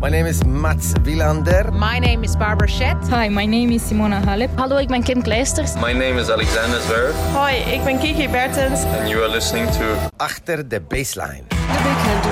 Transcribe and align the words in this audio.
My 0.00 0.08
name 0.08 0.26
is 0.26 0.44
Mats 0.44 0.92
Wilander. 1.02 1.72
My 1.72 1.98
name 1.98 2.22
is 2.22 2.36
Barbara 2.36 2.68
Schett. 2.68 2.96
Hi, 3.08 3.28
my 3.28 3.44
name 3.44 3.72
is 3.72 3.82
Simona 3.82 4.22
Halep. 4.24 4.50
Hallo, 4.56 4.76
ik 4.76 4.88
ben 4.88 5.02
Kim 5.02 5.22
Kleisters. 5.22 5.74
My 5.74 5.92
name 5.92 6.20
is 6.20 6.30
Alexander 6.30 6.80
Zverev. 6.80 7.14
Hoi, 7.32 7.54
ik 7.54 7.84
ben 7.84 7.98
Kiki 7.98 8.28
Bertens. 8.28 8.84
And 8.84 9.08
you 9.08 9.22
are 9.22 9.30
listening 9.30 9.70
to... 9.70 9.84
Achter 10.16 10.68
de 10.68 10.80
baseline. 10.80 11.42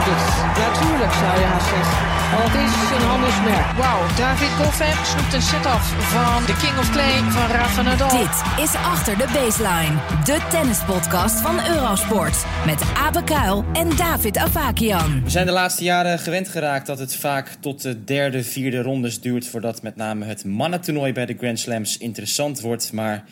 Natuurlijk 0.06 1.12
zou 1.12 1.38
je 1.40 1.46
haast 1.52 1.68
zeggen. 1.68 1.96
Want 2.32 2.52
het 2.52 2.62
is 2.68 2.90
een 2.96 3.06
handelsmerk. 3.08 3.66
Wauw, 3.76 4.02
David 4.16 4.48
Goffin 4.48 5.04
snoept 5.04 5.34
een 5.34 5.42
set-off 5.42 5.86
van 6.14 6.44
de 6.46 6.56
King 6.62 6.78
of 6.78 6.90
Clay 6.90 7.18
van 7.30 7.46
Rafa 7.56 7.82
Nadal. 7.82 8.08
Dit 8.08 8.64
is 8.64 8.74
Achter 8.74 9.18
de 9.18 9.28
Baseline, 9.32 9.96
de 10.24 10.46
tennispodcast 10.50 11.40
van 11.40 11.66
Eurosport. 11.68 12.44
Met 12.66 12.82
Abe 12.96 13.24
Kuil 13.24 13.64
en 13.72 13.96
David 13.96 14.36
Avakian. 14.36 15.22
We 15.24 15.30
zijn 15.30 15.46
de 15.46 15.52
laatste 15.52 15.84
jaren 15.84 16.18
gewend 16.18 16.48
geraakt 16.48 16.86
dat 16.86 16.98
het 16.98 17.16
vaak 17.16 17.48
tot 17.60 17.82
de 17.82 18.04
derde, 18.04 18.44
vierde 18.44 18.82
rondes 18.82 19.20
duurt... 19.20 19.46
voordat 19.46 19.82
met 19.82 19.96
name 19.96 20.24
het 20.24 20.44
mannentoernooi 20.44 21.12
bij 21.12 21.26
de 21.26 21.36
Grand 21.38 21.58
Slams 21.58 21.98
interessant 21.98 22.60
wordt. 22.60 22.92
Maar 22.92 23.24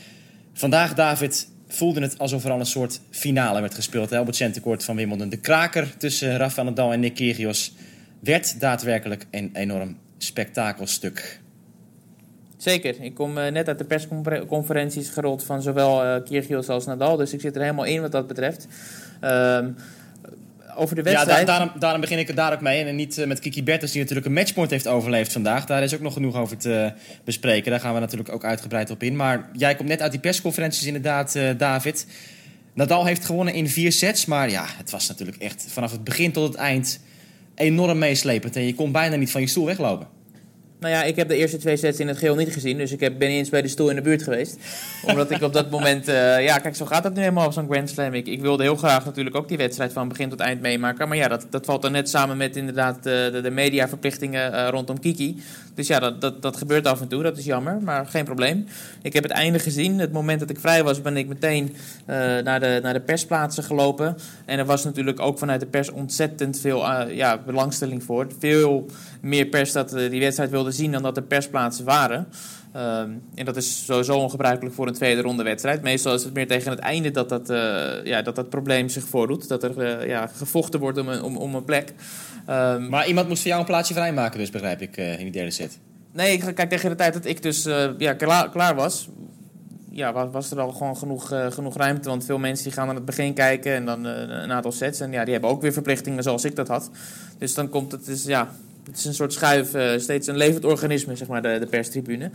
vandaag, 0.55 0.95
David, 0.95 1.49
voelde 1.73 2.01
het 2.01 2.19
alsof 2.19 2.45
er 2.45 2.51
al 2.51 2.61
een 2.61 2.67
soort 2.67 3.01
finale 3.11 3.61
werd 3.61 3.75
gespeeld. 3.75 4.11
Hè, 4.11 4.21
op 4.21 4.27
het 4.27 4.37
centenkort 4.37 4.85
van 4.85 4.97
Wimbledon. 4.97 5.29
De 5.29 5.37
kraker 5.37 5.97
tussen 5.97 6.37
Rafa 6.37 6.63
Nadal 6.63 6.93
en 6.93 7.01
Nick 7.01 7.15
Kyrgios 7.15 7.75
werd 8.21 8.61
daadwerkelijk 8.61 9.27
een 9.31 9.51
enorm 9.53 9.97
spektakelstuk. 10.19 11.41
Zeker. 12.57 13.01
Ik 13.01 13.15
kom 13.15 13.39
uh, 13.39 13.47
net 13.47 13.69
uit 13.69 13.79
de 13.79 13.85
persconferenties 13.85 15.09
gerold 15.09 15.45
van 15.45 15.63
zowel 15.63 16.05
uh, 16.05 16.25
Kyrgios 16.25 16.69
als 16.69 16.87
Nadal. 16.87 17.17
Dus 17.17 17.33
ik 17.33 17.41
zit 17.41 17.55
er 17.55 17.63
helemaal 17.63 17.85
in 17.85 18.01
wat 18.01 18.13
dat 18.13 18.27
betreft. 18.27 18.67
Uh, 19.25 19.67
over 20.77 20.97
de 20.97 21.03
wedstrijd... 21.03 21.39
Ja, 21.39 21.45
da 21.45 21.53
daarom, 21.53 21.81
daarom, 21.81 22.01
begin 22.01 22.19
ik 22.19 22.29
er 22.29 22.35
daar 22.35 22.53
ook 22.53 22.61
mee. 22.61 22.85
En 22.85 22.97
niet 22.97 23.19
uh, 23.19 23.27
met 23.27 23.39
Kiki 23.39 23.63
Bertens, 23.63 23.93
die 23.93 24.01
natuurlijk 24.01 24.27
een 24.27 24.33
matchpoint 24.33 24.71
heeft 24.71 24.87
overleefd 24.87 25.33
vandaag. 25.33 25.67
Daar 25.67 25.83
is 25.83 25.95
ook 25.95 26.01
nog 26.01 26.13
genoeg 26.13 26.37
over 26.37 26.57
te 26.57 26.93
bespreken. 27.25 27.71
Daar 27.71 27.81
gaan 27.81 27.95
we 27.95 28.01
natuurlijk 28.01 28.33
ook 28.33 28.45
uitgebreid 28.45 28.91
op 28.91 29.03
in. 29.03 29.17
Maar 29.17 29.49
jij 29.53 29.75
komt 29.75 29.89
net 29.89 30.03
uit 30.03 30.11
die 30.11 30.21
persconferenties 30.21 30.87
inderdaad, 30.87 31.39
David. 31.57 32.07
Nadal 32.75 33.07
heeft 33.07 33.25
gewonnen 33.25 33.55
in 33.55 33.69
vier 33.69 33.93
sets. 33.93 34.27
Maar 34.27 34.51
ja, 34.51 34.65
het 34.77 34.91
was 34.91 35.09
natuurlijk 35.09 35.39
echt 35.39 35.67
vanaf 35.69 35.93
het 35.93 36.05
begin 36.05 36.33
tot 36.33 36.49
het 36.49 36.57
eind 36.57 37.01
enorm 37.55 37.99
meeslepend. 37.99 38.57
En 38.57 38.67
je 38.67 38.75
kon 38.75 38.93
bijna 38.93 39.17
niet 39.17 39.31
van 39.31 39.41
je 39.41 39.47
stoel 39.47 39.67
weglopen. 39.67 40.20
Nou 40.81 40.95
ja, 40.95 41.03
ik 41.03 41.17
heb 41.17 41.29
de 41.29 41.37
eerste 41.37 41.57
twee 41.57 41.77
sets 41.77 42.01
in 42.01 42.09
het 42.09 42.19
geheel 42.19 42.35
niet 42.35 42.53
gezien. 42.53 42.79
Dus 42.79 42.93
ik 42.93 43.01
heb, 43.01 43.19
ben 43.19 43.29
eens 43.29 43.49
bij 43.49 43.63
de 43.63 43.69
stoel 43.69 43.89
in 43.89 43.97
de 43.97 44.03
buurt 44.03 44.23
geweest. 44.23 44.57
Omdat 45.07 45.31
ik 45.31 45.43
op 45.43 45.53
dat 45.53 45.71
moment... 45.71 46.09
Uh, 46.09 46.45
ja, 46.45 46.59
kijk, 46.59 46.77
zo 46.77 46.85
gaat 46.85 47.05
het 47.05 47.15
nu 47.15 47.21
helemaal 47.21 47.47
op 47.47 47.53
zo'n 47.53 47.71
Grand 47.71 47.91
Slam. 47.91 48.15
Ik, 48.15 48.41
wilde 48.41 48.63
heel 48.63 48.77
graag 48.77 49.05
natuurlijk 49.05 49.37
ook 49.37 49.49
die 49.49 49.57
wedstrijd 49.57 49.93
van 49.93 50.09
begin 50.09 50.29
tot 50.29 50.41
eind 50.41 50.61
meemaken. 50.61 51.09
Maar 51.09 51.17
ja, 51.17 51.29
dat, 51.29 51.47
dat 51.51 51.65
valt 51.65 51.83
dan 51.83 51.93
net 51.93 52.09
samen 52.09 52.37
met 52.37 52.57
inderdaad 52.57 53.03
de, 53.03 53.29
de, 53.33 53.41
de 53.41 53.51
mediaverplichtingen 53.51 54.53
uh, 54.53 54.69
rondom 54.69 55.01
Kiki. 55.01 55.43
Dus 55.81 55.89
ja, 55.89 56.11
dat, 56.11 56.43
dat, 56.43 56.57
gebeurt 56.57 56.87
af 56.87 57.01
en 57.01 57.09
toe. 57.09 57.23
Dat 57.23 57.39
is 57.39 57.45
jammer, 57.45 57.83
maar 57.83 58.07
geen 58.07 58.25
probleem. 58.25 58.67
Ik 59.03 59.13
heb 59.13 59.23
het 59.23 59.33
einde 59.33 59.59
gezien. 59.59 59.99
Het 59.99 60.13
moment 60.13 60.41
dat 60.41 60.51
ik 60.51 60.61
vrij 60.61 60.85
was, 60.85 61.03
ben 61.03 61.17
ik 61.17 61.29
meteen 61.29 61.75
uh, 62.07 62.17
naar, 62.17 62.61
de, 62.61 62.81
naar 62.83 62.93
de 62.93 63.01
persplaatsen 63.01 63.65
gelopen. 63.65 64.17
En 64.45 64.59
er 64.59 64.65
was 64.65 64.85
natuurlijk 64.85 65.21
ook 65.21 65.39
vanuit 65.39 65.61
de 65.61 65.67
pers 65.67 65.91
ontzettend 65.91 66.61
veel 66.61 67.09
ja, 67.11 67.39
belangstelling 67.47 68.03
voor. 68.03 68.27
Veel 68.39 68.87
meer 69.21 69.47
pers 69.47 69.73
dat 69.73 69.91
die 69.91 70.21
wedstrijd 70.21 70.51
wilde 70.51 70.71
zien 70.71 70.93
dan 70.93 71.03
dat 71.03 71.17
er 71.17 71.23
persplaatsen 71.23 71.85
waren. 71.85 72.27
Um, 72.77 73.23
en 73.35 73.45
dat 73.45 73.57
is 73.57 73.85
sowieso 73.85 74.19
ongebruikelijk 74.19 74.75
voor 74.75 74.87
een 74.87 74.93
tweede 74.93 75.21
ronde 75.21 75.43
wedstrijd. 75.43 75.83
Meestal 75.83 76.15
is 76.15 76.25
het 76.25 76.35
meer 76.35 76.47
tegen 76.47 76.71
het 76.71 76.79
einde 76.79 77.11
dat 77.11 77.29
dat, 77.29 77.51
uh, 77.51 78.05
ja, 78.05 78.23
dat, 78.23 78.37
dat 78.37 78.49
probleem 78.49 78.89
zich 78.89 79.05
voordoet. 79.05 79.49
Dat 79.49 79.63
er 79.63 80.01
uh, 80.01 80.07
ja, 80.07 80.27
gevochten 80.27 80.81
wordt 80.81 80.99
om 80.99 81.09
een, 81.09 81.23
om, 81.23 81.37
om 81.37 81.55
een 81.55 81.65
plek. 81.65 81.93
Um, 82.49 82.89
maar 82.89 83.07
iemand 83.07 83.29
moest 83.29 83.41
voor 83.41 83.49
jou 83.49 83.61
een 83.61 83.67
plaatsje 83.67 83.95
vrijmaken, 83.95 84.39
dus 84.39 84.51
begrijp 84.51 84.81
ik, 84.81 84.97
uh, 84.97 85.13
in 85.13 85.25
die 85.25 85.33
derde 85.33 85.51
set. 85.51 85.79
Nee, 86.13 86.53
kijk, 86.53 86.69
tegen 86.69 86.91
de 86.91 86.97
tijd 86.97 87.13
dat 87.13 87.25
ik 87.25 87.43
dus 87.43 87.65
ja, 87.99 88.13
klaar, 88.13 88.51
klaar 88.51 88.75
was, 88.75 89.09
ja, 89.91 90.31
was, 90.31 90.51
er 90.51 90.61
al 90.61 90.73
gewoon 90.73 90.97
genoeg, 90.97 91.33
genoeg 91.49 91.77
ruimte. 91.77 92.09
Want 92.09 92.25
veel 92.25 92.39
mensen 92.39 92.65
die 92.65 92.73
gaan 92.73 92.89
aan 92.89 92.95
het 92.95 93.05
begin 93.05 93.35
kijken 93.35 93.75
en 93.75 93.85
dan 93.85 94.05
een 94.05 94.53
aantal 94.53 94.73
sets. 94.73 95.01
En 95.01 95.13
ja, 95.13 95.25
die 95.25 95.33
hebben 95.33 95.51
ook 95.51 95.63
weer 95.63 95.73
verplichtingen 95.73 96.23
zoals 96.23 96.45
ik 96.45 96.57
dat 96.57 96.69
had. 96.69 96.91
Dus 97.39 97.55
dan 97.55 97.69
komt 97.69 97.93
het, 97.93 98.07
dus, 98.07 98.25
ja, 98.25 98.49
het 98.85 98.99
is 98.99 99.05
een 99.05 99.15
soort 99.15 99.33
schuif, 99.33 99.75
uh, 99.75 99.99
steeds 99.99 100.27
een 100.27 100.37
levend 100.37 100.65
organisme, 100.65 101.17
zeg 101.17 101.29
maar, 101.29 101.43
de, 101.43 101.59
de 101.59 101.67
perstribune. 101.67 102.31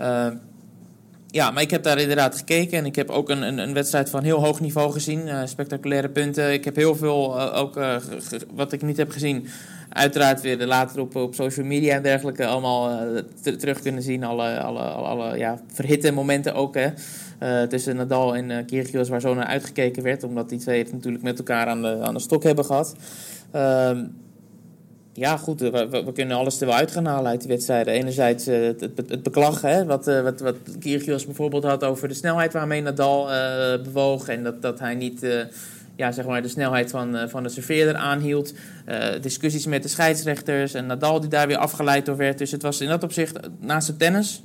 Uh, 0.00 0.26
ja, 1.26 1.50
maar 1.50 1.62
ik 1.62 1.70
heb 1.70 1.82
daar 1.82 1.98
inderdaad 1.98 2.36
gekeken 2.36 2.78
en 2.78 2.86
ik 2.86 2.96
heb 2.96 3.10
ook 3.10 3.30
een, 3.30 3.42
een, 3.42 3.58
een 3.58 3.74
wedstrijd 3.74 4.10
van 4.10 4.22
heel 4.22 4.44
hoog 4.44 4.60
niveau 4.60 4.92
gezien. 4.92 5.26
Uh, 5.26 5.40
spectaculaire 5.44 6.08
punten. 6.08 6.52
Ik 6.52 6.64
heb 6.64 6.76
heel 6.76 6.96
veel, 6.96 7.40
ook 7.52 7.80
wat 8.54 8.72
ik 8.72 8.82
niet 8.82 8.96
heb 8.96 9.10
gezien, 9.10 9.46
uiteraard 9.88 10.40
weer 10.40 10.66
later 10.66 11.00
op, 11.00 11.16
op 11.16 11.34
social 11.34 11.66
media 11.66 11.94
en 11.94 12.02
dergelijke 12.02 12.46
allemaal 12.46 13.06
terug 13.42 13.80
kunnen 13.80 14.02
zien. 14.02 14.24
Alle, 14.24 14.60
alle, 14.60 14.80
alle, 14.80 15.38
ja, 15.38 15.60
verhitte 15.72 16.12
momenten 16.12 16.54
ook, 16.54 16.74
hè. 16.74 16.88
Tussen 17.68 17.96
Nadal 17.96 18.36
en 18.36 18.50
uh, 18.50 18.56
Kyrgios, 18.66 19.08
waar 19.08 19.20
zo 19.20 19.34
naar 19.34 19.46
uitgekeken 19.46 20.02
werd. 20.02 20.22
Omdat 20.22 20.48
die 20.48 20.58
twee 20.58 20.78
het 20.82 20.92
natuurlijk 20.92 21.24
met 21.24 21.38
elkaar 21.38 21.66
aan 21.66 21.82
de, 21.82 21.98
aan 22.00 22.14
de 22.14 22.20
stok 22.20 22.42
hebben 22.42 22.64
gehad. 22.64 22.96
Uh, 23.54 23.90
ja, 25.16 25.36
goed, 25.36 25.60
we, 25.60 25.88
we, 25.90 26.12
kunnen 26.12 26.36
alles 26.36 26.60
er 26.60 26.66
wel 26.66 26.76
uit 26.76 26.90
gaan 26.90 27.06
halen 27.06 27.30
uit 27.30 27.40
die 27.40 27.48
wedstrijden. 27.48 27.94
Enerzijds 27.94 28.48
uh, 28.48 28.66
het, 28.66 28.80
het, 28.80 28.96
het 28.96 29.22
beklag, 29.22 29.60
hè, 29.60 29.84
wat, 29.84 30.08
uh, 30.08 30.20
wat, 30.20 30.40
wat 30.40 30.56
Kyrgios 30.78 31.24
bijvoorbeeld 31.24 31.64
had 31.64 31.84
over 31.84 32.08
de 32.08 32.14
snelheid 32.14 32.52
waarmee 32.52 32.82
Nadal 32.82 33.30
uh, 33.30 33.82
bewoog. 33.82 34.28
En 34.28 34.42
dat, 34.42 34.62
dat 34.62 34.78
hij 34.78 34.94
niet 34.94 35.26
ja, 35.96 36.12
zeg 36.12 36.26
maar 36.26 36.42
de 36.42 36.48
snelheid 36.48 36.90
van, 36.90 37.28
van 37.28 37.42
de 37.42 37.48
serveerder 37.48 37.94
aanhield. 37.94 38.54
discussies 39.20 39.66
met 39.66 39.82
de 39.82 39.88
scheidsrechters 39.88 40.74
en 40.74 40.86
Nadal 40.86 41.20
die 41.20 41.30
daar 41.30 41.46
weer 41.46 41.56
afgeleid 41.56 42.06
door 42.06 42.16
werd. 42.16 42.38
Dus 42.38 42.50
het 42.50 42.62
was 42.62 42.80
in 42.80 42.88
dat 42.88 43.02
opzicht, 43.02 43.38
naast 43.60 43.88
het 43.88 43.98
tennis, 43.98 44.42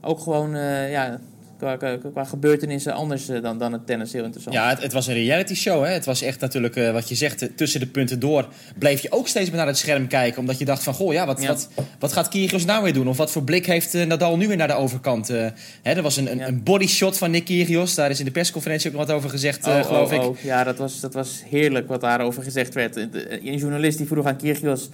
ook 0.00 0.20
gewoon 0.20 0.50
ja, 0.90 1.20
qua, 1.58 1.96
qua, 2.12 2.24
gebeurtenissen 2.24 2.92
anders 2.92 3.28
eh, 3.28 3.42
dan, 3.42 3.58
dan 3.58 3.72
het 3.72 3.86
tennis 3.86 4.12
heel 4.12 4.24
interessant. 4.24 4.56
Ja, 4.56 4.68
het, 4.68 4.82
het 4.82 4.92
was 4.92 5.06
een 5.06 5.14
reality 5.14 5.54
show. 5.54 5.84
Hè? 5.84 5.90
Het 5.90 6.04
was 6.04 6.22
echt 6.22 6.40
natuurlijk, 6.40 6.76
uh, 6.76 6.90
wat 6.92 7.08
je 7.08 7.14
zegt, 7.14 7.42
eh, 7.42 7.48
tussen 7.56 7.80
de 7.80 7.86
punten 7.86 8.20
door 8.20 8.48
bleef 8.78 9.00
je 9.00 9.12
ook 9.12 9.28
steeds 9.28 9.48
meer 9.48 9.58
naar 9.58 9.66
het 9.66 9.78
scherm 9.78 10.06
kijken. 10.08 10.40
Omdat 10.40 10.58
je 10.58 10.64
dacht 10.64 10.82
van, 10.82 10.94
goh, 10.94 11.12
ja, 11.12 11.26
wat, 11.26 11.42
ja. 11.42 11.48
wat, 11.48 11.68
wat 11.98 12.12
gaat 12.12 12.28
Kyrgios 12.28 12.64
nou 12.64 12.82
weer 12.82 12.92
doen? 12.92 13.08
Of 13.08 13.16
wat 13.16 13.30
voor 13.30 13.42
blik 13.42 13.66
heeft 13.66 13.92
Nadal 13.92 14.36
nu 14.36 14.48
weer 14.48 14.56
naar 14.56 14.68
de 14.68 14.74
overkant? 14.74 15.30
Uh, 15.30 15.46
hè, 15.82 15.92
er 15.92 16.02
was 16.02 16.16
een, 16.16 16.30
een, 16.30 16.38
ja. 16.38 16.46
een 16.46 16.62
bodysshot 16.62 17.18
van 17.18 17.30
Nick 17.30 17.44
Kyrgios. 17.44 17.94
Daar 17.94 18.10
is 18.10 18.18
in 18.18 18.24
de 18.24 18.30
persconferentie 18.30 18.90
ook 18.90 18.96
wat 18.96 19.10
over 19.10 19.30
gezegd, 19.30 19.66
oh, 19.66 19.84
geloof 19.84 20.08
oh, 20.08 20.14
ik. 20.14 20.22
Oh. 20.22 20.38
Ja, 20.42 20.64
dat 20.64 20.78
was, 20.78 21.00
dat 21.00 21.14
was 21.14 21.42
heerlijk 21.50 21.88
wat 21.88 22.00
daarover 22.00 22.42
gezegd 22.42 22.74
werd. 22.74 22.96
Een 22.96 23.56
journalist 23.56 23.98
die 23.98 24.06
vroeg 24.06 24.26
aan 24.26 24.36
Kyrgios... 24.36 24.88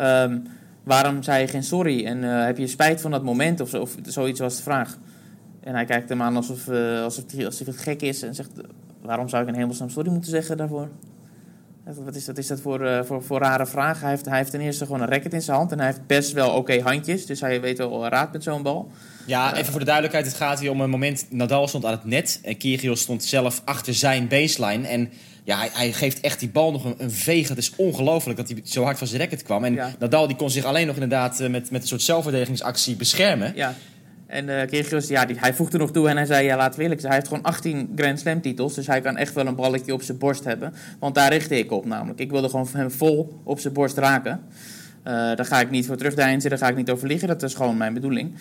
Um, 0.00 0.42
waarom 0.82 1.22
zei 1.22 1.40
je 1.40 1.48
geen 1.48 1.62
sorry? 1.62 2.04
En 2.04 2.22
heb 2.22 2.58
je 2.58 2.66
spijt 2.66 3.00
van 3.00 3.10
dat 3.10 3.22
moment? 3.22 3.60
Of, 3.60 3.68
zo, 3.68 3.80
of 3.80 3.94
zoiets 4.02 4.40
was 4.40 4.56
de 4.56 4.62
vraag. 4.62 4.96
En 5.66 5.74
hij 5.74 5.84
kijkt 5.84 6.08
hem 6.08 6.22
aan 6.22 6.36
alsof, 6.36 6.66
uh, 6.66 7.02
alsof, 7.02 7.24
hij, 7.36 7.46
alsof 7.46 7.66
het 7.66 7.78
gek 7.78 8.02
is 8.02 8.22
en 8.22 8.34
zegt: 8.34 8.50
Waarom 9.02 9.28
zou 9.28 9.42
ik 9.42 9.48
een 9.48 9.54
hemelsnaam 9.54 9.90
sorry 9.90 10.10
moeten 10.10 10.30
zeggen 10.30 10.56
daarvoor? 10.56 10.88
Wat 11.84 12.14
is, 12.14 12.26
wat 12.26 12.38
is 12.38 12.46
dat 12.46 12.60
voor, 12.60 12.84
uh, 12.84 13.02
voor, 13.02 13.22
voor 13.22 13.38
rare 13.38 13.66
vraag? 13.66 14.00
Hij 14.00 14.10
heeft, 14.10 14.24
hij 14.24 14.36
heeft 14.36 14.50
ten 14.50 14.60
eerste 14.60 14.84
gewoon 14.86 15.00
een 15.00 15.08
racket 15.08 15.32
in 15.32 15.42
zijn 15.42 15.56
hand 15.56 15.72
en 15.72 15.78
hij 15.78 15.86
heeft 15.86 16.06
best 16.06 16.32
wel 16.32 16.48
oké 16.48 16.58
okay 16.58 16.80
handjes, 16.80 17.26
dus 17.26 17.40
hij 17.40 17.60
weet 17.60 17.78
wel 17.78 18.08
raad 18.08 18.32
met 18.32 18.42
zo'n 18.42 18.62
bal. 18.62 18.90
Ja, 19.26 19.54
even 19.54 19.70
voor 19.70 19.78
de 19.78 19.84
duidelijkheid: 19.84 20.26
het 20.26 20.36
gaat 20.36 20.60
hier 20.60 20.70
om 20.70 20.80
een 20.80 20.90
moment. 20.90 21.26
Nadal 21.30 21.68
stond 21.68 21.84
aan 21.84 21.90
het 21.90 22.04
net 22.04 22.40
en 22.42 22.56
Kyrgios 22.56 23.00
stond 23.00 23.24
zelf 23.24 23.62
achter 23.64 23.94
zijn 23.94 24.28
baseline. 24.28 24.86
En 24.88 25.10
ja, 25.44 25.58
hij, 25.58 25.70
hij, 25.72 25.92
geeft 25.92 26.20
echt 26.20 26.40
die 26.40 26.48
bal 26.48 26.72
nog 26.72 26.84
een, 26.84 26.94
een 26.98 27.10
veeg. 27.10 27.48
Het 27.48 27.58
is 27.58 27.72
ongelooflijk 27.76 28.38
dat 28.38 28.48
hij 28.48 28.60
zo 28.64 28.82
hard 28.82 28.98
van 28.98 29.06
zijn 29.06 29.20
racket 29.20 29.42
kwam. 29.42 29.64
En 29.64 29.74
ja. 29.74 29.94
Nadal 29.98 30.26
die 30.26 30.36
kon 30.36 30.50
zich 30.50 30.64
alleen 30.64 30.86
nog 30.86 30.94
inderdaad 30.94 31.38
met, 31.38 31.70
met 31.70 31.82
een 31.82 31.88
soort 31.88 32.02
zelfverdedigingsactie 32.02 32.96
beschermen. 32.96 33.52
Ja. 33.54 33.74
En 34.26 34.48
uh, 34.48 34.66
Kyrgios, 34.66 35.08
ja, 35.08 35.24
die, 35.24 35.38
hij 35.38 35.54
voegde 35.54 35.78
nog 35.78 35.90
toe 35.90 36.08
en 36.08 36.16
hij 36.16 36.26
zei, 36.26 36.44
ja, 36.46 36.56
laten 36.56 36.76
we 36.76 36.82
eerlijk 36.82 37.00
zijn. 37.00 37.12
Hij 37.12 37.20
heeft 37.20 37.32
gewoon 37.32 37.52
18 37.52 37.92
Grand 37.96 38.20
Slam 38.20 38.40
titels, 38.40 38.74
dus 38.74 38.86
hij 38.86 39.00
kan 39.00 39.16
echt 39.16 39.34
wel 39.34 39.46
een 39.46 39.54
balletje 39.54 39.92
op 39.92 40.02
zijn 40.02 40.18
borst 40.18 40.44
hebben. 40.44 40.74
Want 40.98 41.14
daar 41.14 41.32
richtte 41.32 41.58
ik 41.58 41.72
op 41.72 41.84
namelijk. 41.84 42.18
Ik 42.18 42.30
wilde 42.30 42.48
gewoon 42.48 42.68
hem 42.72 42.90
vol 42.90 43.40
op 43.44 43.60
zijn 43.60 43.72
borst 43.72 43.96
raken. 43.98 44.40
Uh, 45.06 45.12
daar 45.12 45.44
ga 45.44 45.60
ik 45.60 45.70
niet 45.70 45.86
voor 45.86 45.96
terugdeinzen, 45.96 46.50
daar 46.50 46.58
ga 46.58 46.68
ik 46.68 46.76
niet 46.76 46.90
over 46.90 47.08
liggen. 47.08 47.28
Dat 47.28 47.42
is 47.42 47.54
gewoon 47.54 47.76
mijn 47.76 47.94
bedoeling. 47.94 48.34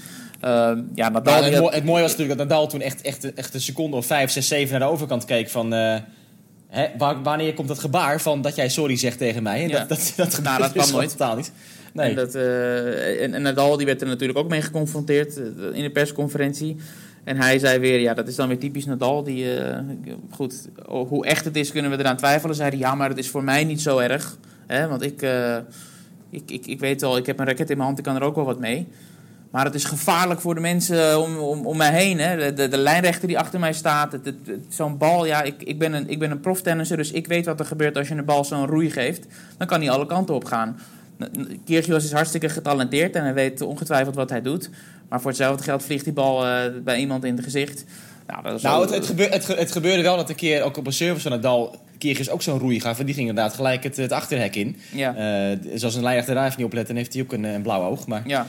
Uh, 0.44 0.72
ja, 0.94 1.10
Nadal, 1.10 1.44
het, 1.44 1.60
mo 1.60 1.70
het, 1.70 1.84
mooie 1.84 2.02
was 2.02 2.12
natuurlijk 2.12 2.38
dat 2.38 2.48
Nadal 2.48 2.68
toen 2.68 2.82
echt, 2.82 3.02
echt, 3.02 3.34
echt 3.34 3.54
een 3.54 3.62
seconde 3.62 3.98
of 3.98 4.06
5, 4.06 4.32
6, 4.32 4.48
7 4.48 4.72
naar 4.72 4.88
de 4.88 4.94
overkant 4.94 5.26
keek 5.26 5.50
van... 5.50 5.74
Uh, 5.74 5.96
hè, 6.68 6.88
wanneer 7.24 7.54
komt 7.54 7.68
dat 7.68 7.80
gebaar 7.80 8.22
van 8.22 8.42
dat 8.42 8.56
jij 8.56 8.70
sorry 8.70 8.98
zegt 8.98 9.18
tegen 9.18 9.44
mij? 9.44 9.64
En 9.64 9.70
ja. 9.70 9.78
dat, 9.78 9.90
dat, 9.90 10.14
dat, 10.16 10.42
nou, 10.42 10.62
dat 10.62 10.72
kwam 10.72 10.92
nooit. 10.92 11.10
totaal 11.10 11.36
niet. 11.36 11.52
Nee. 11.96 12.10
En, 12.10 12.16
dat, 12.16 12.36
uh, 12.36 13.24
en, 13.24 13.34
en 13.34 13.42
Nadal 13.42 13.78
die 13.78 13.86
werd 13.86 14.02
er 14.02 14.08
natuurlijk 14.08 14.40
ook 14.40 14.50
mee 14.50 14.62
geconfronteerd 14.62 15.38
in 15.74 15.84
de 15.84 15.92
persconferentie. 15.94 16.76
En 17.24 17.38
hij 17.38 17.60
zei 17.60 17.80
weer, 17.80 18.00
ja, 18.00 18.14
dat 18.14 18.28
is 18.28 18.36
dan 18.36 18.48
weer 18.48 18.60
typisch 18.60 18.86
Nadal. 18.86 19.24
Die, 19.24 19.60
uh, 19.60 19.78
goed, 20.30 20.68
hoe 20.86 21.26
echt 21.26 21.46
het 21.46 21.56
is 21.56 21.72
kunnen 21.72 21.92
we 21.92 21.98
eraan 21.98 22.18
twijfelen. 22.18 22.56
Zei 22.56 22.70
hij, 22.70 22.78
ja, 22.78 22.96
maar 22.96 23.10
het 23.10 23.18
is 23.18 23.30
voor 23.30 23.44
mij 23.44 23.64
niet 23.64 23.82
zo 23.82 23.98
erg. 23.98 24.38
Hè? 24.68 24.88
Want 24.88 25.02
ik, 25.02 25.22
ik, 26.30 26.52
ik, 26.52 26.66
ik 26.66 26.80
weet 26.80 27.04
al, 27.04 27.18
ik 27.18 27.26
heb 27.26 27.40
een 27.40 27.46
racket 27.46 27.70
in 27.70 27.76
mijn 27.76 27.88
hand, 27.88 27.98
ik 27.98 28.04
kan 28.04 28.16
er 28.16 28.22
ook 28.22 28.36
wel 28.36 28.46
wat 28.46 28.60
mee. 28.60 28.88
Maar 29.56 29.66
het 29.66 29.76
is 29.76 29.84
gevaarlijk 29.84 30.42
voor 30.42 30.56
de 30.56 30.62
mensen 30.62 31.22
om, 31.22 31.38
om, 31.38 31.66
om 31.66 31.78
mij 31.78 31.92
heen. 31.92 32.20
Hè? 32.20 32.54
De, 32.54 32.68
de, 32.68 32.78
lijnrechter 32.78 33.28
die 33.28 33.40
achter 33.40 33.60
mij 33.60 33.74
staat. 33.74 34.18
Zo'n 34.70 34.98
bal, 34.98 35.26
ja, 35.26 35.42
ik, 35.42 35.64
ik 35.64 35.80
ben 35.80 35.94
een, 35.94 36.10
ik 36.10 36.20
ben 36.20 36.32
een 36.32 36.40
proftennisser, 36.40 36.98
dus 36.98 37.12
ik 37.12 37.28
weet 37.28 37.46
wat 37.46 37.60
er 37.60 37.66
gebeurt 37.66 37.98
als 37.98 38.08
je 38.08 38.16
een 38.16 38.26
bal 38.26 38.46
zo'n 38.46 38.66
roei 38.66 38.92
geeft. 38.92 39.26
Dan 39.58 39.68
kan 39.68 39.82
hij 39.82 39.90
alle 39.90 40.06
kanten 40.06 40.36
op 40.36 40.46
gaan. 40.46 40.80
Kyrgios 41.66 42.04
is 42.04 42.12
hartstikke 42.12 42.50
getalenteerd 42.50 43.16
en 43.16 43.24
hij 43.24 43.34
weet 43.34 43.62
ongetwijfeld 43.62 44.16
wat 44.16 44.30
hij 44.30 44.42
doet. 44.42 44.70
Maar 45.10 45.22
voor 45.22 45.30
hetzelfde 45.30 45.64
geld 45.64 45.84
vliegt 45.84 46.04
die 46.04 46.14
bal 46.14 46.46
eh, 46.46 46.72
bij 46.84 46.98
iemand 46.98 47.24
in 47.24 47.36
het 47.36 47.44
gezicht. 47.44 47.84
Nou, 48.28 48.44
dat 48.44 48.54
is 48.56 48.62
Nou, 48.62 48.74
wel- 48.76 48.86
het, 48.86 48.96
het, 48.96 49.06
gebeur- 49.06 49.32
het, 49.32 49.46
ge- 49.46 49.54
het 49.56 49.72
gebeurde 49.72 50.02
wel 50.04 50.16
dat 50.16 50.30
een 50.30 50.36
keer, 50.36 50.64
ook 50.64 50.78
op 50.78 50.86
een 50.88 50.94
service 50.94 51.22
van 51.22 51.32
Nadal, 51.32 51.76
Kyrgios 51.98 52.30
ook 52.30 52.42
zo'n 52.42 52.60
roei 52.60 52.80
gaf. 52.80 53.00
En 53.00 53.06
die 53.06 53.16
ging 53.16 53.28
inderdaad 53.30 53.54
gelijk 53.54 53.84
het, 53.84 53.98
het 53.98 54.12
achterhek 54.12 54.56
in. 54.56 54.76
Ja. 54.94 55.16
Eh, 55.52 55.58
zoals 55.76 55.96
een 55.96 56.04
lijnrechter 56.04 56.36
daar 56.36 56.46
even 56.46 56.58
niet 56.58 56.66
opletten, 56.66 56.96
heeft 56.96 57.14
hij 57.14 57.22
ook 57.22 57.34
een, 57.34 57.44
een 57.44 57.62
blauw 57.62 57.82
oog. 57.90 58.08
Maar 58.08 58.22
Ja. 58.28 58.48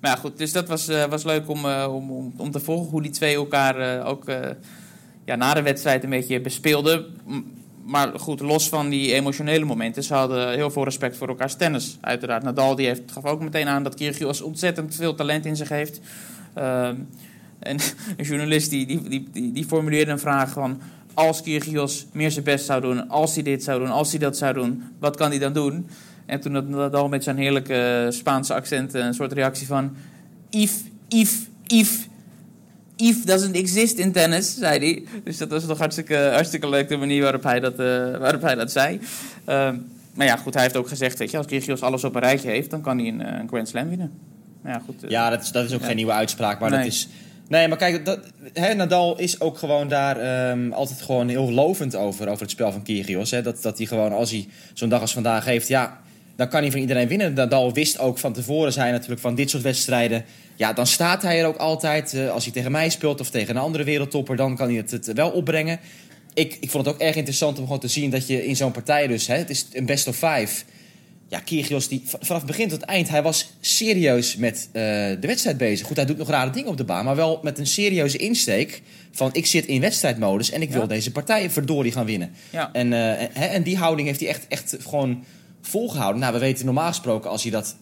Maar 0.00 0.10
ja, 0.10 0.16
goed. 0.16 0.38
Dus 0.38 0.52
dat 0.52 0.68
was, 0.68 0.88
eh, 0.88 1.04
was 1.04 1.24
leuk 1.24 1.48
om, 1.48 1.64
eh, 1.64 1.92
om, 1.94 2.10
om, 2.10 2.32
om 2.36 2.50
te 2.50 2.60
volgen 2.60 2.90
hoe 2.90 3.02
die 3.02 3.10
twee 3.10 3.34
elkaar 3.34 3.78
eh, 3.98 4.06
ook 4.08 4.28
eh, 4.28 4.38
ja, 5.24 5.36
na 5.36 5.54
de 5.54 5.62
wedstrijd 5.62 6.04
een 6.04 6.10
beetje 6.10 6.40
bespeelden. 6.40 7.04
Maar 7.86 8.18
goed, 8.18 8.40
los 8.40 8.68
van 8.68 8.88
die 8.88 9.12
emotionele 9.12 9.64
momenten, 9.64 10.02
ze 10.02 10.14
hadden 10.14 10.54
heel 10.54 10.70
veel 10.70 10.84
respect 10.84 11.16
voor 11.16 11.28
elkaars 11.28 11.54
tennis. 11.54 11.98
Uiteraard, 12.00 12.42
Nadal 12.42 12.74
die 12.74 12.86
heeft, 12.86 13.02
gaf 13.12 13.24
ook 13.24 13.40
meteen 13.40 13.68
aan 13.68 13.82
dat 13.82 13.94
Kyrgios 13.94 14.40
ontzettend 14.40 14.94
veel 14.94 15.14
talent 15.14 15.44
in 15.44 15.56
zich 15.56 15.68
heeft. 15.68 16.00
Ehm, 16.54 16.96
en 17.58 17.78
een 18.16 18.24
journalist 18.24 18.70
die, 18.70 18.86
die, 18.86 19.02
die, 19.08 19.28
die, 19.32 19.52
die 19.52 19.64
formuleerde 19.64 20.10
een 20.10 20.18
vraag 20.18 20.52
van... 20.52 20.80
Als 21.14 21.42
Kyrgios 21.42 22.06
meer 22.12 22.30
zijn 22.30 22.44
best 22.44 22.64
zou 22.64 22.80
doen, 22.80 23.08
als 23.08 23.34
hij 23.34 23.42
dit 23.42 23.62
zou 23.62 23.78
doen, 23.78 23.90
als 23.90 24.10
hij 24.10 24.18
dat 24.18 24.36
zou 24.36 24.54
doen, 24.54 24.82
wat 24.98 25.16
kan 25.16 25.30
hij 25.30 25.38
dan 25.38 25.52
doen? 25.52 25.88
En 26.26 26.40
toen 26.40 26.54
had 26.54 26.68
Nadal 26.68 27.08
met 27.08 27.24
zijn 27.24 27.36
heerlijke 27.36 28.06
Spaanse 28.10 28.54
accent 28.54 28.94
een 28.94 29.14
soort 29.14 29.32
reactie 29.32 29.66
van... 29.66 29.96
If, 30.50 30.82
if, 31.08 31.48
if, 31.66 32.08
if 32.96 33.24
doesn't 33.24 33.56
exist 33.56 33.98
in 33.98 34.12
tennis, 34.12 34.54
zei 34.58 34.78
hij. 34.78 35.02
Dus 35.24 35.38
dat 35.38 35.48
was 35.50 35.66
toch 35.66 35.78
hartstikke, 35.78 36.16
hartstikke 36.32 36.68
leuk 36.68 36.88
de 36.88 36.96
manier 36.96 37.22
waarop 37.22 37.42
hij 37.42 37.60
dat, 37.60 37.72
eh, 37.78 38.16
waarop 38.18 38.42
hij 38.42 38.54
dat 38.54 38.72
zei. 38.72 39.00
Ehm, 39.44 39.76
maar 40.14 40.26
ja, 40.26 40.36
goed, 40.36 40.54
hij 40.54 40.62
heeft 40.62 40.76
ook 40.76 40.88
gezegd, 40.88 41.18
weet 41.18 41.30
je, 41.30 41.36
als 41.36 41.46
Kyrgios 41.46 41.80
alles 41.82 42.04
op 42.04 42.14
een 42.14 42.20
rijtje 42.20 42.48
heeft, 42.50 42.70
dan 42.70 42.80
kan 42.80 42.98
hij 42.98 43.08
een, 43.08 43.20
eh, 43.22 43.38
een 43.40 43.48
Grand 43.48 43.68
Slam 43.68 43.88
winnen. 43.88 44.12
Ja, 44.64 44.82
goed. 44.84 45.04
eh, 45.04 45.10
ja, 45.10 45.30
dat 45.30 45.42
is, 45.42 45.50
dat 45.52 45.64
is 45.64 45.74
ook 45.74 45.80
Ja. 45.80 45.86
geen 45.86 45.96
nieuwe 45.96 46.12
uitspraak. 46.12 46.60
Maar 46.60 46.70
Nee. 46.70 46.78
dat 46.78 46.88
is. 46.88 47.08
Nee, 47.48 47.68
maar 47.68 47.78
kijk, 47.78 48.04
dat, 48.04 48.18
Nadal 48.76 49.18
is 49.18 49.40
ook 49.40 49.58
gewoon 49.58 49.88
daar 49.88 50.16
ehm, 50.16 50.72
altijd 50.72 51.02
gewoon 51.02 51.28
heel 51.28 51.52
lovend 51.52 51.96
over, 51.96 52.28
over 52.28 52.42
het 52.42 52.50
spel 52.50 52.72
van 52.72 52.82
Kyrgios. 52.82 53.30
Hè. 53.30 53.42
Dat, 53.42 53.62
dat 53.62 53.78
hij 53.78 53.86
gewoon, 53.86 54.12
als 54.12 54.30
hij 54.30 54.48
zo'n 54.74 54.88
dag 54.88 55.00
als 55.00 55.12
vandaag 55.12 55.44
heeft, 55.44 55.68
ja, 55.68 56.00
dan 56.36 56.48
kan 56.48 56.60
hij 56.62 56.70
van 56.70 56.80
iedereen 56.80 57.08
winnen. 57.08 57.34
Nadal 57.34 57.72
wist 57.72 57.98
ook 57.98 58.18
van 58.18 58.32
tevoren, 58.32 58.72
zei 58.72 58.84
hij 58.84 58.92
natuurlijk 58.94 59.20
van 59.20 59.34
dit 59.34 59.50
soort 59.50 59.62
wedstrijden, 59.62 60.24
ja, 60.56 60.72
dan 60.72 60.86
staat 60.86 61.22
hij 61.22 61.40
er 61.40 61.46
ook 61.46 61.56
altijd. 61.56 62.14
Eh, 62.14 62.30
als 62.30 62.44
hij 62.44 62.52
tegen 62.52 62.72
mij 62.72 62.88
speelt 62.88 63.20
of 63.20 63.30
tegen 63.30 63.56
een 63.56 63.62
andere 63.62 63.84
wereldtopper, 63.84 64.36
dan 64.36 64.56
kan 64.56 64.66
hij 64.68 64.76
het, 64.76 64.90
het 64.90 65.12
wel 65.12 65.30
opbrengen. 65.30 65.80
Ik, 66.34 66.56
ik 66.60 66.70
vond 66.70 66.86
het 66.86 66.94
ook 66.94 67.00
erg 67.00 67.16
interessant 67.16 67.58
om 67.58 67.64
gewoon 67.64 67.80
te 67.80 67.88
zien 67.88 68.10
dat 68.10 68.26
je 68.26 68.46
in 68.46 68.56
zo'n 68.56 68.72
partij 68.72 69.06
dus, 69.06 69.26
hè, 69.26 69.36
het 69.36 69.50
is 69.50 69.66
een 69.72 69.86
best 69.86 70.08
of 70.08 70.14
five. 70.16 70.64
Ja, 71.28 71.38
Kyrgios, 71.38 71.88
die, 71.88 72.02
vanaf 72.20 72.44
begin 72.44 72.68
tot 72.68 72.82
eind, 72.82 73.08
hij 73.08 73.22
was 73.22 73.50
serieus 73.60 74.36
met 74.36 74.68
eh, 74.72 74.82
de 74.82 75.16
wedstrijd 75.20 75.56
bezig. 75.56 75.86
Goed, 75.86 75.96
hij 75.96 76.04
doet 76.06 76.18
nog 76.18 76.28
rare 76.28 76.50
dingen 76.50 76.68
op 76.68 76.76
de 76.76 76.84
baan, 76.84 77.04
maar 77.04 77.16
wel 77.16 77.40
met 77.42 77.58
een 77.58 77.66
serieuze 77.66 78.18
insteek 78.18 78.82
van 79.12 79.30
ik 79.32 79.46
zit 79.46 79.66
in 79.66 79.80
wedstrijdmodus 79.80 80.50
en 80.50 80.62
ik 80.62 80.70
wil 80.70 80.80
Ja. 80.80 80.86
deze 80.86 81.12
partij 81.12 81.50
verdorie 81.50 81.92
gaan 81.92 82.04
winnen. 82.06 82.30
Ja. 82.50 82.72
En, 82.72 82.92
eh, 82.92 83.26
hè, 83.32 83.46
en 83.46 83.62
die 83.62 83.76
houding 83.76 84.08
heeft 84.08 84.20
hij 84.20 84.28
echt, 84.28 84.46
echt 84.48 84.76
gewoon 84.80 85.24
volgehouden. 85.68 86.20
Nou, 86.20 86.32
we 86.32 86.38
weten 86.38 86.64
normaal 86.64 86.88
gesproken 86.88 87.30
als 87.30 87.42
hij 87.42 87.50
dat 87.50 87.76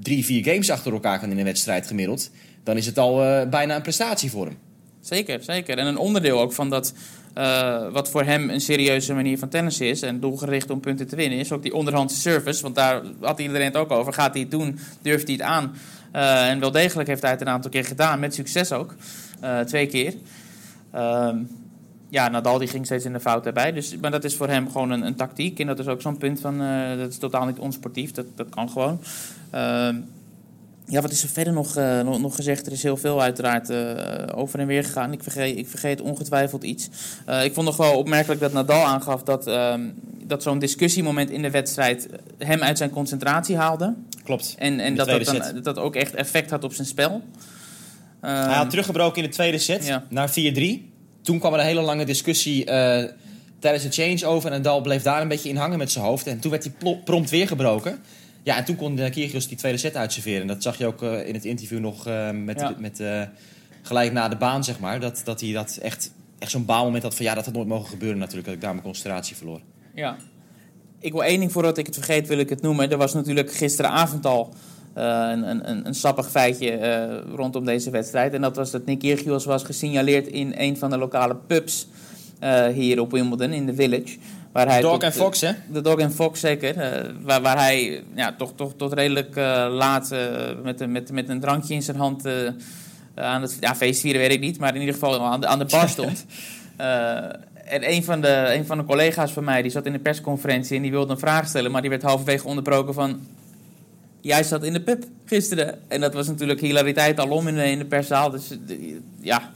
drie, 0.00 0.24
vier 0.24 0.44
games 0.44 0.70
achter 0.70 0.92
elkaar 0.92 1.18
kan 1.18 1.30
in 1.30 1.38
een 1.38 1.44
wedstrijd 1.44 1.86
gemiddeld, 1.86 2.30
dan 2.62 2.76
is 2.76 2.86
het 2.86 2.98
al 2.98 3.24
eh, 3.24 3.48
bijna 3.48 3.76
een 3.76 3.82
prestatie 3.82 4.30
voor 4.30 4.46
hem. 4.46 4.58
Zeker, 5.00 5.42
zeker. 5.42 5.78
En 5.78 5.86
een 5.86 5.96
onderdeel 5.96 6.40
ook 6.40 6.52
van 6.52 6.70
dat, 6.70 6.94
eh, 7.34 7.88
wat 7.92 8.10
voor 8.10 8.24
hem 8.24 8.50
een 8.50 8.60
serieuze 8.60 9.14
manier 9.14 9.38
van 9.38 9.48
tennis 9.48 9.80
is 9.80 10.02
en 10.02 10.20
doelgericht 10.20 10.70
om 10.70 10.80
punten 10.80 11.08
te 11.08 11.16
winnen, 11.16 11.38
is 11.38 11.52
ook 11.52 11.62
die 11.62 11.74
onderhandse 11.74 12.20
service. 12.20 12.62
Want 12.62 12.74
daar 12.74 13.02
had 13.20 13.40
iedereen 13.40 13.66
het 13.66 13.76
ook 13.76 13.90
over. 13.90 14.12
Gaat 14.12 14.32
hij 14.32 14.42
het 14.42 14.50
doen? 14.50 14.78
Durft 15.02 15.26
hij 15.26 15.32
het 15.32 15.44
aan? 15.44 15.76
Eh, 16.12 16.48
en 16.48 16.60
wel 16.60 16.70
degelijk 16.70 17.08
heeft 17.08 17.22
hij 17.22 17.30
het 17.30 17.40
een 17.40 17.48
aantal 17.48 17.70
keer 17.70 17.84
gedaan, 17.84 18.20
met 18.20 18.34
succes 18.34 18.72
ook. 18.72 18.94
Twee 19.66 19.86
keer. 19.86 20.14
Ehm, 20.92 21.36
ja, 22.12 22.28
Nadal 22.28 22.58
die 22.58 22.68
ging 22.68 22.84
steeds 22.84 23.04
in 23.04 23.12
de 23.12 23.20
fout 23.20 23.46
erbij. 23.46 23.72
Dus, 23.72 23.96
maar 24.00 24.10
dat 24.10 24.24
is 24.24 24.36
voor 24.36 24.48
hem 24.48 24.70
gewoon 24.70 24.90
een, 24.90 25.06
een 25.06 25.14
tactiek. 25.14 25.58
En 25.60 25.66
dat 25.66 25.78
is 25.78 25.86
ook 25.86 26.00
zo'n 26.00 26.18
punt 26.18 26.40
van, 26.40 26.62
eh, 26.62 26.98
dat 26.98 27.08
is 27.10 27.18
totaal 27.18 27.46
niet 27.46 27.58
onsportief. 27.58 28.10
Dat, 28.12 28.26
dat 28.34 28.48
kan 28.48 28.70
gewoon. 28.70 29.00
Ehm, 29.50 29.96
ja, 30.86 31.00
wat 31.00 31.10
is 31.10 31.22
er 31.22 31.28
verder 31.28 31.52
nog, 31.52 31.76
eh, 31.76 32.00
nog, 32.00 32.20
nog 32.20 32.34
gezegd? 32.34 32.66
Er 32.66 32.72
is 32.72 32.82
heel 32.82 32.96
veel 32.96 33.22
uiteraard 33.22 33.70
eh, 33.70 33.94
over 34.34 34.58
en 34.58 34.66
weer 34.66 34.84
gegaan. 34.84 35.12
Ik 35.12 35.22
vergeet, 35.22 35.58
ik 35.58 35.68
vergeet 35.68 36.00
ongetwijfeld 36.00 36.64
iets. 36.64 36.88
Ik 37.42 37.54
vond 37.54 37.66
nog 37.66 37.76
wel 37.76 37.98
opmerkelijk 37.98 38.40
dat 38.40 38.52
Nadal 38.52 38.84
aangaf 38.84 39.22
dat, 39.22 39.46
ehm, 39.46 39.80
dat 40.24 40.42
zo'n 40.42 40.58
discussiemoment 40.58 41.30
in 41.30 41.42
de 41.42 41.50
wedstrijd 41.50 42.08
hem 42.38 42.62
uit 42.62 42.78
zijn 42.78 42.90
concentratie 42.90 43.56
haalde. 43.56 43.94
Klopt. 44.24 44.54
En, 44.58 44.80
en 44.80 44.94
dat 44.94 45.06
dat, 45.08 45.24
dan, 45.24 45.62
dat 45.62 45.78
ook 45.78 45.96
echt 45.96 46.14
effect 46.14 46.50
had 46.50 46.64
op 46.64 46.72
zijn 46.72 46.86
spel. 46.86 47.22
Hij 48.20 48.34
Ehm, 48.34 48.50
had 48.50 48.70
teruggebroken 48.70 49.22
in 49.22 49.28
de 49.28 49.34
tweede 49.34 49.58
set 49.58 49.86
Ja. 49.86 50.04
naar 50.08 50.30
4-3. 50.30 50.91
Toen 51.22 51.38
kwam 51.38 51.52
er 51.52 51.58
een 51.58 51.64
hele 51.66 51.80
lange 51.80 52.04
discussie 52.04 52.64
eh, 52.64 53.08
tijdens 53.58 53.84
de 53.84 53.90
changeover. 54.02 54.50
En 54.52 54.56
Nadal 54.56 54.80
bleef 54.80 55.02
daar 55.02 55.20
een 55.22 55.28
beetje 55.28 55.48
in 55.48 55.56
hangen 55.56 55.78
met 55.78 55.90
zijn 55.90 56.04
hoofd. 56.04 56.26
En 56.26 56.40
toen 56.40 56.50
werd 56.50 56.64
hij 56.64 56.96
prompt 57.04 57.30
weer 57.30 57.46
gebroken. 57.46 58.00
Ja, 58.42 58.56
en 58.56 58.64
toen 58.64 58.76
kon 58.76 58.98
uh, 58.98 59.10
Kyrgios 59.10 59.48
die 59.48 59.56
tweede 59.56 59.78
set 59.78 59.96
uitserveren. 59.96 60.40
En 60.40 60.46
dat 60.46 60.62
zag 60.62 60.78
je 60.78 60.86
ook 60.86 61.02
eh, 61.02 61.28
in 61.28 61.34
het 61.34 61.44
interview 61.44 61.78
nog 61.78 62.06
eh, 62.06 62.30
met, 62.30 62.60
Ja. 62.60 62.74
met 62.78 63.00
eh, 63.00 63.22
gelijk 63.82 64.12
na 64.12 64.28
de 64.28 64.36
baan, 64.36 64.64
zeg 64.64 64.78
maar. 64.78 65.00
Dat, 65.00 65.20
dat 65.24 65.40
hij 65.40 65.52
dat 65.52 65.78
echt, 65.82 66.10
echt 66.38 66.50
zo'n 66.50 66.64
baalmoment 66.64 67.02
had 67.02 67.14
van 67.14 67.24
ja, 67.24 67.34
dat 67.34 67.44
had 67.44 67.54
nooit 67.54 67.68
mogen 67.68 67.88
gebeuren 67.88 68.18
natuurlijk. 68.18 68.46
Dat 68.46 68.54
ik 68.54 68.60
daar 68.60 68.70
mijn 68.72 68.82
concentratie 68.84 69.36
verloor. 69.36 69.60
Ja. 69.94 70.16
Ik 70.98 71.12
wil 71.12 71.24
één 71.24 71.38
ding 71.38 71.52
voordat 71.52 71.78
ik 71.78 71.86
het 71.86 71.94
vergeet, 71.94 72.28
wil 72.28 72.38
ik 72.38 72.48
het 72.48 72.62
noemen. 72.62 72.90
Er 72.90 72.96
was 72.96 73.14
natuurlijk 73.14 73.52
gisteravond 73.52 74.26
al 74.26 74.48
eh, 74.48 74.58
een, 74.94 75.50
een, 75.70 75.86
een, 75.86 75.94
sappig 75.94 76.30
feitje 76.30 76.70
eh, 76.70 77.18
rondom 77.34 77.64
deze 77.64 77.90
wedstrijd. 77.90 78.34
En 78.34 78.40
dat 78.40 78.56
was 78.56 78.70
dat 78.70 78.84
Nick 78.84 78.98
Kyrgios 78.98 79.44
was 79.44 79.62
gesignaleerd 79.64 80.26
in 80.26 80.52
een 80.56 80.76
van 80.76 80.90
de 80.90 80.98
lokale 80.98 81.36
pubs 81.46 81.86
eh, 82.38 82.66
hier 82.66 83.00
op 83.00 83.10
Wimbledon, 83.12 83.50
in 83.52 83.66
de 83.66 83.74
Village. 83.74 84.16
Waar 84.52 84.68
hij 84.68 84.80
Dog 84.80 84.98
en 85.02 85.12
Fox, 85.12 85.40
hè? 85.40 85.50
De 85.72 85.80
Dog 85.80 85.98
en 85.98 86.12
Fox, 86.12 86.40
zeker. 86.40 86.76
eh, 86.76 87.08
waar, 87.22 87.42
waar 87.42 87.56
hij 87.58 88.02
ja, 88.14 88.34
toch, 88.38 88.52
toch 88.56 88.72
tot 88.76 88.92
redelijk 88.92 89.36
eh, 89.36 89.66
laat 89.70 90.10
eh, 90.10 90.18
met, 90.62 90.80
een- 90.80 90.92
met, 90.92 91.12
met 91.12 91.28
een 91.28 91.40
drankje 91.40 91.74
in 91.74 91.82
zijn 91.82 91.96
hand 91.96 92.24
eh, 92.24 92.34
aan 93.14 93.42
het 93.42 93.56
ja, 93.60 93.74
feestvieren, 93.74 94.20
weet 94.20 94.32
ik 94.32 94.40
niet. 94.40 94.58
Maar 94.58 94.74
in 94.74 94.80
ieder 94.80 94.94
geval 94.94 95.20
aan 95.20 95.40
de, 95.40 95.46
aan 95.46 95.58
de 95.58 95.64
bar 95.64 95.88
stond. 95.88 96.24
Eh, 96.76 97.16
en 97.64 97.90
een 97.92 98.04
van, 98.04 98.20
de, 98.20 98.52
een 98.54 98.66
van 98.66 98.78
de 98.78 98.84
collega's 98.84 99.32
van 99.32 99.44
mij, 99.44 99.62
die 99.62 99.70
zat 99.70 99.86
in 99.86 99.92
de 99.92 99.98
persconferentie 99.98 100.76
en 100.76 100.82
die 100.82 100.90
wilde 100.90 101.12
een 101.12 101.18
vraag 101.18 101.46
stellen. 101.48 101.70
Maar 101.70 101.80
die 101.80 101.90
werd 101.90 102.02
halverwege 102.02 102.46
onderbroken 102.46 102.94
van... 102.94 103.20
Jij 104.22 104.42
zat 104.42 104.64
in 104.64 104.72
de 104.72 104.82
pub 104.82 105.04
gisteren. 105.24 105.78
En 105.88 106.00
dat 106.00 106.14
was 106.14 106.26
natuurlijk 106.26 106.60
hilariteit 106.60 107.20
alom 107.20 107.48
in 107.48 107.54
de, 107.54 107.70
in 107.70 107.78
de 107.78 107.84
perszaal. 107.84 108.30
Dus 108.30 108.50
eh, 108.50 108.76
ja, 109.20 109.50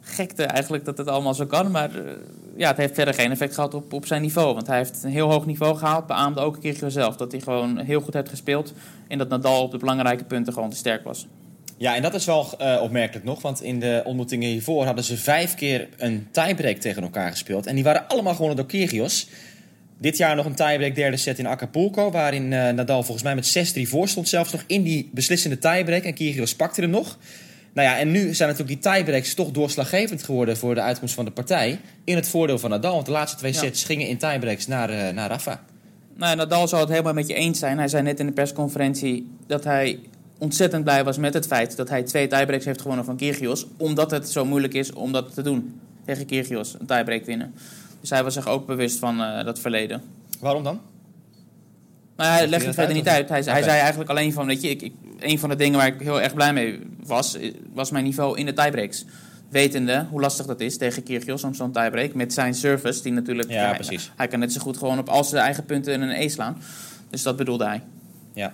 gekte 0.00 0.42
eigenlijk 0.42 0.84
dat 0.84 0.98
het 0.98 1.08
allemaal 1.08 1.34
zo 1.34 1.46
kan. 1.46 1.70
Maar 1.70 1.94
eh, 1.94 2.12
ja, 2.56 2.68
het 2.68 2.76
heeft 2.76 2.94
verder 2.94 3.14
geen 3.14 3.30
effect 3.30 3.54
gehad 3.54 3.74
op, 3.74 3.92
op 3.92 4.06
zijn 4.06 4.22
niveau. 4.22 4.54
Want 4.54 4.66
hij 4.66 4.76
heeft 4.76 5.02
een 5.02 5.10
heel 5.10 5.30
hoog 5.30 5.46
niveau 5.46 5.76
gehaald. 5.76 6.06
Beaamde 6.06 6.40
ook 6.40 6.54
een 6.54 6.74
keer 6.74 6.90
zelf 6.90 7.16
dat 7.16 7.32
hij 7.32 7.40
gewoon 7.40 7.78
heel 7.78 8.00
goed 8.00 8.14
heeft 8.14 8.28
gespeeld. 8.28 8.72
En 9.08 9.18
dat 9.18 9.28
Nadal 9.28 9.62
op 9.62 9.70
de 9.70 9.78
belangrijke 9.78 10.24
punten 10.24 10.52
gewoon 10.52 10.70
te 10.70 10.76
sterk 10.76 11.04
was. 11.04 11.26
Ja, 11.76 11.94
en 11.94 12.02
dat 12.02 12.14
is 12.14 12.24
wel 12.24 12.46
eh, 12.58 12.82
opmerkelijk 12.82 13.24
nog. 13.24 13.42
Want 13.42 13.62
in 13.62 13.80
de 13.80 14.02
ontmoetingen 14.04 14.48
hiervoor 14.48 14.84
hadden 14.84 15.04
ze 15.04 15.16
vijf 15.16 15.54
keer 15.54 15.88
een 15.96 16.28
tiebreak 16.30 16.76
tegen 16.76 17.02
elkaar 17.02 17.30
gespeeld. 17.30 17.66
En 17.66 17.74
die 17.74 17.84
waren 17.84 18.08
allemaal 18.08 18.34
gewonnen 18.34 18.56
door 18.56 18.66
Kyrgios. 18.66 19.28
Dit 20.00 20.16
jaar 20.16 20.36
nog 20.36 20.46
een 20.46 20.54
tiebreak 20.54 20.94
derde 20.94 21.16
set 21.16 21.38
in 21.38 21.46
Acapulco. 21.46 22.10
Waarin 22.10 22.52
eh, 22.52 22.72
Nadal 22.72 23.02
volgens 23.02 23.22
mij 23.22 23.34
met 23.34 23.74
6-3 23.86 23.88
voor 23.88 24.08
stond. 24.08 24.28
Zelfs 24.28 24.52
nog 24.52 24.64
in 24.66 24.82
die 24.82 25.10
beslissende 25.12 25.58
tiebreak. 25.58 26.02
En 26.02 26.14
Kyrgios 26.14 26.54
pakte 26.54 26.80
hem 26.80 26.90
nog. 26.90 27.18
Nou 27.72 27.88
ja, 27.88 27.98
en 27.98 28.10
nu 28.10 28.34
zijn 28.34 28.48
natuurlijk 28.48 28.82
die 28.82 28.92
tiebreaks 28.92 29.34
toch 29.34 29.50
doorslaggevend 29.50 30.22
geworden 30.22 30.56
voor 30.56 30.74
de 30.74 30.80
uitkomst 30.80 31.14
van 31.14 31.24
de 31.24 31.30
partij. 31.30 31.80
In 32.04 32.16
het 32.16 32.28
voordeel 32.28 32.58
van 32.58 32.70
Nadal. 32.70 32.94
Want 32.94 33.06
de 33.06 33.12
laatste 33.12 33.38
twee 33.38 33.52
Ja. 33.52 33.58
sets 33.58 33.84
gingen 33.84 34.06
in 34.08 34.18
tiebreaks 34.18 34.66
naar, 34.66 34.90
eh, 34.90 35.14
naar 35.14 35.28
Rafa. 35.28 35.64
Nou, 36.16 36.36
Nadal 36.36 36.68
zou 36.68 36.80
het 36.80 36.90
helemaal 36.90 37.12
met 37.14 37.28
je 37.28 37.34
eens 37.34 37.58
zijn. 37.58 37.78
Hij 37.78 37.88
zei 37.88 38.02
net 38.02 38.20
in 38.20 38.26
de 38.26 38.32
persconferentie 38.32 39.30
dat 39.46 39.64
hij 39.64 39.98
ontzettend 40.38 40.84
blij 40.84 41.04
was 41.04 41.18
met 41.18 41.34
het 41.34 41.46
feit 41.46 41.76
dat 41.76 41.88
hij 41.88 42.02
twee 42.02 42.26
tiebreaks 42.26 42.64
heeft 42.64 42.80
gewonnen 42.80 43.04
van 43.04 43.16
Kyrgios. 43.16 43.66
Omdat 43.76 44.10
het 44.10 44.30
zo 44.30 44.44
moeilijk 44.44 44.74
is 44.74 44.92
om 44.92 45.12
dat 45.12 45.34
te 45.34 45.42
doen 45.42 45.80
tegen 46.04 46.26
Kyrgios, 46.26 46.74
een 46.78 46.86
tiebreak 46.86 47.24
winnen. 47.24 47.54
Dus 48.00 48.10
hij 48.10 48.22
was 48.24 48.34
zich 48.34 48.46
ook 48.48 48.66
bewust 48.66 48.98
van 48.98 49.22
eh, 49.22 49.44
dat 49.44 49.58
verleden. 49.58 50.02
Waarom 50.40 50.62
dan? 50.62 50.80
Maar 52.16 52.26
hij 52.26 52.46
hij 52.48 52.58
het 52.64 52.74
verder 52.74 52.94
niet 52.94 53.08
uit, 53.08 53.16
uit. 53.16 53.28
Hij, 53.28 53.42
zei- 53.42 53.54
hij 53.70 53.80
eigenlijk 53.80 54.10
alleen 54.10 54.32
van, 54.32 54.46
weet 54.46 54.62
je, 54.62 54.68
ik, 54.70 54.82
ik, 54.82 54.92
een 55.18 55.38
van 55.38 55.48
de 55.48 55.56
dingen 55.56 55.78
waar 55.78 55.86
ik 55.86 56.00
heel 56.00 56.20
erg 56.20 56.34
blij 56.34 56.52
mee 56.52 56.78
was, 57.04 57.34
eh, 57.36 57.54
was 57.72 57.90
mijn 57.90 58.04
niveau 58.04 58.38
in 58.38 58.46
de 58.46 58.52
tiebreaks. 58.52 59.04
Wetende 59.48 60.06
hoe 60.10 60.20
lastig 60.20 60.46
dat 60.46 60.60
is 60.60 60.76
tegen 60.78 61.02
Kyrgios 61.02 61.44
om 61.44 61.54
zo'n 61.54 61.72
tiebreak. 61.72 62.14
Met 62.14 62.32
zijn 62.32 62.54
service, 62.54 63.02
die 63.02 63.12
natuurlijk... 63.12 63.50
Ja, 63.50 63.64
hij- 63.66 63.74
precies. 63.74 64.12
Hij 64.16 64.28
kan 64.28 64.38
net 64.38 64.52
zo 64.52 64.60
goed 64.60 64.76
gewoon 64.76 64.98
op 64.98 65.08
al 65.08 65.24
zijn 65.24 65.42
eigen 65.42 65.64
punten 65.64 66.00
een 66.02 66.10
E 66.10 66.28
slaan. 66.28 66.56
Dus 67.10 67.22
dat 67.22 67.36
bedoelde 67.36 67.64
hij. 67.66 67.82
Ja. 68.34 68.52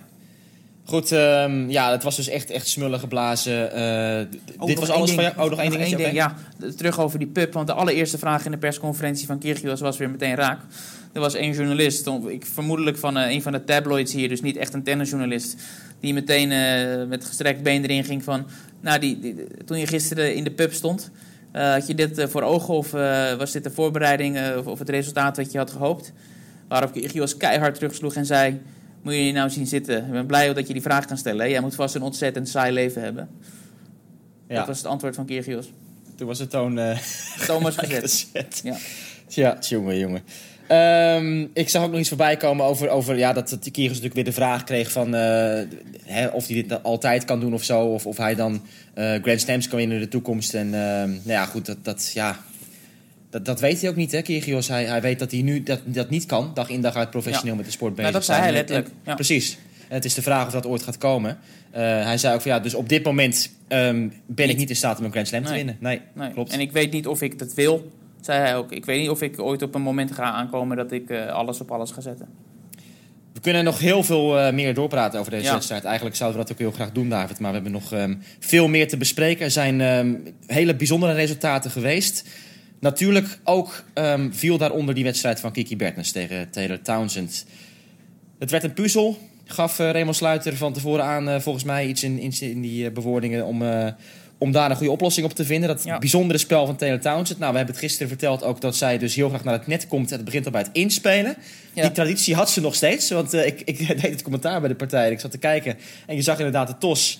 Goed, 0.87 1.11
ehm, 1.11 1.69
ja, 1.69 1.91
het 1.91 2.03
was 2.03 2.15
dus 2.15 2.27
echt, 2.27 2.49
echt 2.49 2.67
smullen 2.67 2.99
geblazen. 2.99 3.71
Eh, 3.71 4.25
dit 4.65 4.79
was 4.79 4.89
alles 4.89 5.09
ding. 5.09 5.21
van 5.21 5.31
jou? 5.35 5.43
Oh, 5.43 5.49
nog 5.49 5.59
één 5.59 5.71
ding, 5.71 5.93
oké. 5.93 6.07
Ja, 6.07 6.35
terug 6.77 6.99
over 6.99 7.19
die 7.19 7.27
pub. 7.27 7.53
Want 7.53 7.67
de 7.67 7.73
allereerste 7.73 8.17
vraag 8.17 8.45
in 8.45 8.51
de 8.51 8.57
persconferentie 8.57 9.25
van 9.25 9.39
Kyrgios 9.39 9.79
was 9.81 9.97
weer 9.97 10.09
meteen 10.09 10.35
raak. 10.35 10.59
Er 11.13 11.21
was 11.21 11.33
één 11.33 11.53
journalist, 11.53 12.07
ik, 12.27 12.45
vermoedelijk 12.45 12.97
van 12.97 13.17
eh, 13.17 13.31
een 13.31 13.41
van 13.41 13.51
de 13.51 13.63
tabloids 13.63 14.13
hier, 14.13 14.29
dus 14.29 14.41
niet 14.41 14.57
echt 14.57 14.73
een 14.73 14.83
tennisjournalist, 14.83 15.55
die 15.99 16.13
meteen 16.13 16.51
eh, 16.51 17.07
met 17.07 17.25
gestrekt 17.25 17.63
been 17.63 17.83
erin 17.83 18.03
ging 18.03 18.23
van, 18.23 18.45
nou, 18.81 18.99
die, 18.99 19.19
die- 19.19 19.35
toen 19.65 19.77
je 19.79 19.87
gisteren 19.87 20.35
in 20.35 20.43
de 20.43 20.51
pub 20.51 20.73
stond, 20.73 21.11
had 21.51 21.87
je 21.87 21.95
dit 21.95 22.25
voor 22.29 22.41
ogen 22.41 22.73
of 22.73 22.91
was 23.37 23.51
dit 23.51 23.63
de 23.63 23.71
voorbereiding 23.71 24.37
of, 24.57 24.65
of 24.65 24.79
het 24.79 24.89
resultaat 24.89 25.37
wat 25.37 25.51
je 25.51 25.57
had 25.57 25.71
gehoopt? 25.71 26.11
Waarop 26.67 26.91
Kyrgios 26.91 27.37
keihard 27.37 27.75
terugsloeg 27.75 28.15
en 28.15 28.25
zei, 28.25 28.59
moet 29.05 29.13
je 29.13 29.25
je 29.25 29.31
nou 29.31 29.49
zien 29.49 29.67
zitten? 29.67 30.05
Ik 30.05 30.11
ben 30.11 30.25
blij 30.25 30.53
dat 30.53 30.67
je 30.67 30.73
die 30.73 30.81
vraag 30.81 31.05
kan 31.05 31.17
stellen. 31.17 31.45
hè? 31.45 31.51
Jij 31.51 31.61
moet 31.61 31.75
vast 31.75 31.95
een 31.95 32.01
ontzettend 32.01 32.49
saai 32.49 32.71
leven 32.73 33.01
hebben. 33.01 33.29
Ja, 34.47 34.55
Dat 34.55 34.67
was 34.67 34.77
het 34.77 34.87
antwoord 34.87 35.15
van 35.15 35.25
Kyrgios. 35.25 35.71
toen 36.15 36.27
was 36.27 36.39
het 36.39 36.49
toon 36.49 36.79
eh, 36.79 36.97
Thomas 37.47 37.75
gezet. 37.81 38.61
Ja. 38.63 38.77
Ja, 39.27 39.57
jongen, 39.59 39.97
jongen. 39.97 40.21
Ehm, 40.67 41.47
ik 41.53 41.69
zag 41.69 41.83
ook 41.83 41.89
nog 41.91 41.99
iets 41.99 42.07
voorbij 42.09 42.37
komen 42.37 42.65
over, 42.65 42.89
over 42.89 43.17
ja, 43.17 43.33
dat, 43.33 43.49
dat 43.49 43.59
Kyrgios 43.59 43.87
natuurlijk 43.87 44.13
weer 44.15 44.23
de 44.23 44.31
vraag 44.31 44.63
kreeg 44.63 44.91
van 44.91 45.15
eh, 45.15 45.61
hè, 46.03 46.27
of 46.27 46.47
hij 46.47 46.63
dit 46.63 46.83
altijd 46.83 47.25
kan 47.25 47.39
doen 47.39 47.53
of 47.53 47.63
zo. 47.63 47.81
Of, 47.81 48.05
of 48.05 48.17
hij 48.17 48.35
dan 48.35 48.61
eh 48.93 49.13
Grand 49.21 49.41
Slams 49.41 49.67
kan 49.67 49.77
winnen 49.77 49.97
in 49.97 50.03
de 50.03 50.09
toekomst. 50.09 50.53
En 50.53 50.65
ehm, 50.73 51.09
nou 51.09 51.21
ja, 51.25 51.45
goed, 51.45 51.65
dat, 51.65 51.77
dat, 51.81 52.11
ja, 52.13 52.39
dat, 53.35 53.45
dat 53.45 53.59
weet 53.59 53.81
hij 53.81 53.89
ook 53.89 53.95
niet, 53.95 54.11
hè, 54.11 54.21
Kyrgios. 54.21 54.67
Hij, 54.67 54.85
hij 54.85 55.01
weet 55.01 55.19
dat 55.19 55.31
hij 55.31 55.41
nu 55.41 55.63
dat, 55.63 55.79
dat 55.85 56.09
niet 56.09 56.25
kan, 56.25 56.51
dag 56.53 56.69
in 56.69 56.81
dag 56.81 56.95
uit 56.95 57.09
professioneel 57.09 57.51
Ja. 57.51 57.55
met 57.55 57.65
de 57.65 57.71
sport 57.71 57.95
bezig 57.95 58.11
Nou, 58.11 58.13
dat 58.25 58.25
zei 58.25 58.41
hij 58.41 58.51
letterlijk, 58.51 58.89
ja. 59.05 59.13
Precies. 59.15 59.57
En 59.87 59.95
het 59.95 60.05
is 60.05 60.13
de 60.13 60.21
vraag 60.21 60.45
of 60.45 60.51
dat 60.51 60.65
ooit 60.65 60.83
gaat 60.83 60.97
komen. 60.97 61.37
Eh, 61.71 61.81
hij 61.81 62.17
zei 62.17 62.35
ook 62.35 62.41
van 62.41 62.51
ja, 62.51 62.59
dus 62.59 62.73
op 62.73 62.89
dit 62.89 63.03
moment 63.03 63.51
ehm, 63.67 64.07
ben 64.25 64.49
ik 64.49 64.57
Niet. 64.57 64.69
in 64.69 64.75
staat 64.75 64.99
om 64.99 65.05
een 65.05 65.11
Grand 65.11 65.27
Slam 65.27 65.43
te 65.43 65.53
winnen. 65.53 65.77
Nee, 65.79 66.01
Nee. 66.13 66.31
klopt. 66.31 66.51
En 66.51 66.59
ik 66.59 66.71
weet 66.71 66.91
niet 66.91 67.07
of 67.07 67.21
ik 67.21 67.39
dat 67.39 67.53
wil, 67.53 67.91
zei 68.21 68.39
hij 68.39 68.55
ook. 68.55 68.71
Ik 68.71 68.85
weet 68.85 68.99
niet 68.99 69.09
of 69.09 69.21
ik 69.21 69.39
ooit 69.41 69.61
op 69.61 69.75
een 69.75 69.81
moment 69.81 70.11
ga 70.11 70.23
aankomen 70.23 70.77
dat 70.77 70.91
ik 70.91 71.09
eh, 71.09 71.27
alles 71.27 71.59
op 71.59 71.71
alles 71.71 71.91
ga 71.91 72.01
zetten. 72.01 72.27
We 73.33 73.39
kunnen 73.41 73.63
nog 73.63 73.79
heel 73.79 74.03
veel 74.03 74.39
eh, 74.39 74.53
meer 74.53 74.73
doorpraten 74.73 75.19
over 75.19 75.31
deze 75.31 75.43
Ja. 75.43 75.53
wedstrijd. 75.53 75.83
Eigenlijk 75.83 76.15
zouden 76.15 76.39
we 76.39 76.45
dat 76.45 76.55
ook 76.55 76.61
heel 76.61 76.71
graag 76.75 76.91
doen, 76.91 77.09
David. 77.09 77.39
Maar 77.39 77.49
we 77.49 77.55
hebben 77.55 77.73
nog 77.73 77.91
ehm, 77.93 78.15
veel 78.39 78.67
meer 78.67 78.87
te 78.87 78.97
bespreken. 78.97 79.45
Er 79.45 79.51
zijn 79.51 79.81
ehm, 79.81 80.13
hele 80.47 80.75
bijzondere 80.75 81.13
resultaten 81.13 81.71
geweest. 81.71 82.27
Natuurlijk 82.85 83.39
ook 83.43 83.83
ehm, 83.93 84.31
viel 84.31 84.57
daaronder 84.57 84.95
die 84.95 85.03
wedstrijd 85.03 85.39
van 85.39 85.51
Kiki 85.51 85.75
Bertens 85.75 86.11
tegen 86.11 86.49
Taylor 86.49 86.81
Townsend. 86.81 87.45
Het 88.39 88.51
werd 88.51 88.63
een 88.63 88.73
puzzel. 88.73 89.17
Gaf 89.45 89.79
eh, 89.79 89.91
Raymond 89.91 90.15
Sluiter 90.15 90.57
van 90.57 90.73
tevoren 90.73 91.03
aan, 91.03 91.29
eh, 91.29 91.39
volgens 91.39 91.63
mij, 91.63 91.87
iets 91.87 92.03
in, 92.03 92.19
in, 92.19 92.33
in 92.39 92.61
die 92.61 92.85
eh, 92.85 92.91
bewoordingen 92.91 93.45
om, 93.45 93.63
om 94.37 94.51
daar 94.51 94.69
een 94.69 94.75
goede 94.75 94.91
oplossing 94.91 95.25
op 95.25 95.33
te 95.33 95.45
vinden. 95.45 95.69
Dat 95.69 95.83
Ja. 95.83 95.99
bijzondere 95.99 96.39
spel 96.39 96.65
van 96.65 96.75
Taylor 96.75 96.99
Townsend. 96.99 97.39
Nou, 97.39 97.51
we 97.51 97.57
hebben 97.57 97.75
het 97.75 97.83
gisteren 97.83 98.07
verteld 98.07 98.43
ook 98.43 98.61
dat 98.61 98.75
zij 98.75 98.97
dus 98.97 99.15
heel 99.15 99.29
graag 99.29 99.43
naar 99.43 99.53
het 99.53 99.67
net 99.67 99.87
komt. 99.87 100.09
En 100.09 100.15
het 100.15 100.25
begint 100.25 100.45
al 100.45 100.51
bij 100.51 100.61
het 100.61 100.69
inspelen. 100.73 101.35
Ja. 101.73 101.81
Die 101.81 101.91
traditie 101.91 102.35
had 102.35 102.49
ze 102.49 102.61
nog 102.61 102.75
steeds. 102.75 103.09
Want 103.09 103.33
ik, 103.33 103.61
ik 103.61 103.87
deed 104.01 104.11
het 104.11 104.21
commentaar 104.21 104.59
bij 104.59 104.69
de 104.69 104.75
partij. 104.75 105.11
Ik 105.11 105.19
zat 105.19 105.31
te 105.31 105.37
kijken. 105.37 105.77
En 106.05 106.15
je 106.15 106.21
zag 106.21 106.37
inderdaad 106.37 106.67
de 106.67 106.77
tos. 106.77 107.19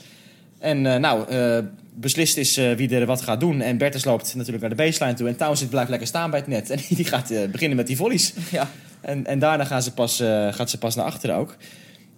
En 0.65 0.85
eh, 0.85 0.99
nou, 0.99 1.29
eh, 1.29 1.57
beslist 1.93 2.37
is 2.37 2.57
eh, 2.57 2.71
wie 2.75 2.95
er 2.95 3.05
wat 3.05 3.21
gaat 3.21 3.39
doen. 3.39 3.61
En 3.61 3.77
Bertens 3.77 4.05
loopt 4.05 4.35
natuurlijk 4.35 4.61
naar 4.61 4.69
de 4.69 4.83
baseline 4.83 5.13
toe. 5.15 5.27
En 5.27 5.35
Townsend 5.35 5.69
blijft 5.69 5.89
lekker 5.89 6.07
staan 6.07 6.29
bij 6.29 6.39
het 6.39 6.47
net. 6.47 6.69
En 6.75 6.79
die 6.89 7.05
gaat 7.05 7.31
beginnen 7.51 7.77
met 7.77 7.87
die 7.87 7.97
volleys. 7.97 8.33
Ja. 8.51 8.67
En, 9.01 9.25
en 9.25 9.39
daarna 9.39 9.63
gaan 9.65 9.81
ze 9.81 9.93
pas, 9.93 10.23
gaat 10.51 10.69
ze 10.69 10.77
pas 10.77 10.95
naar 10.95 11.05
achteren 11.05 11.35
ook. 11.35 11.55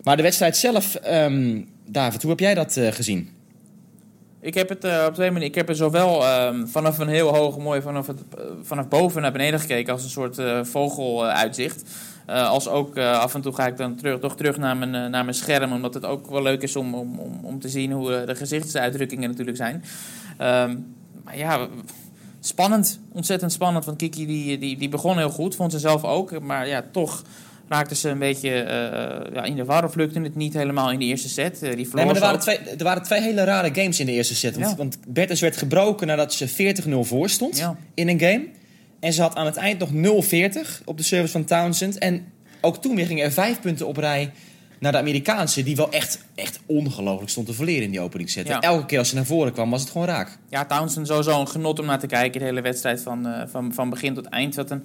Maar 0.03 0.17
de 0.17 0.23
wedstrijd 0.23 0.57
zelf, 0.57 0.95
ehm, 0.95 1.61
David, 1.85 2.21
hoe 2.21 2.31
heb 2.31 2.39
jij 2.39 2.53
dat 2.53 2.79
gezien? 2.91 3.29
Ik 4.41 4.53
heb 4.53 4.69
het 4.69 4.83
eh, 4.83 5.05
op 5.07 5.13
twee 5.13 5.31
manieren. 5.31 5.49
Ik 5.49 5.55
heb 5.55 5.69
er 5.69 5.75
zowel 5.75 6.25
ehm, 6.25 6.65
vanaf 6.65 6.97
een 6.97 7.07
heel 7.07 7.35
hoog, 7.35 7.57
mooi 7.57 7.81
vanaf, 7.81 8.07
het, 8.07 8.21
vanaf 8.61 8.87
boven 8.87 9.21
naar 9.21 9.31
beneden 9.31 9.59
gekeken 9.59 9.93
als 9.93 10.03
een 10.03 10.09
soort 10.09 10.41
vogeluitzicht. 10.67 11.83
Eh, 12.27 12.49
als 12.49 12.67
ook 12.67 12.95
eh, 12.95 13.19
af 13.19 13.35
en 13.35 13.41
toe 13.41 13.53
ga 13.53 13.67
ik 13.67 13.77
dan 13.77 13.95
terug, 13.95 14.19
toch 14.19 14.35
terug 14.35 14.57
naar 14.57 14.77
mijn, 14.77 14.95
eh, 14.95 15.01
naar 15.09 15.23
mijn 15.23 15.33
scherm, 15.33 15.71
omdat 15.71 15.93
het 15.93 16.05
ook 16.05 16.29
wel 16.29 16.41
leuk 16.41 16.61
is 16.61 16.75
om, 16.75 16.93
om, 16.95 17.19
om, 17.19 17.39
om 17.41 17.59
te 17.59 17.69
zien 17.69 17.91
hoe 17.91 18.23
de 18.25 18.35
gezichtsuitdrukkingen 18.35 19.29
natuurlijk 19.29 19.57
zijn. 19.57 19.83
Ehm, 20.37 20.75
maar 21.23 21.37
ja, 21.37 21.67
spannend, 22.39 22.99
ontzettend 23.11 23.51
spannend. 23.51 23.85
Want 23.85 23.97
Kiki 23.97 24.25
die, 24.25 24.57
die, 24.57 24.77
die 24.77 24.89
begon 24.89 25.17
heel 25.17 25.29
goed, 25.29 25.55
vond 25.55 25.71
ze 25.71 25.79
zelf 25.79 26.03
ook. 26.03 26.39
Maar 26.39 26.67
ja, 26.67 26.83
toch 26.91 27.23
raakte 27.67 27.95
ze 27.95 28.09
een 28.09 28.19
beetje 28.19 28.49
ja, 29.33 29.43
in 29.43 29.55
de 29.55 29.65
war 29.65 29.83
of 29.83 29.95
lukte 29.95 30.19
het 30.19 30.35
niet 30.35 30.53
helemaal 30.53 30.91
in 30.91 30.99
de 30.99 31.05
eerste 31.05 31.29
set. 31.29 31.59
Die 31.59 31.69
Nee, 31.69 32.05
maar 32.05 32.15
er 32.15 32.21
waren, 32.21 32.35
ook. 32.35 32.41
twee, 32.41 32.57
er 32.57 32.83
waren 32.83 33.03
twee 33.03 33.21
hele 33.21 33.43
rare 33.43 33.69
games 33.73 33.99
in 33.99 34.05
de 34.05 34.11
eerste 34.11 34.35
set. 34.35 34.55
Want, 34.57 34.69
Ja. 34.69 34.75
want 34.75 34.97
Bertens 35.07 35.41
werd 35.41 35.57
gebroken 35.57 36.07
nadat 36.07 36.33
ze 36.33 36.47
40-0 36.47 37.03
voor 37.03 37.29
stond 37.29 37.57
Ja. 37.57 37.77
in 37.93 38.07
een 38.07 38.19
game. 38.19 38.45
En 38.99 39.13
ze 39.13 39.21
had 39.21 39.35
aan 39.35 39.45
het 39.45 39.55
eind 39.55 39.79
nog 39.79 40.23
0-40 40.25 40.83
op 40.85 40.97
de 40.97 41.03
service 41.03 41.31
van 41.31 41.45
Townsend. 41.45 41.97
En 41.97 42.31
ook 42.61 42.81
toen 42.81 42.95
weer 42.95 43.05
gingen 43.05 43.23
er 43.23 43.31
vijf 43.31 43.61
punten 43.61 43.87
op 43.87 43.97
rij 43.97 44.31
naar 44.79 44.91
de 44.91 44.97
Amerikaanse... 44.97 45.63
die 45.63 45.75
wel 45.75 45.91
echt, 45.91 46.25
echt 46.35 46.59
ongelooflijk 46.65 47.29
stond 47.29 47.47
te 47.47 47.53
verleren 47.53 47.83
in 47.83 47.91
die 47.91 47.99
openingsset. 47.99 48.47
Ja. 48.47 48.59
Elke 48.59 48.85
keer 48.85 48.99
als 48.99 49.09
ze 49.09 49.15
naar 49.15 49.25
voren 49.25 49.53
kwam, 49.53 49.69
was 49.69 49.81
het 49.81 49.89
gewoon 49.89 50.07
raak. 50.07 50.37
Ja, 50.49 50.65
Townsend 50.65 51.07
sowieso 51.07 51.39
een 51.39 51.47
genot 51.47 51.79
om 51.79 51.85
naar 51.85 51.99
te 51.99 52.07
kijken. 52.07 52.39
De 52.39 52.45
hele 52.45 52.61
wedstrijd 52.61 53.01
van, 53.01 53.27
eh, 53.27 53.47
van, 53.47 53.73
van 53.73 53.89
begin 53.89 54.13
tot 54.13 54.25
eind. 54.25 54.55
Wat 54.55 54.71
een, 54.71 54.83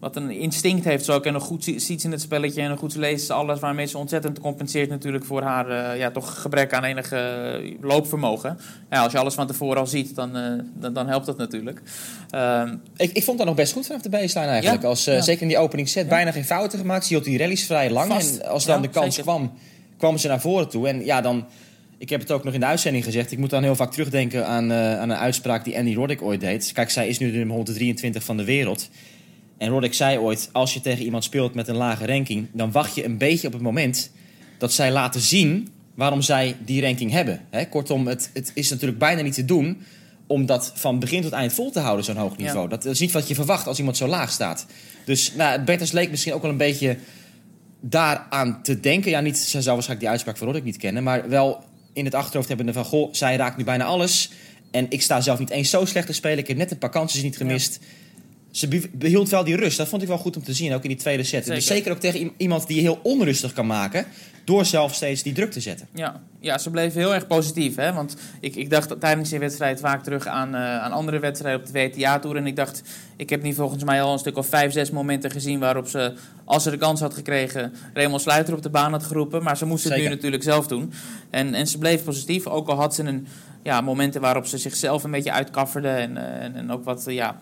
wat 0.00 0.16
een 0.16 0.30
instinct 0.30 0.84
heeft 0.84 1.04
ze 1.04 1.12
ook. 1.12 1.26
En 1.26 1.34
een 1.34 1.40
goed 1.40 1.64
zi- 1.64 1.78
ziet 1.78 2.04
in 2.04 2.10
het 2.10 2.20
spelletje. 2.20 2.62
En 2.62 2.70
een 2.70 2.76
goed 2.76 2.94
leest 2.94 3.30
alles. 3.30 3.60
Waarmee 3.60 3.86
ze 3.86 3.98
ontzettend 3.98 4.40
compenseert 4.40 4.88
natuurlijk 4.88 5.24
voor 5.24 5.42
haar 5.42 5.68
eh, 5.92 5.98
ja, 5.98 6.10
toch 6.10 6.40
gebrek 6.40 6.72
aan 6.72 6.84
enig 6.84 7.12
eh, 7.12 7.76
loopvermogen. 7.80 8.58
Ja, 8.90 9.02
als 9.02 9.12
je 9.12 9.18
alles 9.18 9.34
van 9.34 9.46
tevoren 9.46 9.76
al 9.80 9.86
ziet, 9.86 10.14
dan, 10.14 10.36
eh, 10.36 10.42
dan, 10.74 10.92
dan 10.92 11.06
helpt 11.08 11.26
dat 11.26 11.36
natuurlijk. 11.36 11.82
Ehm, 12.30 12.76
Ik, 12.96 13.12
ik 13.12 13.22
vond 13.24 13.38
dat 13.38 13.46
nog 13.46 13.56
best 13.56 13.72
goed 13.72 13.86
vanaf 13.86 14.02
de 14.02 14.08
baseline 14.08 14.50
eigenlijk. 14.50 14.82
Ja, 14.82 14.88
Als, 14.88 15.04
ja. 15.04 15.20
Zeker 15.20 15.42
in 15.42 15.48
die 15.48 15.58
openingsset. 15.58 16.08
Bijna 16.08 16.32
geen 16.32 16.44
fouten 16.44 16.78
gemaakt. 16.78 17.06
Ze 17.06 17.12
hield 17.12 17.24
die 17.24 17.38
rallies 17.38 17.66
vrij 17.66 17.90
lang. 17.90 18.12
Vast. 18.12 18.36
En 18.38 18.48
als 18.48 18.64
dan 18.64 18.82
de 18.82 18.88
kans 18.88 19.14
zeker. 19.14 19.30
kwam, 19.32 19.52
kwam 19.96 20.18
ze 20.18 20.28
naar 20.28 20.40
voren 20.40 20.68
toe. 20.68 20.88
En 20.88 21.04
ja, 21.04 21.20
dan... 21.20 21.46
Ik 21.98 22.08
heb 22.10 22.20
het 22.20 22.30
ook 22.30 22.44
nog 22.44 22.54
in 22.54 22.60
de 22.60 22.66
uitzending 22.66 23.04
gezegd. 23.04 23.32
Ik 23.32 23.38
moet 23.38 23.50
dan 23.50 23.62
heel 23.62 23.76
vaak 23.76 23.90
terugdenken 23.92 24.46
aan, 24.46 24.72
aan 24.72 25.10
een 25.10 25.16
uitspraak 25.16 25.64
die 25.64 25.78
Andy 25.78 25.94
Roddick 25.94 26.22
ooit 26.22 26.40
deed. 26.40 26.72
Kijk, 26.72 26.90
zij 26.90 27.08
is 27.08 27.18
nu 27.18 27.30
de 27.30 27.36
nummer 27.36 27.54
123 27.56 28.24
van 28.24 28.36
de 28.36 28.44
wereld. 28.44 28.88
En 29.60 29.68
Roddick 29.68 29.94
zei 29.94 30.18
ooit, 30.18 30.48
als 30.52 30.74
je 30.74 30.80
tegen 30.80 31.04
iemand 31.04 31.24
speelt 31.24 31.54
met 31.54 31.68
een 31.68 31.76
lage 31.76 32.06
ranking... 32.06 32.46
dan 32.52 32.72
wacht 32.72 32.94
je 32.94 33.04
een 33.04 33.18
beetje 33.18 33.46
op 33.46 33.52
het 33.52 33.62
moment 33.62 34.10
dat 34.58 34.72
zij 34.72 34.92
laten 34.92 35.20
zien 35.20 35.68
waarom 35.94 36.22
zij 36.22 36.56
die 36.64 36.82
ranking 36.82 37.10
hebben. 37.10 37.40
Kortom, 37.70 38.06
het, 38.06 38.30
het 38.34 38.50
is 38.54 38.70
natuurlijk 38.70 38.98
bijna 38.98 39.22
niet 39.22 39.34
te 39.34 39.44
doen 39.44 39.82
om 40.26 40.46
dat 40.46 40.72
van 40.74 40.98
begin 40.98 41.22
tot 41.22 41.32
eind 41.32 41.52
vol 41.52 41.70
te 41.70 41.80
houden, 41.80 42.04
zo'n 42.04 42.16
hoog 42.16 42.36
niveau. 42.36 42.62
Ja. 42.62 42.68
Dat 42.76 42.84
is 42.84 43.00
niet 43.00 43.12
wat 43.12 43.28
je 43.28 43.34
verwacht 43.34 43.66
als 43.66 43.78
iemand 43.78 43.96
zo 43.96 44.06
laag 44.06 44.30
staat. 44.30 44.66
Dus 45.04 45.32
nou, 45.34 45.60
Bertens 45.60 45.92
leek 45.92 46.10
misschien 46.10 46.32
ook 46.32 46.42
wel 46.42 46.50
een 46.50 46.56
beetje 46.56 46.96
daaraan 47.80 48.62
te 48.62 48.80
denken. 48.80 49.10
Ja, 49.10 49.20
niet, 49.20 49.38
zij 49.38 49.62
zou 49.62 49.74
waarschijnlijk 49.74 50.00
die 50.00 50.08
uitspraak 50.08 50.36
van 50.36 50.46
Roddick 50.46 50.64
niet 50.64 50.76
kennen, 50.76 51.02
maar 51.02 51.28
wel 51.28 51.64
in 51.92 52.04
het 52.04 52.14
achterhoofd 52.14 52.48
hebben 52.48 52.74
van, 52.74 52.84
goh, 52.84 53.08
zij 53.12 53.36
raakt 53.36 53.56
nu 53.56 53.64
bijna 53.64 53.84
alles. 53.84 54.30
En 54.70 54.86
ik 54.88 55.02
sta 55.02 55.20
zelf 55.20 55.38
niet 55.38 55.50
eens 55.50 55.70
zo 55.70 55.84
slecht 55.84 56.06
te 56.06 56.12
spelen. 56.12 56.38
Ik 56.38 56.48
heb 56.48 56.56
net 56.56 56.70
een 56.70 56.78
paar 56.78 56.90
kansjes 56.90 57.22
niet 57.22 57.36
gemist. 57.36 57.80
Ze 58.50 58.68
be- 58.68 58.90
behield 58.92 59.28
wel 59.28 59.44
die 59.44 59.56
rust. 59.56 59.76
Dat 59.76 59.88
vond 59.88 60.02
ik 60.02 60.08
wel 60.08 60.18
goed 60.18 60.36
om 60.36 60.42
te 60.42 60.52
zien, 60.52 60.74
ook 60.74 60.82
in 60.82 60.88
die 60.88 60.98
tweede 60.98 61.22
set. 61.22 61.44
Dus 61.44 61.66
Zeker. 61.66 61.76
zeker 61.76 61.92
ook 61.92 62.00
tegen 62.00 62.30
iemand 62.36 62.66
die 62.66 62.76
je 62.76 62.82
heel 62.82 63.00
onrustig 63.02 63.52
kan 63.52 63.66
maken... 63.66 64.04
door 64.44 64.64
zelf 64.64 64.94
steeds 64.94 65.22
die 65.22 65.32
druk 65.32 65.50
te 65.52 65.60
zetten. 65.60 65.86
Ja, 65.94 66.20
ja, 66.40 66.58
ze 66.58 66.70
bleef 66.70 66.94
heel 66.94 67.14
erg 67.14 67.26
positief. 67.26 67.76
Hè? 67.76 67.92
Want 67.92 68.16
ik, 68.40 68.56
ik 68.56 68.70
dacht 68.70 69.00
tijdens 69.00 69.30
die 69.30 69.38
wedstrijd 69.38 69.80
vaak 69.80 70.02
terug 70.02 70.26
aan, 70.26 70.54
eh, 70.54 70.78
aan 70.78 70.92
andere 70.92 71.18
wedstrijden 71.18 71.60
op 71.60 71.66
de 71.66 71.72
WTA-tour. 71.72 72.36
En 72.36 72.46
ik 72.46 72.56
dacht, 72.56 72.82
ik 73.16 73.30
heb 73.30 73.42
nu 73.42 73.54
volgens 73.54 73.84
mij 73.84 74.02
al 74.02 74.12
een 74.12 74.18
stuk 74.18 74.36
of 74.36 74.46
vijf, 74.46 74.72
zes 74.72 74.90
momenten 74.90 75.30
gezien... 75.30 75.58
waarop 75.58 75.86
ze, 75.88 76.12
als 76.44 76.62
ze 76.62 76.70
de 76.70 76.76
kans 76.76 77.00
had 77.00 77.14
gekregen, 77.14 77.72
Raymond 77.94 78.22
Sluiter 78.22 78.54
op 78.54 78.62
de 78.62 78.70
baan 78.70 78.92
had 78.92 79.02
geroepen. 79.02 79.42
Maar 79.42 79.56
ze 79.56 79.66
moest 79.66 79.84
het 79.84 79.96
nu 79.96 80.08
natuurlijk 80.08 80.42
zelf 80.42 80.66
doen. 80.66 80.92
En, 81.30 81.54
en 81.54 81.66
ze 81.66 81.78
bleef 81.78 82.04
positief, 82.04 82.46
ook 82.46 82.68
al 82.68 82.76
had 82.76 82.94
ze 82.94 83.02
een, 83.02 83.26
ja, 83.62 83.80
momenten 83.80 84.20
waarop 84.20 84.46
ze 84.46 84.58
zichzelf 84.58 85.04
een 85.04 85.10
beetje 85.10 85.32
uitkafferde. 85.32 85.88
En, 85.88 86.16
eh, 86.16 86.44
en, 86.44 86.54
en 86.54 86.70
ook 86.70 86.84
wat, 86.84 87.06
eh, 87.06 87.14
ja... 87.14 87.40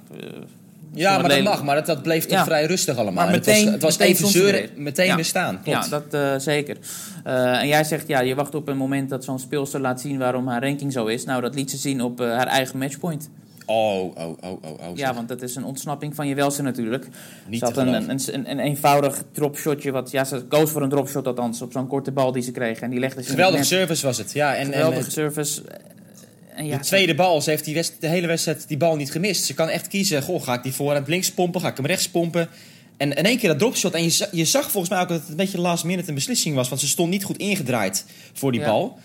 Ja, 0.95 1.19
maar 1.19 1.29
dat 1.29 1.43
mag. 1.43 1.65
Maar 1.65 1.75
dat, 1.75 1.87
dat 1.87 2.03
bleef 2.03 2.23
toch 2.23 2.39
Ja. 2.39 2.45
vrij 2.45 2.65
rustig 2.67 2.97
allemaal. 2.97 3.15
Maar 3.25 3.27
En 3.27 3.33
het 3.33 3.47
was, 3.47 3.55
meteen- 3.57 3.73
het 3.73 3.83
was 3.83 3.97
meteen 3.99 4.15
even 4.15 4.29
zeuren, 4.29 4.69
meteen 4.77 5.07
Ja. 5.07 5.15
weer 5.15 5.25
staan. 5.25 5.63
Klopt. 5.63 5.85
Ja, 5.85 6.01
dat 6.01 6.15
eh, 6.15 6.39
zeker. 6.39 6.77
Eh, 7.25 7.61
en 7.61 7.69
jij 7.69 7.85
zegt, 7.85 8.09
ja, 8.09 8.21
je 8.21 8.35
wacht 8.35 8.55
op 8.55 8.69
een 8.69 8.77
moment 8.77 9.09
dat 9.11 9.25
zo'n 9.25 9.39
speelster 9.39 9.81
laat 9.81 10.01
zien 10.01 10.19
waarom 10.19 10.49
haar 10.49 10.63
ranking 10.63 10.93
zo 10.93 11.07
is. 11.07 11.25
Nou, 11.25 11.41
dat 11.41 11.55
liet 11.55 11.71
ze 11.71 11.77
zien 11.77 12.01
op 12.03 12.21
eh, 12.21 12.27
haar 12.37 12.47
eigen 12.47 12.79
matchpoint. 12.79 13.31
Oh, 13.67 14.03
oh, 14.03 14.17
oh, 14.19 14.37
oh, 14.41 14.53
oh. 14.65 14.97
Ja, 14.97 15.15
want 15.15 15.29
dat 15.29 15.43
is 15.43 15.55
een 15.57 15.65
ontsnapping 15.65 16.15
van 16.15 16.29
je 16.29 16.35
welste 16.35 16.63
natuurlijk. 16.63 17.09
Niet 17.49 17.59
ze 17.59 17.65
had 17.65 17.75
te 17.75 17.81
een, 17.81 18.11
een, 18.11 18.21
een, 18.33 18.51
een 18.51 18.59
eenvoudig 18.59 19.23
dropshotje, 19.33 19.91
wat, 19.91 20.11
ja, 20.11 20.25
ze 20.25 20.45
koos 20.49 20.71
voor 20.71 20.83
een 20.83 20.89
dropshot 20.89 21.27
althans, 21.27 21.63
op 21.63 21.73
zo'n 21.73 21.87
korte 21.87 22.13
bal 22.13 22.33
die 22.33 22.43
ze 22.43 22.51
kreeg. 22.51 22.79
En 22.81 22.91
die 22.91 22.99
legde 23.01 23.23
ze 23.23 23.31
Geweldige 23.31 23.65
service 23.65 24.07
was 24.07 24.19
het. 24.19 24.33
Ja, 24.33 24.55
en, 24.55 24.67
Geweldige 24.73 25.11
service. 25.11 25.63
Ja, 26.67 26.77
de 26.77 26.85
tweede 26.85 27.15
bal, 27.15 27.41
ze 27.41 27.51
heeft 27.51 27.65
die 27.65 27.75
de 28.01 28.07
hele 28.09 28.27
wedstrijd 28.27 28.69
die 28.69 28.77
bal 28.77 28.97
niet 28.97 29.11
gemist. 29.11 29.45
Ze 29.45 29.55
kan 29.55 29.69
echt 29.69 29.87
kiezen, 29.89 30.23
goh, 30.23 30.43
ga 30.43 30.55
ik 30.55 30.63
die 30.63 30.73
voorhand 30.73 31.09
links 31.09 31.33
pompen, 31.33 31.61
ga 31.61 31.69
ik 31.69 31.77
hem 31.77 31.87
rechts 31.87 32.09
pompen. 32.09 32.49
En 32.97 33.13
in 33.13 33.25
één 33.25 33.39
keer 33.39 33.49
dat 33.49 33.59
dropshot. 33.59 33.95
En 33.95 34.03
je, 34.03 34.11
za- 34.11 34.29
je 34.33 34.45
zag 34.45 34.71
volgens 34.71 34.93
mij 34.93 35.01
ook 35.03 35.09
dat 35.09 35.21
het 35.21 35.29
een 35.29 35.37
beetje 35.37 35.61
last 35.61 35.85
minute 35.85 36.09
een 36.09 36.15
beslissing 36.15 36.55
was. 36.55 36.69
Want 36.69 36.81
ze 36.81 36.87
stond 36.89 37.11
niet 37.11 37.25
goed 37.25 37.37
ingedraaid 37.37 38.05
voor 38.33 38.53
die 38.53 38.61
Ja. 38.61 38.67
bal. 38.67 38.99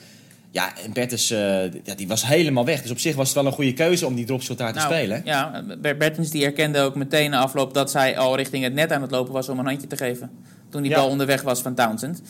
Ja, 0.51 0.73
en 0.85 0.93
Bertens, 0.93 1.31
eh, 1.31 1.57
die 1.95 2.07
was 2.07 2.27
helemaal 2.27 2.65
weg. 2.65 2.81
Dus 2.81 2.91
op 2.91 2.99
zich 2.99 3.15
was 3.15 3.25
het 3.27 3.35
wel 3.35 3.45
een 3.45 3.51
goede 3.51 3.73
keuze 3.73 4.05
om 4.05 4.15
die 4.15 4.25
dropshot 4.25 4.57
daar 4.57 4.71
te 4.73 4.79
Nou, 4.79 4.93
spelen. 4.93 5.21
Ja, 5.25 5.63
Bert 5.81 5.97
Bertens 5.97 6.29
die 6.29 6.41
herkende 6.43 6.79
ook 6.79 6.95
meteen 6.95 7.29
na 7.29 7.39
afloop 7.39 7.73
dat 7.73 7.91
zij 7.91 8.17
al 8.17 8.35
richting 8.35 8.63
het 8.63 8.73
net 8.73 8.91
aan 8.91 9.01
het 9.01 9.11
lopen 9.11 9.33
was 9.33 9.49
om 9.49 9.59
een 9.59 9.65
handje 9.65 9.87
te 9.87 9.97
geven. 9.97 10.29
Toen 10.69 10.81
die 10.81 10.91
Ja. 10.91 10.97
bal 10.97 11.09
onderweg 11.09 11.41
was 11.41 11.61
van 11.61 11.73
Townsend. 11.75 12.21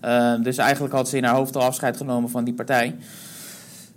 Eh, 0.00 0.34
dus 0.42 0.56
eigenlijk 0.56 0.94
had 0.94 1.08
ze 1.08 1.16
in 1.16 1.24
haar 1.24 1.34
hoofd 1.34 1.56
al 1.56 1.62
afscheid 1.62 1.96
genomen 1.96 2.30
van 2.30 2.44
die 2.44 2.54
partij. 2.54 2.94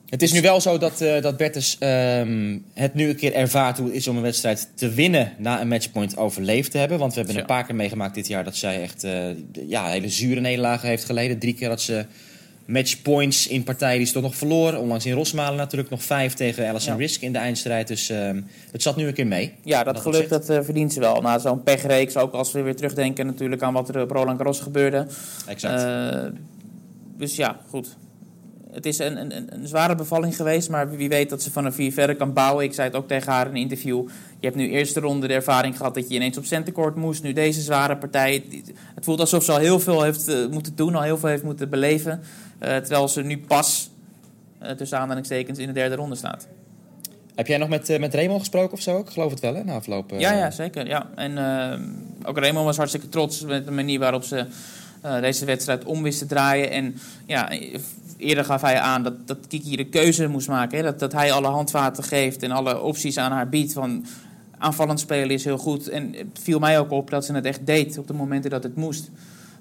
Het 0.10 0.22
is 0.22 0.32
nu 0.32 0.42
wel 0.42 0.62
zo 0.62 0.78
dat, 0.78 1.02
eh 1.02 1.22
dat 1.22 1.38
Bertens 1.38 1.76
ehm, 1.80 2.58
het 2.74 2.94
nu 2.94 3.10
een 3.10 3.16
keer 3.16 3.34
ervaart 3.34 3.78
hoe 3.78 3.88
het 3.88 3.96
is 3.96 4.08
om 4.08 4.16
een 4.16 4.22
wedstrijd 4.22 4.70
te 4.76 4.90
winnen 4.90 5.32
na 5.38 5.62
een 5.62 5.68
matchpoint 5.68 6.18
overleefd 6.18 6.72
te 6.72 6.78
hebben. 6.78 6.98
Want 7.00 7.12
we 7.12 7.18
hebben 7.18 7.36
Ja. 7.36 7.42
een 7.42 7.48
paar 7.48 7.66
keer 7.66 7.76
meegemaakt 7.76 8.16
dit 8.16 8.28
jaar 8.28 8.44
dat 8.44 8.56
zij 8.56 8.82
echt 8.82 9.04
eh, 9.04 9.22
ja, 9.68 9.88
hele 9.90 10.10
zure 10.10 10.40
nederlagen 10.40 10.88
heeft 10.90 11.06
geleden. 11.06 11.40
Drie 11.40 11.54
keer 11.54 11.68
had 11.70 11.82
ze 11.82 12.06
matchpoints 12.66 13.48
in 13.48 13.64
partijen 13.64 13.98
die 13.98 14.08
ze 14.08 14.14
toch 14.14 14.22
nog 14.24 14.36
verloor. 14.36 14.74
Onlangs 14.76 15.06
in 15.06 15.14
Rosmalen 15.14 15.58
natuurlijk 15.58 15.90
nog 15.90 16.04
vijf 16.04 16.34
tegen 16.34 16.68
Alison 16.68 16.94
Ja. 16.94 17.00
Risk 17.00 17.22
in 17.22 17.32
de 17.32 17.38
eindstrijd. 17.40 17.88
Dus 17.88 18.10
ehm, 18.10 18.42
het 18.72 18.82
zat 18.82 18.96
nu 18.96 19.08
een 19.08 19.14
keer 19.14 19.28
mee. 19.28 19.54
Ja, 19.64 19.84
dat 19.84 19.94
Dat 19.94 20.04
geluk 20.04 20.30
dat 20.30 20.50
eh, 20.50 20.60
verdient 20.62 20.94
ze 20.94 21.00
wel. 21.00 21.22
Na 21.22 21.40
zo'n 21.40 21.64
pechreeks, 21.64 22.16
ook 22.18 22.34
als 22.34 22.52
we 22.52 22.62
weer 22.62 22.76
terugdenken 22.76 23.26
natuurlijk 23.26 23.62
aan 23.62 23.74
wat 23.74 23.90
er 23.90 24.02
op 24.02 24.12
Roland 24.12 24.38
Garros 24.38 24.60
gebeurde. 24.60 25.08
Exact. 25.48 25.86
Dus 27.18 27.36
ja, 27.36 27.60
goed. 27.70 27.98
Het 28.72 28.86
is 28.86 29.00
een, 29.00 29.18
een, 29.20 29.34
een- 29.54 29.68
zware 29.68 29.96
bevalling 29.96 30.36
geweest, 30.36 30.70
maar 30.70 30.90
wie 30.90 31.10
weet 31.10 31.30
dat 31.30 31.42
ze 31.42 31.52
van 31.52 31.66
een 31.66 31.74
vier 31.74 31.92
verder 31.94 32.16
kan 32.16 32.34
bouwen. 32.34 32.64
Ik 32.64 32.74
zei 32.74 32.88
het 32.88 32.98
ook 32.98 33.08
tegen 33.08 33.32
haar 33.32 33.46
in 33.46 33.52
een 33.52 33.62
interview. 33.62 34.08
Je 34.40 34.46
hebt 34.46 34.56
nu 34.56 34.70
eerste 34.70 35.00
ronde 35.00 35.28
de 35.28 35.34
ervaring 35.34 35.78
gehad 35.78 35.94
dat 35.94 36.10
je 36.10 36.16
ineens 36.16 36.38
op 36.38 36.46
centercourt 36.46 36.96
moest. 36.96 37.24
Nu 37.24 37.34
deze 37.34 37.62
zware 37.62 37.98
partij. 37.98 38.44
Het 38.96 39.06
voelt 39.06 39.20
alsof 39.20 39.44
ze 39.44 39.52
al 39.52 39.58
heel 39.58 39.80
veel 39.80 40.04
heeft 40.04 40.28
eh, 40.28 40.48
moeten 40.52 40.76
doen, 40.76 40.96
al 40.96 41.02
heel 41.02 41.18
veel 41.18 41.30
heeft 41.30 41.44
moeten 41.44 41.70
beleven. 41.70 42.22
Eh, 42.60 42.76
terwijl 42.78 43.08
ze 43.08 43.22
nu 43.22 43.38
pas, 43.38 43.90
eh, 44.60 44.72
tussen 44.72 44.98
aanhalingstekens, 45.00 45.60
in 45.60 45.68
de 45.68 45.74
derde 45.74 45.96
ronde 45.96 46.16
staat. 46.16 46.48
Heb 47.36 47.48
jij 47.48 47.58
nog 47.58 47.70
met, 47.70 47.90
eh, 47.90 48.00
met 48.00 48.14
Raymond 48.14 48.40
gesproken 48.40 48.74
of 48.74 48.82
zo? 48.82 49.00
Ik 49.00 49.10
geloof 49.10 49.32
het 49.32 49.40
wel, 49.40 49.56
hè, 49.56 49.64
na 49.64 49.74
afloop. 49.74 50.12
Ja, 50.18 50.34
ja, 50.34 50.52
zeker. 50.52 50.88
Ja. 50.88 51.10
En 51.16 51.38
ook 52.24 52.38
Raymond 52.38 52.66
was 52.66 52.78
hartstikke 52.78 53.10
trots 53.10 53.42
met 53.42 53.66
de 53.66 53.72
manier 53.72 54.00
waarop 54.00 54.24
ze 54.24 54.46
deze 55.22 55.46
wedstrijd 55.46 55.84
om 55.86 56.04
wist 56.04 56.20
te 56.20 56.26
draaien. 56.26 56.72
En 56.72 56.96
ja, 57.26 57.50
eerder 58.20 58.46
gaf 58.46 58.62
hij 58.62 58.80
aan 58.80 59.04
dat, 59.04 59.28
dat 59.28 59.38
Kiki 59.48 59.76
de 59.76 59.90
keuze 59.90 60.28
moest 60.28 60.48
maken. 60.48 60.78
Hè? 60.78 60.84
Dat, 60.84 61.00
dat 61.00 61.12
hij 61.12 61.32
alle 61.32 61.48
handvaten 61.48 62.04
geeft 62.04 62.44
en 62.44 62.52
alle 62.52 62.82
opties 62.82 63.18
aan 63.18 63.32
haar 63.32 63.50
biedt. 63.50 63.74
Van 63.74 64.06
aanvallend 64.58 65.00
spelen 65.00 65.30
is 65.30 65.44
heel 65.44 65.58
goed. 65.58 65.88
En 65.90 66.14
het 66.14 66.40
viel 66.42 66.60
mij 66.60 66.80
ook 66.80 66.92
op 66.92 67.10
dat 67.10 67.26
ze 67.26 67.34
het 67.34 67.46
echt 67.46 67.66
deed 67.66 67.98
op 67.98 68.08
de 68.08 68.14
momenten 68.14 68.50
dat 68.50 68.64
het 68.64 68.76
moest. 68.76 69.12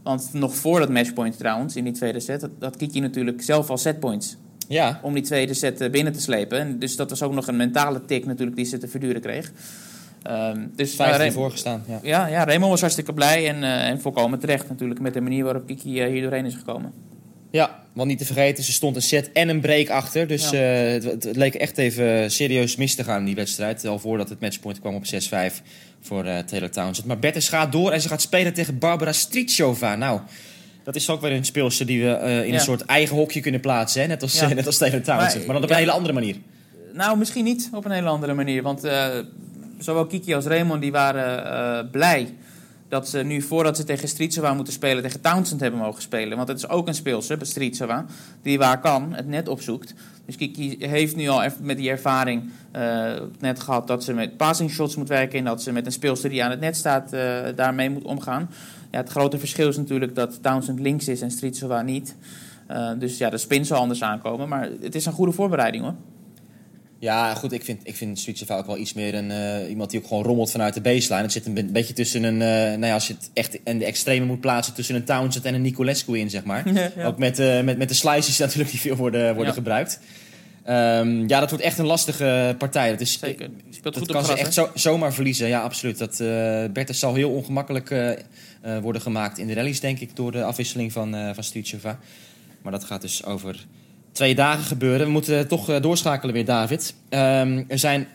Want 0.02 0.28
nog 0.32 0.54
voor 0.54 0.78
dat 0.78 0.88
matchpoint 0.88 1.38
trouwens, 1.38 1.76
in 1.76 1.84
die 1.84 1.92
tweede 1.92 2.20
set, 2.20 2.48
had 2.60 2.76
Kiki 2.76 3.00
natuurlijk 3.00 3.42
zelf 3.42 3.70
al 3.70 3.78
setpoints 3.78 4.36
ja, 4.68 5.00
om 5.02 5.14
die 5.14 5.22
tweede 5.22 5.54
set 5.54 5.80
eh, 5.80 5.90
binnen 5.90 6.12
te 6.12 6.20
slepen. 6.20 6.58
En 6.58 6.78
dus 6.78 6.96
dat 6.96 7.10
was 7.10 7.22
ook 7.22 7.32
nog 7.32 7.46
een 7.46 7.56
mentale 7.56 8.04
tik 8.04 8.26
natuurlijk 8.26 8.56
die 8.56 8.66
ze 8.66 8.78
te 8.78 8.88
verduren 8.88 9.20
kreeg. 9.20 9.52
Ehm 10.22 10.66
dus 10.76 10.94
vijf 10.94 11.10
keer 11.10 11.18
Ray- 11.18 11.32
voorgestaan. 11.32 11.82
Ja. 11.86 11.98
ja, 12.02 12.26
ja, 12.26 12.44
Raymond 12.44 12.70
was 12.70 12.80
hartstikke 12.80 13.12
blij 13.12 13.48
en, 13.48 13.62
eh, 13.62 13.88
en 13.88 14.00
volkomen 14.00 14.38
terecht 14.38 14.68
natuurlijk 14.68 15.00
met 15.00 15.14
de 15.14 15.20
manier 15.20 15.44
waarop 15.44 15.66
Kiki 15.66 16.00
eh, 16.00 16.10
hier 16.10 16.22
doorheen 16.22 16.44
is 16.44 16.54
gekomen. 16.54 16.92
Ja, 17.50 17.82
want 17.92 18.08
niet 18.08 18.18
te 18.18 18.24
vergeten, 18.24 18.64
ze 18.64 18.72
stond 18.72 18.96
een 18.96 19.02
set 19.02 19.32
en 19.32 19.48
een 19.48 19.60
break 19.60 19.88
achter. 19.88 20.26
Dus 20.26 20.50
Ja. 20.50 20.58
eh, 20.84 20.92
het, 20.92 21.04
het 21.04 21.36
leek 21.36 21.54
echt 21.54 21.78
even 21.78 22.30
serieus 22.30 22.76
mis 22.76 22.94
te 22.94 23.04
gaan 23.04 23.18
in 23.18 23.24
die 23.24 23.34
wedstrijd. 23.34 23.86
Al 23.86 23.98
voordat 23.98 24.28
het 24.28 24.40
matchpoint 24.40 24.80
kwam 24.80 24.94
op 24.94 25.04
6-5 25.06 25.62
voor 26.00 26.24
eh, 26.24 26.38
Taylor 26.38 26.70
Townsend. 26.70 27.06
Maar 27.06 27.18
Bertens 27.18 27.48
gaat 27.48 27.72
door 27.72 27.90
en 27.92 28.00
ze 28.00 28.08
gaat 28.08 28.20
spelen 28.22 28.54
tegen 28.54 28.78
Barbara 28.78 29.12
Strichova. 29.12 29.94
Nou, 29.96 30.20
dat 30.84 30.96
is 30.96 31.10
ook 31.10 31.20
weer 31.20 31.32
een 31.32 31.44
speelster 31.44 31.86
die 31.86 32.02
we 32.04 32.10
eh, 32.10 32.38
in 32.42 32.46
Ja. 32.48 32.54
een 32.54 32.60
soort 32.60 32.84
eigen 32.84 33.16
hokje 33.16 33.40
kunnen 33.40 33.60
plaatsen. 33.60 34.00
Hè? 34.00 34.06
Net, 34.06 34.22
als, 34.22 34.38
Ja. 34.40 34.48
net 34.54 34.66
als 34.66 34.78
Taylor 34.78 35.02
Townsend. 35.02 35.34
Maar, 35.34 35.44
Maar, 35.46 35.54
dan 35.54 35.64
op 35.64 35.70
een 35.70 35.76
hele 35.76 35.90
andere 35.90 36.12
manier. 36.14 36.36
Nou, 36.92 37.18
misschien 37.18 37.44
niet 37.44 37.68
op 37.72 37.84
een 37.84 37.90
hele 37.90 38.08
andere 38.08 38.34
manier. 38.34 38.62
Want 38.62 38.80
zowel 39.78 40.06
Kiki 40.06 40.34
als 40.34 40.44
Raymond 40.44 40.80
die 40.82 40.92
waren 40.92 41.90
blij 41.90 42.28
dat 42.88 43.08
ze 43.08 43.18
nu 43.18 43.42
voordat 43.42 43.76
ze 43.76 43.84
tegen 43.84 44.08
Strietsova 44.08 44.54
moeten 44.54 44.72
spelen, 44.72 45.02
tegen 45.02 45.20
Townsend 45.20 45.60
hebben 45.60 45.80
mogen 45.80 46.02
spelen. 46.02 46.36
Want 46.36 46.48
het 46.48 46.58
is 46.58 46.68
ook 46.68 46.88
een 46.88 46.94
speelster, 46.94 47.38
bij 47.38 48.04
die 48.42 48.58
waar 48.58 48.80
kan 48.80 49.14
het 49.14 49.26
net 49.26 49.48
opzoekt. 49.48 49.94
Dus 50.26 50.36
Kiki 50.36 50.76
heeft 50.78 51.16
nu 51.16 51.28
al 51.28 51.42
met 51.60 51.76
die 51.76 51.90
ervaring 51.90 52.50
eh, 52.70 53.12
net 53.38 53.60
gehad 53.60 53.86
dat 53.86 54.04
ze 54.04 54.12
met 54.12 54.36
passing 54.36 54.70
shots 54.70 54.96
moet 54.96 55.08
werken 55.08 55.38
en 55.38 55.44
dat 55.44 55.62
ze 55.62 55.72
met 55.72 55.86
een 55.86 55.92
speelster 55.92 56.30
die 56.30 56.44
aan 56.44 56.50
het 56.50 56.60
net 56.60 56.76
staat 56.76 57.12
eh, 57.12 57.38
daarmee 57.54 57.90
moet 57.90 58.04
omgaan. 58.04 58.50
Ja, 58.90 58.98
het 58.98 59.08
grote 59.08 59.38
verschil 59.38 59.68
is 59.68 59.76
natuurlijk 59.76 60.14
dat 60.14 60.42
Townsend 60.42 60.80
links 60.80 61.08
is 61.08 61.20
en 61.20 61.30
Strietsova 61.30 61.82
niet. 61.82 62.16
Eh, 62.66 62.90
dus 62.98 63.18
ja, 63.18 63.30
de 63.30 63.38
spin 63.38 63.64
zal 63.64 63.78
anders 63.78 64.02
aankomen. 64.02 64.48
Maar 64.48 64.68
het 64.80 64.94
is 64.94 65.06
een 65.06 65.12
goede 65.12 65.32
voorbereiding 65.32 65.82
hoor. 65.82 65.94
Ja, 67.00 67.34
goed, 67.34 67.52
ik 67.52 67.64
vind, 67.64 67.80
ik 67.84 67.96
vind 67.96 68.50
ook 68.50 68.66
wel 68.66 68.76
iets 68.78 68.92
meer 68.92 69.14
een, 69.14 69.30
eh, 69.30 69.68
iemand 69.70 69.90
die 69.90 70.00
ook 70.00 70.06
gewoon 70.06 70.22
rommelt 70.22 70.50
vanuit 70.50 70.74
de 70.74 70.80
baseline. 70.80 71.22
Het 71.22 71.32
zit 71.32 71.46
een 71.46 71.54
be- 71.54 71.64
beetje 71.64 71.92
tussen 71.94 72.22
een, 72.22 72.42
eh, 72.42 72.48
nou 72.48 72.86
ja, 72.86 72.94
als 72.94 73.06
je 73.06 73.14
het 73.14 73.30
echt 73.32 73.58
in 73.64 73.78
de 73.78 73.84
extreme 73.84 74.26
moet 74.26 74.40
plaatsen, 74.40 74.74
tussen 74.74 74.94
een 74.94 75.04
Townsend 75.04 75.44
en 75.44 75.54
een 75.54 75.62
Nicolescu 75.62 76.18
in, 76.18 76.30
zeg 76.30 76.44
maar. 76.44 76.66
Ja, 76.74 76.90
ja. 76.96 77.04
Ook 77.06 77.18
met, 77.18 77.38
eh, 77.38 77.60
met, 77.62 77.78
met 77.78 77.88
de 77.88 77.94
slices 77.94 78.38
natuurlijk 78.44 78.70
die 78.70 78.80
veel 78.80 78.96
worden, 78.96 79.34
worden 79.34 79.52
gebruikt. 79.54 80.00
Ehm, 80.64 81.28
ja, 81.28 81.40
dat 81.40 81.50
wordt 81.50 81.64
echt 81.64 81.78
een 81.78 81.86
lastige 81.86 82.54
partij. 82.58 82.90
Dat 82.90 83.00
is, 83.00 83.18
Zeker. 83.18 83.50
Speelt 83.70 83.94
Dat 83.94 83.96
goed 83.96 84.06
kan 84.12 84.20
op 84.20 84.26
ze 84.26 84.32
gras, 84.32 84.40
echt 84.44 84.54
zo, 84.54 84.70
zomaar 84.74 85.12
verliezen. 85.12 85.48
Ja, 85.48 85.60
absoluut. 85.60 85.98
Dat, 85.98 86.16
Bertens 86.72 86.98
zal 86.98 87.14
heel 87.14 87.30
ongemakkelijk 87.30 87.94
worden 88.82 89.02
gemaakt 89.02 89.38
in 89.38 89.46
de 89.46 89.54
rallies, 89.54 89.80
denk 89.80 89.98
ik, 90.00 90.16
door 90.16 90.32
de 90.32 90.42
afwisseling 90.42 90.92
van, 90.92 91.34
van 91.34 91.44
Stricheva. 91.44 91.98
Maar 92.62 92.72
dat 92.72 92.84
gaat 92.84 93.00
dus 93.00 93.24
over 93.24 93.66
twee 94.18 94.34
dagen 94.34 94.64
gebeuren. 94.64 95.06
We 95.06 95.12
moeten 95.12 95.48
toch 95.48 95.68
eh, 95.70 95.80
doorschakelen 95.82 96.34
weer, 96.34 96.44
David. 96.44 96.94
Ehm, 97.08 97.62
er 97.68 97.78
zijn 97.78 98.06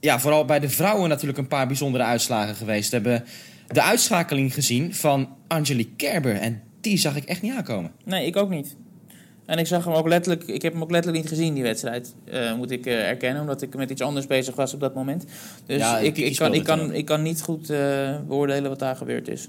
ja, 0.00 0.20
vooral 0.20 0.44
bij 0.44 0.60
de 0.60 0.68
vrouwen 0.68 1.08
natuurlijk 1.08 1.38
een 1.38 1.46
paar 1.48 1.66
bijzondere 1.66 2.04
uitslagen 2.04 2.54
geweest. 2.54 2.90
We 2.90 2.96
hebben 2.96 3.24
de 3.68 3.82
uitschakeling 3.82 4.54
gezien 4.54 4.94
van 4.94 5.28
Angelique 5.48 5.96
Kerber. 5.96 6.34
En 6.36 6.62
die 6.80 6.98
zag 6.98 7.16
ik 7.16 7.24
echt 7.24 7.42
niet 7.42 7.52
aankomen. 7.52 7.92
Nee, 8.04 8.26
ik 8.26 8.36
ook 8.36 8.50
niet. 8.50 8.76
En 9.46 9.58
ik 9.58 9.66
zag 9.66 9.84
hem 9.84 9.94
ook 9.94 10.08
letterlijk, 10.08 10.46
ik 10.48 10.62
heb 10.62 10.72
hem 10.72 10.82
ook 10.82 10.90
letterlijk 10.90 11.22
niet 11.22 11.32
gezien, 11.32 11.54
die 11.54 11.62
wedstrijd. 11.62 12.14
eh, 12.24 12.54
moet 12.54 12.70
ik 12.70 12.86
eh, 12.86 13.08
erkennen, 13.08 13.40
omdat 13.40 13.62
ik 13.62 13.74
met 13.76 13.90
iets 13.90 14.02
anders 14.02 14.26
bezig 14.26 14.54
was 14.54 14.74
op 14.74 14.80
dat 14.80 14.94
moment. 14.94 15.24
Dus 15.66 15.78
Ja, 15.78 15.98
ik, 15.98 16.16
ik, 16.18 16.36
kan, 16.36 16.54
ik, 16.54 16.64
kan, 16.64 16.92
ik 16.94 17.18
niet 17.18 17.42
goed 17.42 17.66
beoordelen 18.28 18.70
wat 18.70 18.78
daar 18.78 18.96
gebeurd 18.96 19.28
is. 19.28 19.48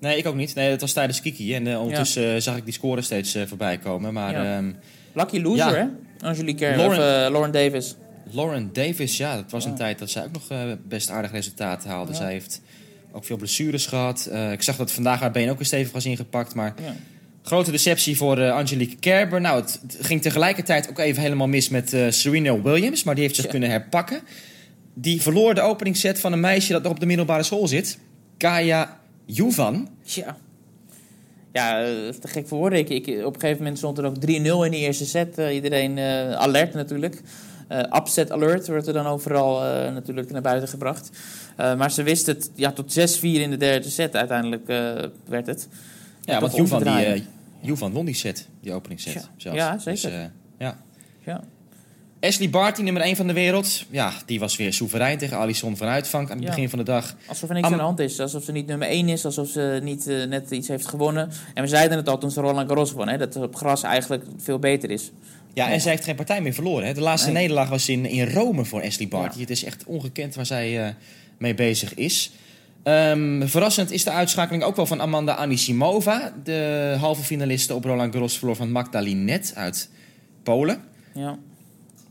Nee, 0.00 0.18
ik 0.18 0.26
ook 0.26 0.34
niet. 0.34 0.54
Nee, 0.54 0.70
het 0.70 0.80
was 0.80 0.92
tijdens 0.92 1.20
Kiki. 1.20 1.54
En 1.54 1.78
ondertussen 1.78 2.42
zag 2.42 2.56
ik 2.56 2.64
die 2.64 2.74
score 2.74 3.02
steeds 3.02 3.38
voorbij 3.46 3.78
komen. 3.78 4.12
Maar 4.12 4.32
Ja. 4.32 4.56
ehm, 4.56 4.72
Lucky 5.18 5.40
loser, 5.40 5.76
Ja. 5.76 5.90
hè? 6.20 6.26
Angelique 6.26 6.58
Kerber, 6.58 6.78
Lauren- 6.78 6.98
of 7.20 7.24
eh, 7.26 7.30
Lauren 7.30 7.52
Davis. 7.52 7.96
Lauren 8.30 8.70
Davis, 8.72 9.16
ja, 9.16 9.34
dat 9.36 9.50
was 9.50 9.64
een 9.64 9.70
Ja. 9.70 9.76
tijd 9.76 9.98
dat 9.98 10.10
zij 10.10 10.24
ook 10.24 10.32
nog 10.32 10.48
eh, 10.48 10.58
best 10.88 11.10
aardig 11.10 11.30
resultaten 11.32 11.90
haalde. 11.90 12.10
Ja. 12.12 12.16
Zij 12.18 12.32
heeft 12.32 12.60
ook 13.12 13.24
veel 13.24 13.36
blessures 13.36 13.86
gehad. 13.86 14.26
Eh, 14.26 14.52
ik 14.52 14.62
zag 14.62 14.76
dat 14.76 14.92
vandaag 14.92 15.20
haar 15.20 15.30
been 15.30 15.50
ook 15.50 15.56
weer 15.56 15.66
stevig 15.66 15.92
was 15.92 16.04
ingepakt. 16.04 16.54
Maar 16.54 16.74
Ja. 16.82 16.94
grote 17.42 17.70
deceptie 17.70 18.16
voor 18.16 18.50
Angelique 18.50 18.96
Kerber. 18.96 19.40
Nou, 19.40 19.60
het, 19.60 19.80
ging 20.00 20.22
tegelijkertijd 20.22 20.90
ook 20.90 20.98
even 20.98 21.22
helemaal 21.22 21.46
mis 21.48 21.68
met 21.68 21.96
Serena 22.08 22.60
Williams. 22.62 23.02
Maar 23.04 23.14
die 23.14 23.22
heeft 23.24 23.36
zich 23.36 23.44
Ja. 23.44 23.50
kunnen 23.50 23.70
herpakken. 23.70 24.20
Die 24.94 25.22
verloor 25.22 25.54
de 25.54 25.60
openingsset 25.60 26.20
van 26.20 26.32
een 26.32 26.40
meisje 26.40 26.72
dat 26.72 26.82
nog 26.82 26.92
op 26.92 27.00
de 27.00 27.06
middelbare 27.06 27.42
school 27.42 27.66
zit. 27.68 27.98
Kaya 28.36 29.00
Juvan. 29.24 29.88
Tja. 30.06 30.36
Ja, 31.58 31.82
eh, 31.82 32.08
te 32.08 32.28
gek 32.28 32.48
voor 32.48 32.58
woorden. 32.58 32.78
Ik, 32.78 32.88
ik, 32.88 33.06
op 33.24 33.34
een 33.34 33.40
gegeven 33.40 33.62
moment 33.62 33.78
stond 33.78 33.98
er 33.98 34.04
ook 34.04 34.16
3-0 34.16 34.20
in 34.64 34.70
die 34.70 34.80
eerste 34.80 35.06
set. 35.06 35.38
Eh, 35.38 35.54
iedereen 35.54 35.98
eh, 35.98 36.32
alert 36.32 36.74
natuurlijk. 36.74 37.22
Eh, 37.68 37.78
upset 37.78 38.32
alert 38.32 38.68
wordt 38.68 38.86
er 38.86 38.92
dan 38.92 39.06
overal 39.06 39.60
natuurlijk 39.92 40.30
naar 40.30 40.42
buiten 40.42 40.68
gebracht. 40.68 41.10
Maar 41.56 41.90
ze 41.90 42.02
wist 42.02 42.26
het 42.26 42.50
ja, 42.54 42.72
tot 42.72 43.18
6-4 43.18 43.20
in 43.20 43.50
de 43.50 43.56
derde 43.56 43.90
set 43.90 44.16
uiteindelijk 44.16 44.66
werd 45.26 45.46
het. 45.46 45.68
Ja, 46.28 46.40
want 46.40 46.52
te 46.52 46.58
Juvan, 46.58 46.82
die, 47.62 47.92
won 47.92 48.04
die 48.04 48.14
set, 48.14 48.48
die 48.60 48.72
openingsset. 48.72 49.12
Ja. 49.12 49.20
zelfs. 49.36 49.58
Ja, 49.58 49.78
zeker. 49.78 50.10
Dus, 50.10 50.18
eh, 50.18 50.24
ja. 50.58 50.78
Ja. 51.24 51.40
Ashley 52.20 52.50
Barty, 52.50 52.82
nummer 52.82 53.02
1 53.02 53.16
van 53.16 53.26
de 53.26 53.32
wereld. 53.32 53.84
Ja, 53.90 54.12
die 54.26 54.40
was 54.40 54.56
weer 54.56 54.72
soeverein 54.72 55.18
tegen 55.18 55.36
Alison 55.36 55.76
van 55.76 55.86
Uitvank 55.88 56.30
aan 56.30 56.36
het 56.36 56.44
Ja. 56.46 56.50
begin 56.50 56.68
van 56.68 56.78
de 56.78 56.84
dag. 56.84 57.14
Alsof 57.26 57.48
er 57.48 57.54
niks 57.54 57.66
Am- 57.66 57.72
aan 57.72 57.78
de 57.78 57.84
hand 57.84 57.98
is. 57.98 58.20
Alsof 58.20 58.44
ze 58.44 58.52
niet 58.52 58.66
nummer 58.66 58.88
1 58.90 59.08
is. 59.08 59.24
Alsof 59.24 59.48
ze 59.48 59.80
niet 59.82 60.06
eh, 60.06 60.24
net 60.24 60.50
iets 60.50 60.68
heeft 60.68 60.86
gewonnen. 60.88 61.30
En 61.54 61.62
we 61.62 61.68
zeiden 61.68 61.96
het 61.96 62.08
al 62.08 62.18
toen 62.18 62.30
ze 62.30 62.40
Roland 62.40 62.68
Garros 62.68 62.92
won. 62.92 63.08
Hè, 63.08 63.18
dat 63.18 63.34
het 63.34 63.42
op 63.42 63.56
gras 63.56 63.82
eigenlijk 63.82 64.24
veel 64.38 64.58
beter 64.58 64.90
is. 64.90 65.10
Ja, 65.54 65.66
en 65.66 65.72
Ja. 65.72 65.78
zij 65.78 65.90
heeft 65.90 66.04
geen 66.04 66.14
partij 66.16 66.40
meer 66.40 66.52
verloren. 66.52 66.86
Hè. 66.86 66.94
De 66.94 67.00
laatste 67.00 67.30
Nee. 67.30 67.40
nederlaag 67.40 67.68
was 67.68 67.88
in, 67.88 68.06
in 68.06 68.30
Rome 68.30 68.64
voor 68.64 68.82
Ashley 68.82 69.08
Barty. 69.08 69.34
Ja. 69.34 69.40
Het 69.40 69.50
is 69.50 69.64
echt 69.64 69.84
ongekend 69.84 70.34
waar 70.34 70.46
zij 70.46 70.84
eh, 70.86 70.92
mee 71.38 71.54
bezig 71.54 71.94
is. 71.94 72.30
Ehm, 72.82 73.46
verrassend 73.46 73.90
is 73.90 74.04
de 74.04 74.10
uitschakeling 74.10 74.62
ook 74.62 74.76
wel 74.76 74.86
van 74.86 75.00
Amanda 75.00 75.34
Anisimova. 75.34 76.32
De 76.44 76.96
halve 77.00 77.22
finaliste 77.22 77.74
op 77.74 77.84
Roland 77.84 78.12
Garros 78.12 78.38
verloor 78.38 78.56
van 78.56 78.70
Magdalinet 78.70 79.52
uit 79.56 79.90
Polen. 80.42 80.80
Ja. 81.14 81.38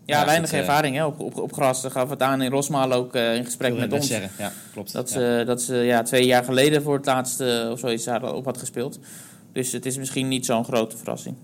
Ja, 0.07 0.25
weinig 0.25 0.51
eh, 0.51 0.59
ervaring 0.59 0.95
hè, 0.95 1.05
op, 1.05 1.19
op, 1.19 1.37
op 1.37 1.53
gras. 1.53 1.81
Daar 1.81 1.91
gaf 1.91 2.09
het 2.09 2.21
aan 2.21 2.41
in 2.41 2.51
Rosmaal 2.51 2.91
ook 2.91 3.15
eh, 3.15 3.35
in 3.35 3.45
gesprek 3.45 3.77
met 3.77 3.93
ons. 3.93 4.07
zeggen. 4.07 4.29
Ja, 4.37 4.51
klopt. 4.73 4.91
Dat 4.91 5.09
ze, 5.09 5.43
dat 5.45 5.61
ze 5.61 5.75
ja, 5.75 6.01
twee 6.01 6.25
jaar 6.25 6.43
geleden 6.43 6.83
voor 6.83 6.95
het 6.95 7.05
laatst 7.05 7.39
eh, 7.39 7.69
of 7.71 7.79
zoiets 7.79 8.07
op 8.07 8.45
had 8.45 8.57
gespeeld. 8.57 8.99
Dus 9.51 9.71
het 9.71 9.85
is 9.85 9.97
misschien 9.97 10.27
niet 10.27 10.45
zo'n 10.45 10.63
grote 10.63 10.97
verrassing. 10.97 11.35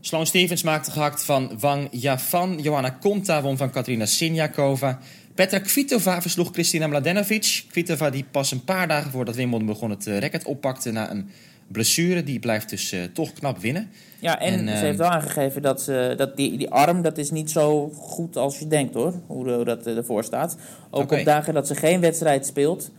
Sloan 0.00 0.26
Stevens 0.26 0.62
maakte 0.62 0.90
gehakt 0.90 1.24
van 1.24 1.58
Wang 1.58 1.88
Yafan. 1.90 2.58
Johanna 2.58 2.90
Konta 2.90 3.42
won 3.42 3.56
van 3.56 3.70
Katrina 3.70 4.06
Sinjakova. 4.06 4.98
Petra 5.34 5.58
Kvitova 5.58 6.22
versloeg 6.22 6.50
Kristina 6.50 6.86
Mladenovic. 6.86 7.64
Kvitova 7.70 8.10
die 8.10 8.24
pas 8.30 8.50
een 8.50 8.64
paar 8.64 8.88
dagen 8.88 9.10
voordat 9.10 9.34
Wimbledon 9.34 9.66
begon 9.66 9.90
het 9.90 10.06
racket 10.06 10.44
oppakte 10.44 10.90
na 10.90 11.10
een 11.10 11.30
blessure. 11.68 12.24
Die 12.24 12.38
blijft 12.38 12.68
dus 12.68 12.94
toch 13.12 13.32
knap 13.32 13.58
winnen. 13.58 13.90
Ja, 14.22 14.40
en, 14.40 14.68
En, 14.68 14.76
ze 14.78 14.84
heeft 14.84 14.98
wel 14.98 15.08
aangegeven 15.08 15.62
dat, 15.62 15.82
ze, 15.82 16.14
dat 16.16 16.36
die, 16.36 16.58
die 16.58 16.70
arm 16.70 17.02
dat 17.02 17.18
is 17.18 17.30
niet 17.30 17.50
zo 17.50 17.88
goed 17.88 18.36
als 18.36 18.58
je 18.58 18.66
denkt 18.66 18.94
hoor. 18.94 19.14
Hoe, 19.26 19.50
hoe 19.50 19.64
dat 19.64 19.86
eh, 19.86 19.96
ervoor 19.96 20.24
staat. 20.24 20.56
Ook 20.90 21.12
op 21.12 21.24
dagen 21.24 21.54
dat 21.54 21.66
ze 21.66 21.74
geen 21.74 22.00
wedstrijd 22.00 22.46
speelt, 22.46 22.90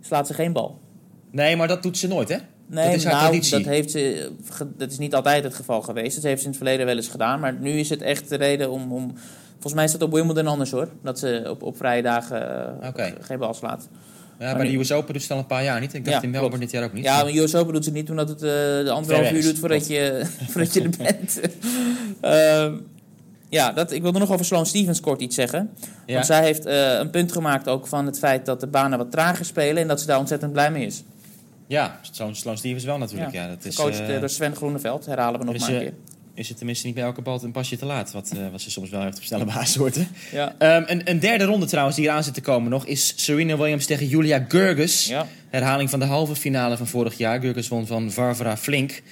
slaat 0.00 0.26
ze 0.26 0.34
geen 0.34 0.52
bal. 0.52 0.78
Nee, 1.30 1.56
maar 1.56 1.68
dat 1.68 1.82
doet 1.82 1.98
ze 1.98 2.08
nooit, 2.08 2.28
hè? 2.28 2.36
Nee, 2.66 2.86
dat 2.86 2.94
is 2.94 3.04
haar 3.04 3.30
nou, 3.32 3.50
dat, 3.50 3.64
heeft 3.64 3.90
ze, 3.90 4.32
dat 4.76 4.90
is 4.90 4.98
niet 4.98 5.14
altijd 5.14 5.44
het 5.44 5.54
geval 5.54 5.82
geweest. 5.82 6.14
Dat 6.14 6.24
heeft 6.24 6.38
ze 6.38 6.44
in 6.44 6.50
het 6.50 6.62
verleden 6.62 6.86
wel 6.86 6.96
eens 6.96 7.08
gedaan. 7.08 7.40
Maar 7.40 7.54
nu 7.54 7.70
is 7.70 7.90
het 7.90 8.02
echt 8.02 8.28
de 8.28 8.36
reden 8.36 8.70
om... 8.70 8.92
om 8.92 9.14
volgens 9.52 9.74
mij 9.74 9.84
is 9.84 9.92
dat 9.92 10.02
op 10.02 10.12
Wimbledon 10.12 10.46
anders 10.46 10.70
hoor. 10.70 10.88
Dat 11.02 11.18
ze 11.18 11.46
op, 11.48 11.62
op 11.62 11.76
vrije 11.76 12.02
dagen 12.02 12.40
eh, 12.80 13.12
geen 13.20 13.38
bal 13.38 13.54
slaat. 13.54 13.88
Ja, 14.38 14.56
bij 14.56 14.68
de 14.68 14.76
US 14.76 14.92
Open 14.92 15.12
doet 15.12 15.22
ze 15.22 15.28
het 15.28 15.36
al 15.36 15.42
een 15.42 15.46
paar 15.48 15.64
jaar 15.64 15.80
niet. 15.80 15.94
Ik 15.94 16.04
dacht 16.04 16.16
Ja, 16.16 16.22
in 16.22 16.30
Melbourne 16.30 16.58
klopt. 16.58 16.72
dit 16.72 16.80
jaar 16.80 16.88
ook 16.88 16.94
niet. 16.94 17.04
Ja, 17.04 17.22
maar 17.22 17.32
US 17.32 17.54
Open 17.54 17.72
doet 17.72 17.84
ze 17.84 17.90
niet 17.90 18.10
omdat 18.10 18.28
het 18.28 18.42
eh, 18.42 18.48
de 18.50 18.90
anderhalf 18.90 19.30
uur 19.30 19.42
duurt 19.42 19.58
voordat 19.58 19.86
je, 19.86 20.26
voordat 20.50 20.74
je 20.74 20.82
er 20.82 20.90
bent. 20.98 21.40
Ehm, 22.20 22.74
ja, 23.48 23.72
dat, 23.72 23.92
ik 23.92 24.02
wilde 24.02 24.18
nog 24.18 24.32
over 24.32 24.44
Sloane 24.44 24.64
Stevens 24.64 25.00
kort 25.00 25.20
iets 25.20 25.34
zeggen. 25.34 25.70
Ja. 26.06 26.14
Want 26.14 26.26
zij 26.26 26.42
heeft 26.42 26.66
eh, 26.66 26.92
een 26.98 27.10
punt 27.10 27.32
gemaakt 27.32 27.68
ook 27.68 27.86
van 27.86 28.06
het 28.06 28.18
feit 28.18 28.46
dat 28.46 28.60
de 28.60 28.66
banen 28.66 28.98
wat 28.98 29.10
trager 29.10 29.44
spelen... 29.44 29.82
en 29.82 29.88
dat 29.88 30.00
ze 30.00 30.06
daar 30.06 30.18
ontzettend 30.18 30.52
blij 30.52 30.70
mee 30.70 30.86
is. 30.86 31.02
Ja, 31.66 31.98
Sloan 32.12 32.36
Sloan 32.36 32.58
Stevens 32.58 32.84
wel 32.84 32.98
natuurlijk. 32.98 33.32
Ja. 33.32 33.48
dat 33.48 33.64
is, 33.64 33.76
Gecoacht 33.76 34.00
eh, 34.00 34.20
door 34.20 34.28
Sven 34.28 34.56
Groeneveld, 34.56 35.06
herhalen 35.06 35.40
we 35.40 35.46
nog 35.46 35.58
maar 35.58 35.68
een 35.68 35.78
keer. 35.78 35.94
Is 36.36 36.48
het 36.48 36.56
tenminste 36.56 36.86
niet 36.86 36.94
bij 36.94 37.04
elke 37.04 37.22
bal 37.22 37.42
een 37.42 37.52
pasje 37.52 37.76
te 37.76 37.84
laat. 37.86 38.12
Wat, 38.12 38.30
eh, 38.36 38.50
wat 38.50 38.60
ze 38.60 38.70
soms 38.70 38.90
wel 38.90 39.02
heeft 39.02 39.16
op 39.16 39.22
snelle 39.24 39.44
baassoorten. 39.44 40.08
Ja. 40.32 40.54
Ehm, 40.58 40.82
een, 40.86 41.10
een 41.10 41.18
derde 41.18 41.44
ronde 41.44 41.66
trouwens 41.66 41.96
die 41.96 42.04
eraan 42.04 42.24
zit 42.24 42.34
te 42.34 42.40
komen 42.40 42.70
nog... 42.70 42.86
is 42.86 43.12
Serena 43.16 43.56
Williams 43.56 43.86
tegen 43.86 44.06
Julia 44.06 44.44
Gerges. 44.48 45.06
Ja. 45.06 45.26
Herhaling 45.48 45.90
van 45.90 45.98
de 45.98 46.04
halve 46.04 46.34
finale 46.36 46.76
van 46.76 46.86
vorig 46.86 47.16
jaar. 47.18 47.40
Gerges 47.40 47.68
won 47.68 47.86
van 47.86 48.10
Varvara 48.10 48.56
Flink. 48.56 49.02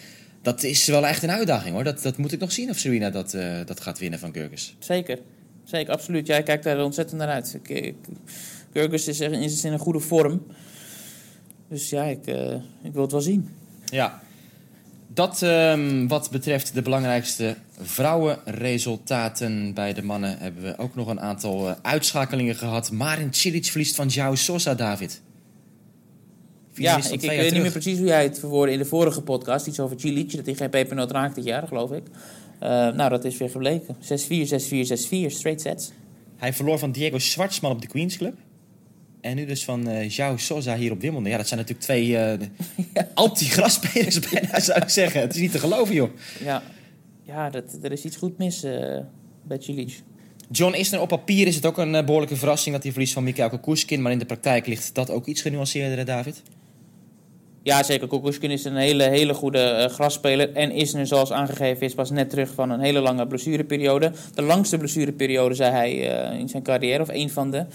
Dat 0.42 0.62
is 0.62 0.86
wel 0.86 1.06
echt 1.06 1.22
een 1.22 1.30
uitdaging 1.30 1.74
hoor. 1.74 1.84
Dat, 1.84 2.02
dat 2.02 2.16
moet 2.16 2.32
ik 2.32 2.40
nog 2.40 2.52
zien 2.52 2.70
of 2.70 2.78
Serena 2.78 3.10
dat, 3.10 3.34
eh, 3.34 3.56
dat 3.66 3.80
gaat 3.80 3.98
winnen 3.98 4.18
van 4.18 4.32
Gerges. 4.32 4.74
Zeker. 4.78 5.18
Zeker, 5.64 5.92
absoluut. 5.92 6.26
Jij 6.26 6.42
kijkt 6.42 6.64
daar 6.64 6.84
ontzettend 6.84 7.18
naar 7.20 7.28
uit. 7.28 7.54
Ik, 7.62 7.68
ik, 7.68 7.94
Gurgus 8.72 9.08
is, 9.08 9.20
er- 9.20 9.32
is 9.42 9.64
in 9.64 9.72
een 9.72 9.78
goede 9.78 10.00
vorm. 10.00 10.46
Dus 11.68 11.90
ja, 11.90 12.04
ik, 12.04 12.26
eh, 12.26 12.52
ik 12.82 12.92
wil 12.92 13.02
het 13.02 13.12
wel 13.12 13.20
zien. 13.20 13.48
Ja. 13.84 14.22
Dat 15.08 15.42
ehm, 15.42 16.06
wat 16.06 16.30
betreft 16.30 16.74
de 16.74 16.82
belangrijkste 16.82 17.56
vrouwenresultaten 17.80 19.74
bij 19.74 19.92
de 19.92 20.02
mannen... 20.02 20.38
hebben 20.38 20.62
we 20.62 20.78
ook 20.78 20.94
nog 20.94 21.08
een 21.08 21.20
aantal 21.20 21.68
eh, 21.68 21.74
uitschakelingen 21.82 22.54
gehad. 22.54 22.90
Marin 22.90 23.34
Cilic 23.34 23.64
verliest 23.64 23.94
van 23.94 24.08
João 24.08 24.32
Sosa, 24.32 24.74
David. 24.74 25.22
Ja, 26.74 26.96
ik, 27.10 27.20
weet 27.20 27.52
niet 27.52 27.62
meer 27.62 27.70
precies 27.70 27.98
hoe 27.98 28.06
jij 28.06 28.22
het 28.22 28.38
verwoordde 28.38 28.72
in 28.72 28.78
de 28.78 28.84
vorige 28.84 29.22
podcast. 29.22 29.66
Iets 29.66 29.80
over 29.80 30.00
Cilic, 30.00 30.36
dat 30.36 30.46
hij 30.46 30.54
geen 30.54 30.70
pepernoot 30.70 31.10
raakt 31.10 31.34
dit 31.34 31.44
jaar, 31.44 31.66
geloof 31.66 31.92
ik. 31.92 32.02
Eh, 32.58 32.68
nou, 32.68 33.10
dat 33.10 33.24
is 33.24 33.36
weer 33.36 33.50
gebleken. 33.50 33.96
6-4, 34.00 34.46
6-4, 34.46 34.86
6-4, 34.86 35.30
straight 35.30 35.60
sets. 35.60 35.90
Hij 36.36 36.52
verloor 36.52 36.78
van 36.78 36.92
Diego 36.92 37.18
Schwartzman 37.18 37.72
op 37.72 37.80
de 37.80 37.86
Queens 37.86 38.16
Club. 38.16 38.34
En 39.24 39.36
nu 39.36 39.46
dus 39.46 39.64
van 39.64 39.88
eh 39.88 40.10
João 40.10 40.34
Sosa 40.36 40.76
hier 40.76 40.92
op 40.92 41.00
Wimbledon. 41.00 41.30
Ja, 41.30 41.36
dat 41.36 41.48
zijn 41.48 41.60
natuurlijk 41.60 41.86
twee 41.86 42.16
eh 42.16 42.38
anti-grasspelers 43.14 44.18
bijna, 44.30 44.60
zou 44.60 44.80
ik 44.80 44.88
zeggen. 44.88 45.20
Het 45.20 45.34
is 45.34 45.40
niet 45.40 45.52
te 45.52 45.58
geloven, 45.58 45.94
joh. 45.94 46.10
Ja, 46.44 46.62
ja 47.22 47.50
dat, 47.50 47.64
er 47.82 47.92
is 47.92 48.04
iets 48.04 48.16
goed 48.16 48.38
mis 48.38 48.62
eh, 48.62 48.98
bij 49.42 49.58
Cilic. 49.60 50.02
John 50.50 50.74
Isner, 50.74 51.00
op 51.00 51.08
papier 51.08 51.46
is 51.46 51.54
het 51.54 51.66
ook 51.66 51.78
een 51.78 51.94
eh, 51.94 52.04
behoorlijke 52.04 52.36
verrassing... 52.36 52.74
dat 52.74 52.82
hij 52.82 52.92
verliest 52.92 53.12
van 53.12 53.24
Mikhail 53.24 53.48
Kukushkin. 53.48 54.02
Maar 54.02 54.12
in 54.12 54.18
de 54.18 54.24
praktijk 54.24 54.66
ligt 54.66 54.94
dat 54.94 55.10
ook 55.10 55.26
iets 55.26 55.42
genuanceerder, 55.42 56.04
David. 56.04 56.42
Ja, 57.62 57.82
zeker. 57.82 58.08
Kukushkin 58.08 58.50
is 58.50 58.64
een 58.64 58.76
hele, 58.76 59.02
hele 59.02 59.34
goede 59.34 59.60
eh, 59.60 59.90
grasspeler. 59.90 60.52
En 60.52 60.70
Isner, 60.70 61.06
zoals 61.06 61.32
aangegeven 61.32 61.86
is, 61.86 61.94
pas 61.94 62.10
net 62.10 62.30
terug 62.30 62.54
van 62.54 62.70
een 62.70 62.80
hele 62.80 63.00
lange 63.00 63.26
blessureperiode. 63.26 64.12
De 64.34 64.42
langste 64.42 64.78
blessureperiode, 64.78 65.54
zei 65.54 65.72
hij 65.72 65.92
in 66.38 66.48
zijn 66.48 66.62
carrière, 66.62 67.02
of 67.02 67.08
één 67.08 67.30
van 67.30 67.50
de. 67.50 67.66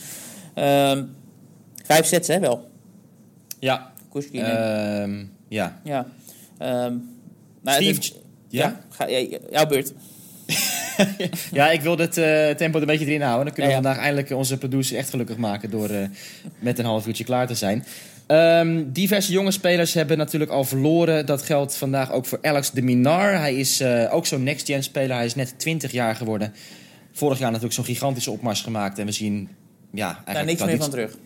Ehm, 0.53 1.03
vijf 1.93 2.05
sets, 2.05 2.27
hè, 2.27 2.39
wel. 2.39 2.69
Ja. 3.59 3.91
Kukushkin. 4.09 4.41
eh, 4.41 5.01
Ehm, 5.01 5.25
ja. 5.47 5.79
ja. 5.83 6.07
Ehm, 6.57 6.93
nou, 7.61 7.83
Steve, 7.83 8.13
ja? 8.47 8.79
ga, 8.89 9.07
ja, 9.07 9.37
jouw 9.51 9.65
beurt. 9.65 9.93
Ja, 11.51 11.71
ik 11.71 11.81
wil 11.81 11.97
het 11.97 12.17
eh, 12.17 12.49
tempo 12.49 12.75
er 12.75 12.81
een 12.81 12.87
beetje 12.87 13.05
erin 13.05 13.21
houden. 13.21 13.45
Dan 13.45 13.53
kunnen 13.53 13.71
we 13.71 13.77
ja. 13.77 13.83
vandaag 13.83 14.03
eindelijk 14.03 14.31
onze 14.31 14.57
producer 14.57 14.97
echt 14.97 15.09
gelukkig 15.09 15.37
maken... 15.37 15.69
door 15.69 15.89
eh, 15.89 16.07
met 16.59 16.79
een 16.79 16.85
half 16.85 17.07
uurtje 17.07 17.23
klaar 17.23 17.47
te 17.47 17.55
zijn. 17.55 17.85
Ehm, 18.27 18.83
diverse 18.87 19.31
jonge 19.31 19.51
spelers 19.51 19.93
hebben 19.93 20.17
natuurlijk 20.17 20.51
al 20.51 20.63
verloren. 20.63 21.25
Dat 21.25 21.41
geldt 21.41 21.77
vandaag 21.77 22.11
ook 22.11 22.25
voor 22.25 22.39
Alex 22.41 22.71
de 22.71 22.81
Minar. 22.81 23.37
Hij 23.37 23.55
is 23.55 23.79
eh, 23.79 24.13
ook 24.13 24.25
zo'n 24.25 24.43
next-gen 24.43 24.83
speler. 24.83 25.15
Hij 25.15 25.25
is 25.25 25.35
net 25.35 25.53
20 25.57 25.91
jaar 25.91 26.15
geworden. 26.15 26.53
Vorig 27.11 27.37
jaar 27.37 27.47
natuurlijk 27.47 27.75
zo'n 27.75 27.85
gigantische 27.85 28.31
opmars 28.31 28.61
gemaakt. 28.61 28.99
En 28.99 29.05
we 29.05 29.11
zien... 29.11 29.49
Ja, 29.91 30.05
eigenlijk 30.05 30.35
Daar 30.35 30.45
niks 30.45 30.63
meer 30.63 30.77
van 30.77 30.89
terug. 30.89 31.17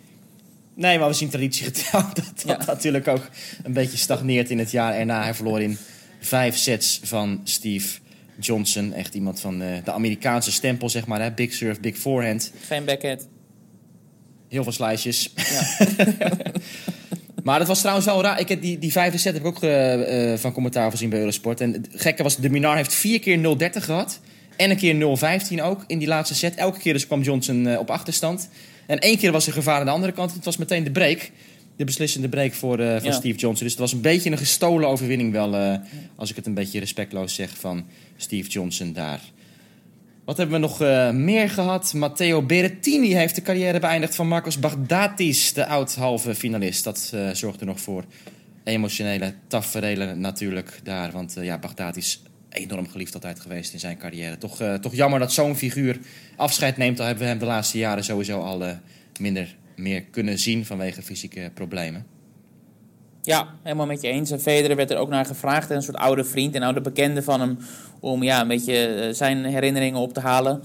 Nee, 0.75 0.99
maar 0.99 1.07
we 1.07 1.13
zien 1.13 1.29
traditiegetrouw 1.29 2.01
dat 2.13 2.25
dat 2.25 2.43
Ja. 2.45 2.65
natuurlijk 2.65 3.07
ook 3.07 3.29
een 3.63 3.73
beetje 3.73 3.97
stagneert 3.97 4.49
in 4.49 4.59
het 4.59 4.71
jaar 4.71 4.93
erna. 4.93 5.23
Hij 5.23 5.33
verloor 5.33 5.61
in 5.61 5.77
vijf 6.19 6.57
sets 6.57 6.99
van 7.03 7.41
Steve 7.43 7.99
Johnson. 8.39 8.93
Echt 8.93 9.13
iemand 9.13 9.39
van 9.39 9.61
eh, 9.61 9.67
de 9.83 9.91
Amerikaanse 9.91 10.51
stempel, 10.51 10.89
zeg 10.89 11.05
maar. 11.05 11.21
Hè? 11.21 11.31
Big 11.31 11.53
serve, 11.53 11.79
big 11.81 11.97
forehand. 11.97 12.51
Geen 12.67 12.85
backhand. 12.85 13.27
Heel 14.49 14.63
veel 14.63 14.71
slices. 14.71 15.33
Ja. 15.35 15.87
Maar 17.43 17.59
dat 17.59 17.67
was 17.67 17.79
trouwens 17.79 18.05
wel 18.05 18.21
raar. 18.21 18.39
Ik 18.39 18.49
heb 18.49 18.61
die, 18.61 18.79
die 18.79 18.91
vijfde 18.91 19.17
set 19.17 19.33
heb 19.33 19.41
ik 19.41 19.47
ook 19.47 19.63
eh, 19.63 20.31
eh, 20.33 20.39
van 20.39 20.51
commentaar 20.51 20.91
gezien 20.91 21.09
bij 21.09 21.19
Eurosport. 21.19 21.61
En 21.61 21.73
het 21.73 21.87
gekke 21.91 22.23
was, 22.23 22.37
de 22.37 22.49
Minar 22.49 22.75
heeft 22.75 22.93
vier 22.93 23.19
keer 23.19 23.37
0-30 23.37 23.83
gehad. 23.83 24.19
En 24.55 24.69
een 24.69 24.77
keer 24.77 24.95
0-15 25.59 25.61
ook 25.63 25.83
in 25.87 25.99
die 25.99 26.07
laatste 26.07 26.35
set. 26.35 26.55
Elke 26.55 26.79
keer 26.79 26.93
dus 26.93 27.05
kwam 27.07 27.21
Johnson 27.21 27.67
eh, 27.67 27.79
op 27.79 27.89
achterstand. 27.89 28.49
En 28.87 28.99
één 28.99 29.17
keer 29.17 29.31
was 29.31 29.47
er 29.47 29.53
gevaar 29.53 29.79
aan 29.79 29.85
de 29.85 29.91
andere 29.91 30.11
kant. 30.13 30.33
Het 30.33 30.45
was 30.45 30.57
meteen 30.57 30.83
de 30.83 30.91
break. 30.91 31.31
De 31.75 31.83
beslissende 31.83 32.29
break 32.29 32.53
voor, 32.53 32.79
eh, 32.79 32.95
voor 32.95 33.05
Ja. 33.05 33.11
Steve 33.11 33.37
Johnson. 33.39 33.63
Dus 33.63 33.71
het 33.71 33.81
was 33.81 33.91
een 33.93 34.01
beetje 34.01 34.31
een 34.31 34.37
gestolen 34.37 34.87
overwinning 34.89 35.31
wel. 35.31 35.55
eh, 35.55 35.75
als 36.15 36.29
ik 36.29 36.35
het 36.35 36.45
een 36.45 36.53
beetje 36.53 36.79
respectloos 36.79 37.33
zeg 37.35 37.49
van 37.59 37.85
Steve 38.17 38.49
Johnson 38.49 38.93
daar. 38.93 39.19
Wat 40.25 40.37
hebben 40.37 40.61
we 40.61 40.67
nog 40.67 40.79
meer 41.13 41.49
gehad? 41.49 41.93
Matteo 41.93 42.41
Berrettini 42.41 43.13
heeft 43.13 43.35
de 43.35 43.41
carrière 43.41 43.79
beëindigd 43.79 44.15
van 44.15 44.27
Marcos 44.27 44.59
Baghdatis, 44.59 45.53
de 45.53 45.65
oud-halve 45.65 46.35
finalist. 46.35 46.83
Dat 46.83 47.13
zorgde 47.33 47.65
nog 47.65 47.81
voor 47.81 48.03
emotionele 48.63 49.33
taferelen 49.47 50.19
natuurlijk 50.19 50.79
daar. 50.83 51.11
Want 51.11 51.35
ja, 51.41 51.57
Baghdatis 51.57 52.21
enorm 52.53 52.89
geliefd 52.89 53.13
altijd 53.13 53.39
geweest 53.39 53.73
in 53.73 53.79
zijn 53.79 53.97
carrière. 53.97 54.37
Toch, 54.37 54.61
eh, 54.61 54.73
toch 54.73 54.95
jammer 54.95 55.19
dat 55.19 55.33
zo'n 55.33 55.55
figuur 55.55 55.99
afscheid 56.35 56.77
neemt. 56.77 56.99
Al 56.99 57.05
hebben 57.05 57.23
we 57.23 57.29
hem 57.29 57.39
de 57.39 57.45
laatste 57.45 57.77
jaren 57.77 58.03
sowieso 58.03 58.39
al 58.39 58.63
eh, 58.65 58.71
minder 59.19 59.55
meer 59.75 60.03
kunnen 60.03 60.39
zien 60.39 60.65
vanwege 60.65 61.01
fysieke 61.01 61.51
problemen. 61.53 62.05
Ja, 63.21 63.47
helemaal 63.63 63.85
met 63.85 64.01
je 64.01 64.07
eens. 64.07 64.31
En 64.31 64.39
Federer 64.39 64.75
werd 64.75 64.91
er 64.91 64.97
ook 64.97 65.09
naar 65.09 65.25
gevraagd. 65.25 65.69
Een 65.69 65.81
soort 65.81 65.97
oude 65.97 66.23
vriend 66.23 66.55
en 66.55 66.63
oude 66.63 66.81
bekende 66.81 67.23
van 67.23 67.39
hem. 67.39 67.57
Om 67.99 68.23
ja, 68.23 68.41
een 68.41 68.47
beetje 68.47 68.85
eh, 68.85 69.13
zijn 69.13 69.45
herinneringen 69.45 69.99
op 69.99 70.13
te 70.13 70.19
halen. 70.19 70.63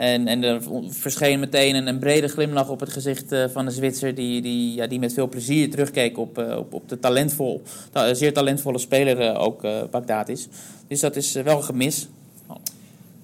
En, 0.00 0.28
en 0.28 0.42
er 0.42 0.62
verscheen 0.88 1.40
meteen 1.40 1.74
een, 1.74 1.86
een 1.86 1.98
brede 1.98 2.28
glimlach 2.28 2.68
op 2.68 2.80
het 2.80 2.92
gezicht 2.92 3.32
eh, 3.32 3.44
van 3.52 3.64
de 3.64 3.70
Zwitser. 3.70 4.14
Die, 4.14 4.42
die, 4.42 4.74
ja, 4.74 4.86
die 4.86 4.98
met 4.98 5.12
veel 5.12 5.28
plezier 5.28 5.70
terugkeek 5.70 6.18
op, 6.18 6.38
eh, 6.38 6.56
op, 6.56 6.74
op 6.74 6.88
de 6.88 6.98
talentvol, 6.98 7.62
ta- 7.92 8.14
zeer 8.14 8.32
talentvolle 8.32 8.78
speler 8.78 9.20
eh, 9.20 9.42
ook 9.42 9.64
uh, 9.64 9.82
Bagdatis. 9.90 10.48
Dus 10.88 11.00
dat 11.00 11.16
is 11.16 11.32
wel 11.32 11.56
een 11.56 11.64
gemis. 11.64 12.08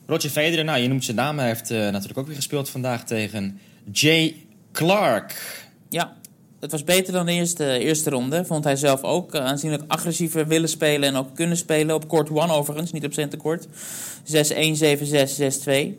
Roger 0.07 0.31
Federer, 0.31 0.65
nou 0.65 0.79
je 0.79 0.89
noemt 0.89 1.05
zijn 1.05 1.17
naam. 1.17 1.39
Hij 1.39 1.47
heeft 1.49 1.71
natuurlijk 1.71 2.19
ook 2.19 2.27
weer 2.27 2.37
gespeeld 2.37 2.69
vandaag 2.69 3.05
tegen 3.05 3.59
Jay 3.93 4.35
Clark. 4.73 5.65
Ja, 5.89 6.13
het 6.61 6.71
was 6.71 6.85
beter 6.85 7.13
dan 7.13 7.27
de 7.27 7.33
eerste, 7.33 7.79
eerste 7.79 8.11
ronde. 8.11 8.45
Vond 8.45 8.65
hij 8.65 8.77
zelf 8.77 9.03
ook 9.03 9.35
aanzienlijk 9.35 9.83
agressiever 9.87 10.47
willen 10.47 10.69
spelen 10.69 11.09
en 11.09 11.17
ook 11.17 11.35
kunnen 11.35 11.57
spelen. 11.57 11.95
Op 11.95 12.09
court 12.09 12.29
1 12.29 12.51
overigens, 12.51 12.93
niet 12.93 13.05
op 13.05 13.13
centercourt. 13.13 13.67
6-1, 13.67 13.69
7-6, 13.69 13.71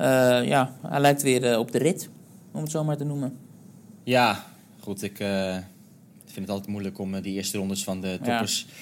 Uh, 0.00 0.44
ja, 0.44 0.72
hij 0.86 1.00
lijkt 1.00 1.22
weer 1.22 1.52
uh, 1.52 1.58
op 1.58 1.72
de 1.72 1.78
rit, 1.78 2.08
om 2.52 2.60
het 2.62 2.70
zo 2.70 2.84
maar 2.84 2.96
te 2.96 3.04
noemen. 3.04 3.36
Ja, 4.04 4.44
goed. 4.80 5.02
Ik 5.02 5.20
uh, 5.20 5.52
vind 6.24 6.40
het 6.40 6.50
altijd 6.50 6.68
moeilijk 6.68 6.98
om 6.98 7.20
die 7.20 7.34
eerste 7.34 7.58
rondes 7.58 7.84
van 7.84 8.00
de 8.00 8.18
toppers 8.22 8.66
ja. 8.68 8.74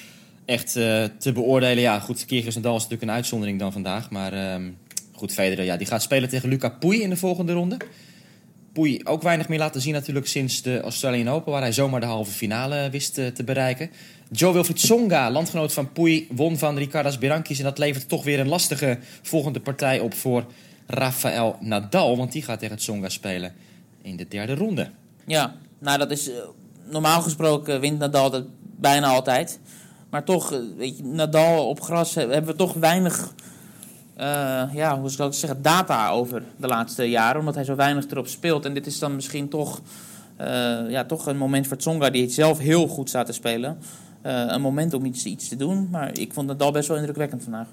echt 0.45 0.73
te 1.19 1.33
beoordelen. 1.35 1.83
Ja, 1.83 2.01
goed. 2.01 2.25
Kyrgios 2.25 2.55
Nadal 2.55 2.77
is 2.77 2.83
natuurlijk 2.83 3.11
een 3.11 3.17
uitzondering 3.17 3.59
dan 3.59 3.73
vandaag. 3.73 4.11
Maar 4.11 4.33
ehm, 4.33 4.71
goed, 5.13 5.33
Federer, 5.33 5.65
ja, 5.65 5.77
die 5.77 5.87
gaat 5.87 6.03
spelen 6.03 6.29
tegen 6.29 6.49
Luca 6.49 6.69
Pouille 6.69 7.03
in 7.03 7.11
de 7.11 7.17
volgende 7.17 7.53
ronde. 7.53 7.77
Pouille 8.77 9.07
ook 9.07 9.23
weinig 9.23 9.49
meer 9.49 9.59
laten 9.59 9.81
zien 9.81 9.93
natuurlijk 9.93 10.27
sinds 10.27 10.63
de 10.63 10.81
Australian 10.81 11.29
Open... 11.29 11.53
waar 11.53 11.61
hij 11.61 11.73
zomaar 11.73 12.01
de 12.01 12.07
halve 12.07 12.31
finale 12.31 12.91
wist 12.91 13.19
eh, 13.19 13.27
te 13.27 13.45
bereiken. 13.45 13.91
Joe 14.31 14.53
Wilfried 14.53 14.81
Songa, 14.81 15.31
landgenoot 15.31 15.73
van 15.73 15.93
Pouille, 15.93 16.27
won 16.31 16.59
van 16.59 16.77
Ricardas 16.77 17.19
Berankis... 17.19 17.59
en 17.59 17.65
dat 17.65 17.79
levert 17.79 18.09
toch 18.09 18.25
weer 18.25 18.41
een 18.41 18.49
lastige 18.49 18.99
volgende 19.23 19.61
partij 19.61 20.01
op 20.01 20.15
voor 20.15 20.47
Rafael 20.87 21.57
Nadal... 21.61 22.17
want 22.17 22.33
die 22.33 22.43
gaat 22.43 22.59
tegen 22.59 22.77
Tsonga 22.77 23.09
spelen 23.09 23.53
in 24.03 24.17
de 24.17 24.29
derde 24.29 24.55
ronde. 24.55 24.91
Ja, 25.27 25.55
nou 25.79 25.99
dat 25.99 26.11
is... 26.11 26.31
eh, 26.31 26.37
normaal 26.91 27.23
gesproken 27.23 27.81
wint 27.81 27.99
Nadal 27.99 28.31
dat 28.31 28.45
bijna 28.61 29.07
altijd. 29.07 29.61
Maar 30.11 30.25
toch, 30.25 30.53
eh, 30.53 30.59
weet 30.77 30.97
je, 30.97 31.05
Nadal 31.05 31.69
op 31.69 31.81
gras 31.81 32.15
hebben 32.15 32.47
we 32.47 32.57
toch 32.57 32.73
weinig... 32.73 33.33
eh, 34.17 34.63
ja, 34.73 35.01
hoe 35.01 35.11
zou 35.11 35.29
ik 35.29 35.35
zeggen, 35.35 35.63
data 35.63 36.11
over 36.11 36.43
de 36.57 36.67
laatste 36.67 37.05
jaren. 37.05 37.39
Omdat 37.39 37.55
hij 37.55 37.65
zo 37.65 37.75
weinig 37.75 38.07
erop 38.11 38.27
speelt. 38.27 38.65
En 38.65 38.75
dit 38.75 38.87
is 38.87 38.99
dan 38.99 39.15
misschien 39.15 39.49
toch, 39.49 39.81
ja, 40.89 41.05
toch 41.05 41.27
een 41.27 41.37
moment 41.39 41.67
voor 41.67 41.77
Tsonga 41.77 42.11
die 42.11 42.29
zelf 42.31 42.59
heel 42.59 42.89
goed 42.89 43.09
staat 43.09 43.27
te 43.27 43.33
spelen. 43.33 43.79
Een 44.23 44.61
moment 44.61 44.95
om 44.95 45.05
iets 45.05 45.49
te 45.49 45.57
doen. 45.57 45.89
Maar 45.91 46.19
ik 46.19 46.33
vond 46.33 46.47
Nadal 46.47 46.73
best 46.73 46.89
wel 46.89 46.97
indrukwekkend 46.97 47.43
vandaag. 47.43 47.67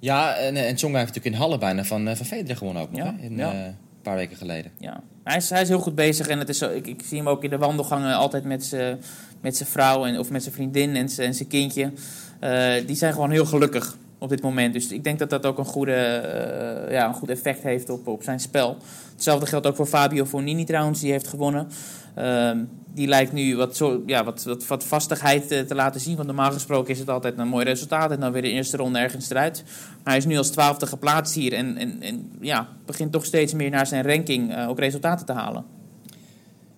Ja, 0.00 0.34
en, 0.34 0.56
en 0.56 0.74
Tsonga 0.74 0.98
heeft 0.98 1.06
natuurlijk 1.06 1.34
in 1.34 1.40
Halle 1.40 1.58
bijna 1.58 1.84
van, 1.84 2.08
eh, 2.08 2.16
van 2.16 2.26
Federer 2.26 2.56
gewonnen 2.56 2.82
ook 2.82 2.90
nog, 2.90 3.00
Ja, 3.00 3.14
hè? 3.18 3.24
In, 3.24 3.36
ja. 3.36 3.52
eh, 3.52 3.64
een 3.64 3.76
paar 4.02 4.16
weken 4.16 4.36
geleden. 4.36 4.72
Ja, 4.78 5.02
hij 5.24 5.36
is, 5.36 5.50
hij 5.50 5.62
is 5.62 5.68
heel 5.68 5.80
goed 5.80 5.94
bezig 5.94 6.28
en 6.28 6.38
het 6.38 6.48
is 6.48 6.58
zo, 6.58 6.70
ik, 6.70 6.86
ik 6.86 7.02
zie 7.04 7.18
hem 7.18 7.28
ook 7.28 7.44
in 7.44 7.50
de 7.50 7.58
wandelgangen 7.58 8.14
altijd 8.14 8.44
met 8.44 8.64
zijn 8.64 8.98
met 9.40 9.56
zijn 9.56 9.68
vrouw 9.68 10.04
en, 10.04 10.18
of 10.18 10.30
met 10.30 10.42
zijn 10.42 10.54
vriendin 10.54 10.96
en 10.96 11.08
zijn 11.08 11.46
kindje. 11.48 11.92
Eh, 12.40 12.72
die 12.86 12.96
zijn 12.96 13.12
gewoon 13.12 13.30
heel 13.30 13.46
gelukkig 13.46 13.96
op 14.18 14.28
dit 14.28 14.42
moment. 14.42 14.72
Dus 14.72 14.92
ik 14.92 15.04
denk 15.04 15.18
dat 15.18 15.30
dat 15.30 15.46
ook 15.46 15.58
een, 15.58 15.64
goede, 15.64 15.92
eh, 15.94 16.92
ja, 16.92 17.08
een 17.08 17.14
goed 17.14 17.30
effect 17.30 17.62
heeft 17.62 17.90
op, 17.90 18.06
op 18.06 18.22
zijn 18.22 18.40
spel. 18.40 18.76
Hetzelfde 19.14 19.46
geldt 19.46 19.66
ook 19.66 19.76
voor 19.76 19.86
Fabio 19.86 20.24
Fonini 20.24 20.64
trouwens, 20.64 21.00
die 21.00 21.10
heeft 21.10 21.28
gewonnen. 21.28 21.68
Ehm, 22.14 22.58
die 22.94 23.08
lijkt 23.08 23.32
nu 23.32 23.56
wat, 23.56 23.76
zo, 23.76 24.02
ja, 24.06 24.24
wat, 24.24 24.42
wat, 24.42 24.66
wat 24.66 24.84
vastigheid 24.84 25.50
eh, 25.50 25.60
te 25.60 25.74
laten 25.74 26.00
zien. 26.00 26.14
Want 26.14 26.26
normaal 26.26 26.52
gesproken 26.52 26.92
is 26.92 26.98
het 26.98 27.10
altijd 27.10 27.38
een 27.38 27.48
mooi 27.48 27.64
resultaat. 27.64 28.10
En 28.10 28.20
dan 28.20 28.32
weer 28.32 28.42
de 28.42 28.50
eerste 28.50 28.76
ronde 28.76 28.98
ergens 28.98 29.30
eruit. 29.30 29.64
Hij 30.04 30.16
is 30.16 30.24
nu 30.24 30.36
als 30.36 30.50
twaalfde 30.50 30.86
geplaatst 30.86 31.34
hier. 31.34 31.52
En, 31.52 31.76
en, 31.76 31.96
en 32.00 32.32
ja, 32.40 32.68
begint 32.86 33.12
toch 33.12 33.24
steeds 33.24 33.52
meer 33.52 33.70
naar 33.70 33.86
zijn 33.86 34.06
ranking 34.06 34.54
eh, 34.54 34.68
ook 34.68 34.78
resultaten 34.78 35.26
te 35.26 35.32
halen. 35.32 35.64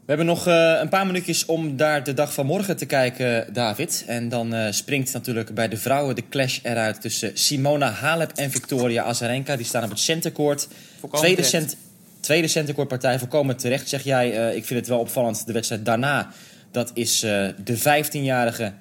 We 0.04 0.08
hebben 0.08 0.26
nog 0.26 0.46
eh, 0.46 0.78
een 0.80 0.88
paar 0.88 1.06
minuutjes 1.06 1.44
om 1.44 1.76
daar 1.76 2.04
de 2.04 2.14
dag 2.14 2.34
van 2.34 2.46
morgen 2.46 2.76
te 2.76 2.86
kijken, 2.86 3.52
David. 3.52 4.04
En 4.06 4.28
dan 4.28 4.54
eh, 4.54 4.72
springt 4.72 5.12
natuurlijk 5.12 5.54
bij 5.54 5.68
de 5.68 5.76
vrouwen 5.76 6.14
de 6.14 6.28
clash 6.28 6.58
eruit 6.62 7.00
tussen 7.00 7.30
Simona 7.34 7.90
Halep 7.90 8.30
en 8.34 8.50
Victoria 8.50 9.02
Azarenka. 9.02 9.56
Die 9.56 9.66
staan 9.66 9.84
op 9.84 9.90
het 9.90 9.98
centercourt. 9.98 10.68
Tweede, 11.12 11.42
cent, 11.42 11.76
tweede 12.20 12.48
centercourtpartij, 12.48 13.18
volkomen 13.18 13.56
terecht, 13.56 13.88
zeg 13.88 14.02
jij. 14.02 14.54
Ik 14.56 14.64
vind 14.64 14.80
het 14.80 14.88
wel 14.88 14.98
opvallend, 14.98 15.46
de 15.46 15.52
wedstrijd 15.52 15.84
daarna. 15.84 16.28
Dat 16.70 16.90
is 16.94 17.20
de 17.20 17.78
15-jarige 17.78 18.72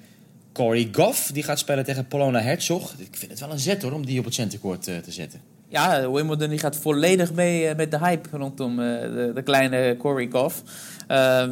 Corey 0.52 0.88
Goff. 0.92 1.30
Die 1.32 1.42
gaat 1.42 1.58
spelen 1.58 1.84
tegen 1.84 2.06
Polona 2.06 2.40
Herzog. 2.40 2.94
Ik 2.98 3.16
vind 3.16 3.30
het 3.30 3.40
wel 3.40 3.50
een 3.50 3.58
zet 3.58 3.82
hoor, 3.82 3.92
om 3.92 4.06
die 4.06 4.18
op 4.18 4.24
het 4.24 4.34
centercourt 4.34 4.88
eh, 4.88 4.96
te 4.96 5.12
zetten. 5.12 5.40
Ja, 5.68 6.10
Wimbledon 6.10 6.48
die 6.48 6.58
gaat 6.58 6.76
volledig 6.76 7.32
mee 7.32 7.66
eh, 7.66 7.76
met 7.76 7.90
de 7.90 7.98
hype 7.98 8.28
rondom 8.36 8.80
eh, 8.80 9.00
de, 9.00 9.30
de 9.34 9.42
kleine 9.42 9.96
Corey 9.98 10.28
Goff. 10.32 10.62
Ehm, 11.06 11.50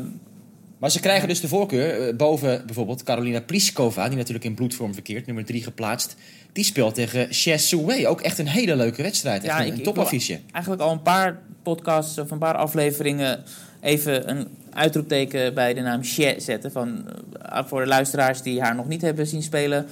Maar 0.78 0.90
ze 0.90 1.00
krijgen 1.00 1.28
dus 1.28 1.40
de 1.40 1.48
voorkeur 1.48 2.16
boven 2.16 2.62
bijvoorbeeld 2.66 3.02
Carolina 3.02 3.40
Pliskova, 3.40 4.08
die 4.08 4.16
natuurlijk 4.16 4.44
in 4.44 4.54
bloedvorm 4.54 4.94
verkeert, 4.94 5.26
nummer 5.26 5.44
3 5.44 5.62
geplaatst. 5.62 6.16
Die 6.52 6.64
speelt 6.64 6.94
tegen 6.94 7.26
Ches. 7.30 7.74
Ook 8.06 8.20
echt 8.20 8.38
een 8.38 8.48
hele 8.48 8.76
leuke 8.76 9.02
wedstrijd. 9.02 9.44
Echt 9.44 9.52
Ja, 9.52 9.60
een, 9.60 9.66
ik- 9.66 9.72
een 9.72 9.78
ik 9.78 9.84
topaffiche. 9.84 10.38
eigenlijk 10.52 10.82
al 10.82 10.92
een 10.92 11.02
paar 11.02 11.38
podcasts 11.62 12.18
of 12.18 12.30
een 12.30 12.38
paar 12.38 12.56
afleveringen 12.56 13.42
even 13.80 14.30
een 14.30 14.48
uitroepteken 14.72 15.54
bij 15.54 15.74
de 15.74 15.80
naam 15.80 16.04
She 16.04 16.34
zetten. 16.38 16.72
Van, 16.72 17.04
eh, 17.42 17.64
voor 17.66 17.80
de 17.80 17.86
luisteraars 17.86 18.42
die 18.42 18.60
haar 18.60 18.74
nog 18.74 18.88
niet 18.88 19.02
hebben 19.02 19.26
zien 19.26 19.42
spelen. 19.42 19.86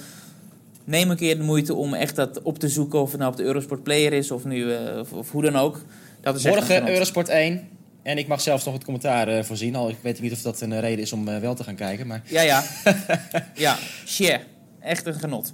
Neem 0.83 1.09
een 1.09 1.17
keer 1.17 1.37
de 1.37 1.43
moeite 1.43 1.73
om 1.73 1.93
echt 1.93 2.15
dat 2.15 2.41
op 2.41 2.59
te 2.59 2.69
zoeken. 2.69 3.01
Of 3.01 3.09
het 3.09 3.19
nou 3.19 3.31
op 3.31 3.37
de 3.37 3.43
Eurosport 3.43 3.83
Player 3.83 4.13
is 4.13 4.31
of, 4.31 4.45
nu, 4.45 4.73
eh, 4.73 4.99
of, 4.99 5.13
of 5.13 5.31
hoe 5.31 5.41
dan 5.41 5.55
ook. 5.55 5.81
Dat 6.21 6.35
is 6.35 6.43
Morgen. 6.43 6.89
Eurosport 6.89 7.29
1. 7.29 7.67
En 8.03 8.17
ik 8.17 8.27
mag 8.27 8.41
zelfs 8.41 8.65
nog 8.65 8.73
het 8.73 8.83
commentaar 8.83 9.27
eh, 9.27 9.43
voorzien. 9.43 9.75
Al 9.75 9.89
ik 9.89 9.97
weet 10.01 10.21
niet 10.21 10.31
of 10.31 10.41
dat 10.41 10.61
een 10.61 10.79
reden 10.79 11.03
is 11.03 11.13
om 11.13 11.39
wel 11.39 11.55
te 11.55 11.63
gaan 11.63 11.75
kijken. 11.75 12.07
Maar... 12.07 12.21
Ja, 12.25 12.41
ja. 12.41 12.63
ja, 13.55 13.77
She. 14.05 14.39
Echt 14.79 15.05
een 15.05 15.13
genot. 15.13 15.53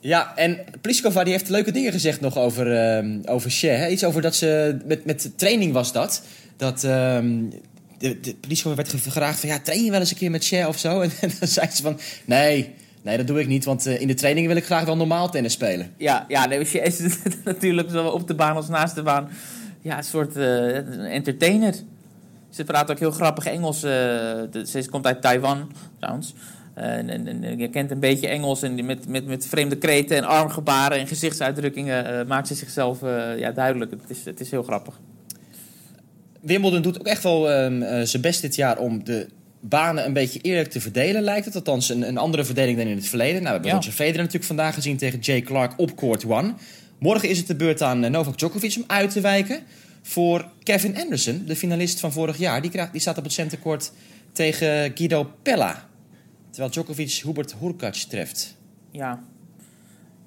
Ja, 0.00 0.36
en 0.36 0.58
Pliskova 0.80 1.24
die 1.24 1.32
heeft 1.32 1.48
leuke 1.48 1.72
dingen 1.72 1.92
gezegd 1.92 2.20
nog 2.20 2.38
over, 2.38 2.76
ehm 2.76 3.20
over 3.24 3.50
Cher. 3.50 3.78
Hè? 3.78 3.88
Iets 3.88 4.04
over 4.04 4.22
dat 4.22 4.34
ze... 4.34 4.78
Met, 4.84 5.04
met 5.04 5.38
training 5.38 5.72
was 5.72 5.92
dat. 5.92 6.22
Dat... 6.62 6.84
ehm 6.84 7.44
de, 8.02 8.20
de 8.20 8.34
Pliskova 8.34 8.76
werd 8.76 8.88
gevraagd 8.88 9.40
van... 9.40 9.48
Ja, 9.48 9.58
train 9.58 9.84
je 9.84 9.90
wel 9.90 10.00
eens 10.00 10.10
een 10.10 10.16
keer 10.16 10.30
met 10.30 10.44
Cher 10.44 10.68
of 10.68 10.78
zo? 10.78 11.00
En, 11.00 11.10
dan 11.20 11.48
zei 11.48 11.70
ze 11.70 11.82
van... 11.82 11.98
Nee, 12.24 12.74
nee, 13.02 13.16
dat 13.16 13.26
doe 13.26 13.40
ik 13.40 13.46
niet. 13.46 13.64
Want 13.64 13.86
eh, 13.86 14.00
in 14.00 14.06
de 14.06 14.14
training 14.14 14.46
wil 14.46 14.56
ik 14.56 14.64
graag 14.64 14.84
wel 14.84 14.96
normaal 14.96 15.30
tennis 15.30 15.52
spelen. 15.52 15.92
Ja, 15.96 16.24
ja 16.28 16.46
nee, 16.46 16.64
She 16.64 16.80
is 16.80 17.18
natuurlijk 17.44 17.88
zowel 17.90 18.12
op 18.12 18.26
de 18.26 18.34
baan 18.34 18.56
als 18.56 18.68
naast 18.68 18.94
de 18.94 19.02
baan. 19.02 19.28
Ja, 19.80 19.96
een 19.96 20.04
soort 20.04 20.36
eh, 20.36 21.14
entertainer. 21.14 21.74
Ze 22.50 22.64
praat 22.64 22.90
ook 22.90 22.98
heel 22.98 23.10
grappig 23.10 23.46
Engels. 23.46 23.80
de- 23.80 24.64
ze 24.66 24.88
komt 24.90 25.06
uit 25.06 25.22
Taiwan, 25.22 25.72
trouwens. 25.98 26.34
En, 26.74 27.08
en, 27.08 27.26
en 27.26 27.58
je 27.58 27.68
kent 27.68 27.90
een 27.90 28.00
beetje 28.00 28.28
Engels 28.28 28.62
en 28.62 28.86
met, 28.86 29.08
met, 29.08 29.26
met 29.26 29.46
vreemde 29.46 29.76
kreten 29.76 30.16
en 30.16 30.24
armgebaren 30.24 30.98
en 30.98 31.06
gezichtsuitdrukkingen 31.06 32.26
maakt 32.26 32.46
ze 32.46 32.54
zichzelf 32.54 33.00
ja, 33.36 33.50
duidelijk. 33.50 33.90
Het 33.90 34.00
is, 34.10 34.24
het 34.24 34.40
is 34.40 34.50
heel 34.50 34.62
grappig. 34.62 35.00
Wimbledon 36.42 36.82
doet 36.82 37.00
ook 37.00 37.06
echt 37.06 37.22
wel 37.22 37.50
ehm, 37.50 37.82
eh, 37.82 38.02
zijn 38.04 38.22
best 38.22 38.40
dit 38.40 38.54
jaar 38.54 38.78
om 38.78 39.04
de 39.04 39.28
banen 39.60 40.04
een 40.04 40.12
beetje 40.12 40.40
eerlijk 40.40 40.70
te 40.70 40.80
verdelen, 40.80 41.22
lijkt 41.22 41.44
het. 41.44 41.54
Althans, 41.54 41.88
een, 41.88 42.08
een 42.08 42.18
andere 42.18 42.44
verdeling 42.44 42.78
dan 42.78 42.86
in 42.86 42.96
het 42.96 43.08
verleden. 43.08 43.42
Nou, 43.42 43.44
we 43.44 43.50
hebben 43.50 43.70
Ja. 43.70 43.76
Roger 43.76 43.92
Federer 43.92 44.18
natuurlijk 44.18 44.44
vandaag 44.44 44.74
gezien 44.74 44.96
tegen 44.96 45.18
Jay 45.18 45.40
Clark 45.40 45.72
op 45.76 45.96
court 45.96 46.24
1. 46.24 46.56
Morgen 46.98 47.28
is 47.28 47.38
het 47.38 47.46
de 47.46 47.56
beurt 47.56 47.82
aan 47.82 48.04
eh, 48.04 48.10
Novak 48.10 48.38
Djokovic 48.38 48.76
om 48.76 48.84
uit 48.86 49.10
te 49.10 49.20
wijken 49.20 49.60
voor 50.02 50.48
Kevin 50.62 50.96
Anderson, 50.96 51.42
de 51.46 51.56
finalist 51.56 52.00
van 52.00 52.12
vorig 52.12 52.38
jaar. 52.38 52.62
Die, 52.62 52.70
krijgt, 52.70 52.92
die 52.92 53.00
staat 53.00 53.18
op 53.18 53.24
het 53.24 53.32
centercourt 53.32 53.92
tegen 54.32 54.92
Guido 54.94 55.30
Pella. 55.42 55.88
Terwijl 56.50 56.72
Djokovic 56.72 57.20
Hubert 57.24 57.54
Hurkacz 57.60 58.04
treft. 58.04 58.56
Ja. 58.90 59.22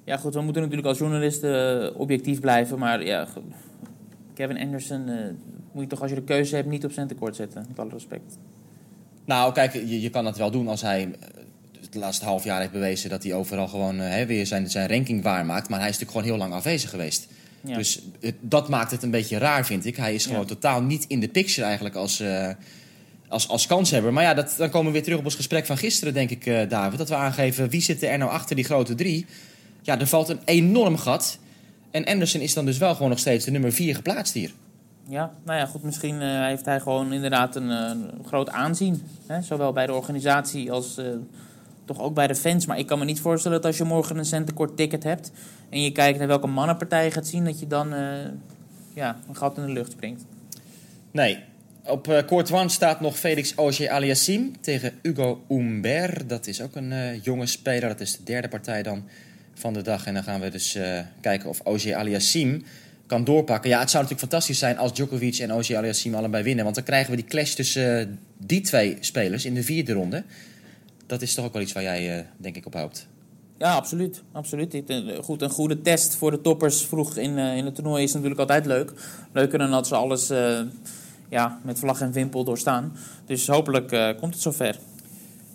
ja, 0.04 0.16
goed, 0.16 0.34
we 0.34 0.40
moeten 0.40 0.62
natuurlijk 0.62 0.88
als 0.88 0.98
journalisten 0.98 1.82
eh, 1.82 2.00
objectief 2.00 2.40
blijven. 2.40 2.78
Maar 2.78 3.04
ja. 3.04 3.26
Kevin 4.34 4.58
Anderson 4.58 5.08
moet 5.76 5.84
je 5.84 5.90
toch 5.90 6.00
als 6.00 6.10
je 6.10 6.16
de 6.16 6.22
keuze 6.22 6.54
hebt 6.54 6.68
niet 6.68 6.84
op 6.84 6.92
centercourt 6.92 7.36
zetten. 7.36 7.64
Met 7.68 7.78
alle 7.78 7.90
respect. 7.90 8.38
Nou, 9.24 9.52
kijk, 9.52 9.72
je, 9.72 10.00
je 10.00 10.10
kan 10.10 10.24
dat 10.24 10.36
wel 10.36 10.50
doen 10.50 10.68
als 10.68 10.80
hij 10.82 11.02
eh, 11.02 11.28
het 11.80 11.94
laatste 11.94 12.24
half 12.24 12.44
jaar 12.44 12.60
heeft 12.60 12.72
bewezen 12.72 13.10
dat 13.10 13.22
hij 13.22 13.34
overal 13.34 13.68
gewoon 13.68 14.00
eh, 14.00 14.08
hè, 14.10 14.26
weer 14.26 14.46
zijn, 14.46 14.70
zijn 14.70 14.88
ranking 14.88 15.22
waarmaakt. 15.22 15.68
Maar 15.68 15.78
hij 15.80 15.88
is 15.88 15.98
natuurlijk 15.98 16.18
gewoon 16.26 16.38
heel 16.38 16.48
lang 16.48 16.58
afwezig 16.60 16.90
geweest. 16.90 17.26
Ja. 17.60 17.76
Dus 17.76 18.00
het- 18.20 18.34
dat 18.40 18.68
maakt 18.68 18.90
het 18.90 19.02
een 19.02 19.10
beetje 19.10 19.38
raar, 19.38 19.66
vind 19.66 19.84
ik. 19.86 19.96
Hij 19.96 20.14
is 20.14 20.26
gewoon 20.26 20.40
Ja. 20.40 20.46
totaal 20.46 20.82
niet 20.82 21.04
in 21.08 21.20
de 21.20 21.28
picture 21.28 21.66
eigenlijk 21.66 21.94
als, 21.96 22.20
eh, 22.20 22.48
als, 23.28 23.48
als 23.48 23.66
kanshebber. 23.66 24.12
Maar 24.12 24.22
ja, 24.22 24.34
dat, 24.34 24.54
dan 24.58 24.70
komen 24.70 24.86
we 24.86 24.92
weer 24.92 25.02
terug 25.02 25.18
op 25.18 25.24
ons 25.24 25.34
gesprek 25.34 25.66
van 25.66 25.76
gisteren, 25.78 26.14
denk 26.14 26.30
ik, 26.30 26.70
David. 26.70 26.98
Dat 26.98 27.08
we 27.08 27.14
aangeven, 27.14 27.68
wie 27.68 27.80
zit 27.80 28.02
er 28.02 28.18
nou 28.18 28.30
achter 28.30 28.56
die 28.56 28.64
grote 28.64 28.94
drie? 28.94 29.26
Ja, 29.82 30.00
er 30.00 30.06
valt 30.06 30.28
een 30.28 30.40
enorm 30.44 30.96
gat. 30.96 31.38
En 31.90 32.04
Anderson 32.04 32.40
is 32.40 32.54
dan 32.54 32.64
dus 32.64 32.78
wel 32.78 32.94
gewoon 32.94 33.10
nog 33.10 33.18
steeds 33.18 33.44
de 33.44 33.50
nummer 33.50 33.72
vier 33.72 33.94
geplaatst 33.94 34.34
hier. 34.34 34.50
Ja, 35.08 35.30
nou 35.44 35.58
ja, 35.58 35.66
goed, 35.66 35.82
misschien 35.82 36.20
eh, 36.20 36.44
heeft 36.44 36.64
hij 36.64 36.80
gewoon 36.80 37.12
inderdaad 37.12 37.56
een, 37.56 37.70
eh, 37.70 37.90
groot 38.24 38.50
aanzien. 38.50 39.02
Hè? 39.26 39.42
Zowel 39.42 39.72
bij 39.72 39.86
de 39.86 39.92
organisatie 39.92 40.72
als 40.72 40.98
eh, 40.98 41.06
toch 41.84 42.00
ook 42.00 42.14
bij 42.14 42.26
de 42.26 42.34
fans. 42.34 42.66
Maar 42.66 42.78
ik 42.78 42.86
kan 42.86 42.98
me 42.98 43.04
niet 43.04 43.20
voorstellen 43.20 43.56
dat 43.56 43.66
als 43.66 43.76
je 43.76 43.84
morgen 43.84 44.18
een 44.18 44.24
centercourt 44.24 44.76
ticket 44.76 45.02
hebt... 45.02 45.32
en 45.68 45.82
je 45.82 45.92
kijkt 45.92 46.18
naar 46.18 46.28
welke 46.28 46.46
mannenpartij 46.46 47.04
je 47.04 47.10
gaat 47.10 47.26
zien... 47.26 47.44
dat 47.44 47.60
je 47.60 47.66
dan 47.66 47.94
ja, 48.94 49.16
een 49.28 49.36
gat 49.36 49.56
in 49.56 49.66
de 49.66 49.72
lucht 49.72 49.92
springt. 49.92 50.24
Nee. 51.10 51.38
Op 51.84 52.22
court 52.26 52.50
1 52.50 52.70
staat 52.70 53.00
nog 53.00 53.18
Felix 53.18 53.54
Auger 53.54 53.90
Aliassime 53.90 54.50
tegen 54.60 54.92
Hugo 55.02 55.44
Humbert. 55.48 56.28
Dat 56.28 56.46
is 56.46 56.62
ook 56.62 56.76
een 56.76 57.20
jonge 57.22 57.46
speler. 57.46 57.88
Dat 57.88 58.00
is 58.00 58.16
de 58.16 58.22
derde 58.22 58.48
partij 58.48 58.82
dan 58.82 59.04
van 59.54 59.72
de 59.72 59.82
dag. 59.82 60.06
En 60.06 60.14
dan 60.14 60.22
gaan 60.22 60.40
we 60.40 60.50
dus 60.50 60.78
kijken 61.20 61.48
of 61.48 61.60
Auger 61.64 61.94
Aliassime 61.94 62.60
kan 63.06 63.24
doorpakken. 63.24 63.70
Ja, 63.70 63.80
het 63.80 63.90
zou 63.90 64.02
natuurlijk 64.02 64.30
fantastisch 64.30 64.58
zijn 64.58 64.78
als 64.78 64.94
Djokovic 64.94 65.38
en 65.38 65.50
Auger 65.50 65.76
Aliassime 65.76 66.16
allebei 66.16 66.42
winnen. 66.42 66.64
Want 66.64 66.76
dan 66.76 66.84
krijgen 66.84 67.10
we 67.10 67.16
die 67.16 67.24
clash 67.24 67.54
tussen 67.54 68.00
eh, 68.00 68.06
die 68.38 68.60
twee 68.60 68.96
spelers 69.00 69.44
in 69.44 69.54
de 69.54 69.62
vierde 69.62 69.92
ronde. 69.92 70.24
Dat 71.06 71.22
is 71.22 71.34
toch 71.34 71.44
ook 71.44 71.52
wel 71.52 71.62
iets 71.62 71.72
waar 71.72 71.82
jij, 71.82 72.18
eh, 72.18 72.24
denk 72.36 72.56
ik, 72.56 72.66
op 72.66 72.74
hoopt. 72.74 73.06
Ja, 73.58 73.74
absoluut. 73.74 74.22
absoluut. 74.32 74.84
Eh, 74.86 74.98
goed, 75.22 75.42
een 75.42 75.50
goede 75.50 75.82
test 75.82 76.14
voor 76.14 76.30
de 76.30 76.40
toppers 76.40 76.82
vroeg 76.82 77.16
in, 77.16 77.38
in 77.38 77.64
het 77.64 77.74
toernooi 77.74 78.02
is 78.02 78.12
natuurlijk 78.12 78.40
altijd 78.40 78.66
leuk. 78.66 78.92
Leuker 79.32 79.58
dan 79.58 79.70
dat 79.70 79.86
ze 79.86 79.94
alles 79.94 80.28
ja, 81.28 81.60
met 81.62 81.78
vlag 81.78 82.00
en 82.00 82.12
wimpel 82.12 82.44
doorstaan. 82.44 82.96
Dus 83.26 83.46
hopelijk 83.46 84.16
komt 84.20 84.34
het 84.34 84.42
zover. 84.42 84.78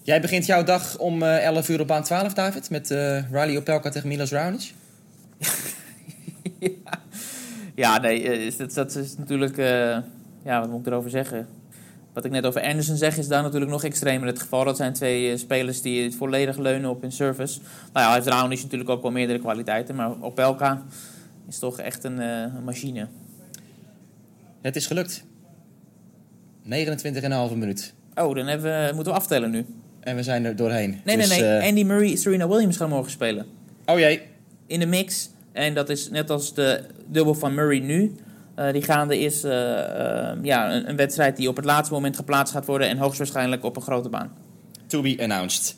Jij 0.03 0.21
begint 0.21 0.45
jouw 0.45 0.63
dag 0.63 0.97
om 0.97 1.23
eh 1.23 1.45
11 1.45 1.69
uur 1.69 1.79
op 1.79 1.87
baan 1.87 2.03
12, 2.03 2.33
David. 2.33 2.69
Met 2.69 2.89
Riley 3.31 3.57
Opelka 3.57 3.89
tegen 3.89 4.07
Milos 4.07 4.31
Raonic. 4.31 4.73
Ja, 6.59 7.00
nee, 8.01 8.29
eh, 8.29 8.57
dat, 8.57 8.73
dat 8.73 8.95
is 8.95 9.17
natuurlijk... 9.17 9.57
eh, 9.57 9.97
ja, 10.43 10.59
wat 10.59 10.69
moet 10.69 10.79
ik 10.79 10.85
erover 10.85 11.09
zeggen? 11.09 11.47
Wat 12.13 12.25
ik 12.25 12.31
net 12.31 12.45
over 12.45 12.61
Anderson 12.61 12.95
zeg, 12.95 13.17
is 13.17 13.27
daar 13.27 13.43
natuurlijk 13.43 13.71
nog 13.71 13.83
extremer 13.83 14.27
het 14.27 14.39
geval. 14.39 14.63
Dat 14.63 14.77
zijn 14.77 14.93
twee 14.93 15.31
eh, 15.31 15.37
spelers 15.37 15.81
die 15.81 16.15
volledig 16.15 16.57
leunen 16.57 16.89
op 16.89 17.01
hun 17.01 17.11
service. 17.11 17.59
Nou 17.93 18.05
ja, 18.07 18.13
heeft 18.13 18.27
Raonic 18.27 18.61
natuurlijk 18.61 18.89
ook 18.89 19.01
wel 19.01 19.11
meerdere 19.11 19.39
kwaliteiten. 19.39 19.95
Maar 19.95 20.21
Opelka 20.21 20.83
is 21.47 21.59
toch 21.59 21.79
echt 21.79 22.03
een, 22.03 22.21
machine. 22.63 23.07
Het 24.61 24.75
is 24.75 24.87
gelukt. 24.87 25.23
29,5 26.63 26.69
minuut. 27.51 27.93
Oh, 28.15 28.35
dan 28.35 28.47
hebben 28.47 28.87
we, 28.87 28.91
moeten 28.93 29.13
we 29.13 29.19
aftellen 29.19 29.51
nu. 29.51 29.65
En 29.99 30.15
we 30.15 30.23
zijn 30.23 30.45
er 30.45 30.55
doorheen. 30.55 31.01
Nee, 31.05 31.17
Dus, 31.17 31.29
nee, 31.29 31.41
nee. 31.41 31.69
Andy 31.69 31.83
Murray, 31.83 32.15
Serena 32.15 32.47
Williams 32.47 32.77
gaan 32.77 32.89
morgen 32.89 33.11
spelen. 33.11 33.45
Oh 33.85 33.99
jee. 33.99 34.21
In 34.67 34.79
de 34.79 34.85
mix. 34.85 35.29
En 35.53 35.73
dat 35.73 35.89
is 35.89 36.09
net 36.09 36.29
als 36.29 36.53
de 36.53 36.83
dubbel 37.07 37.33
van 37.33 37.53
Murray 37.53 37.79
nu. 37.79 38.15
Eh, 38.55 38.71
die 38.71 38.81
gaande 38.83 39.19
is 39.19 39.43
eh, 39.43 39.51
ja, 40.41 40.73
een, 40.73 40.89
een 40.89 40.95
wedstrijd 40.95 41.37
die 41.37 41.49
op 41.49 41.55
het 41.55 41.65
laatste 41.65 41.93
moment 41.93 42.15
geplaatst 42.15 42.53
gaat 42.53 42.65
worden. 42.65 42.87
En 42.87 42.97
hoogstwaarschijnlijk 42.97 43.63
op 43.63 43.75
een 43.75 43.81
grote 43.81 44.09
baan. 44.09 44.31
To 44.87 45.01
be 45.01 45.17
announced. 45.19 45.75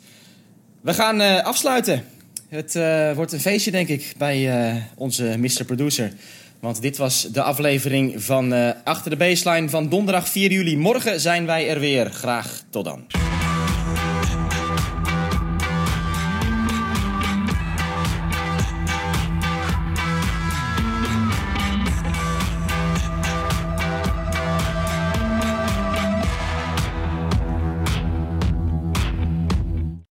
We 0.80 0.94
gaan 0.94 1.44
afsluiten. 1.44 2.04
Het 2.48 2.78
wordt 3.16 3.32
een 3.32 3.40
feestje, 3.40 3.70
denk 3.70 3.88
ik, 3.88 4.14
bij 4.18 4.82
onze 4.94 5.34
Mr. 5.38 5.64
Producer. 5.66 6.12
Want 6.60 6.82
dit 6.82 6.96
was 6.96 7.28
de 7.32 7.42
aflevering 7.42 8.22
van 8.22 8.74
Achter 8.84 9.10
de 9.10 9.16
Baseline 9.16 9.68
van 9.68 9.88
donderdag 9.88 10.28
4 10.28 10.50
juli. 10.50 10.76
Morgen 10.76 11.20
zijn 11.20 11.46
wij 11.46 11.68
er 11.68 11.80
weer. 11.80 12.10
Graag 12.10 12.62
tot 12.70 12.84
dan. 12.84 13.33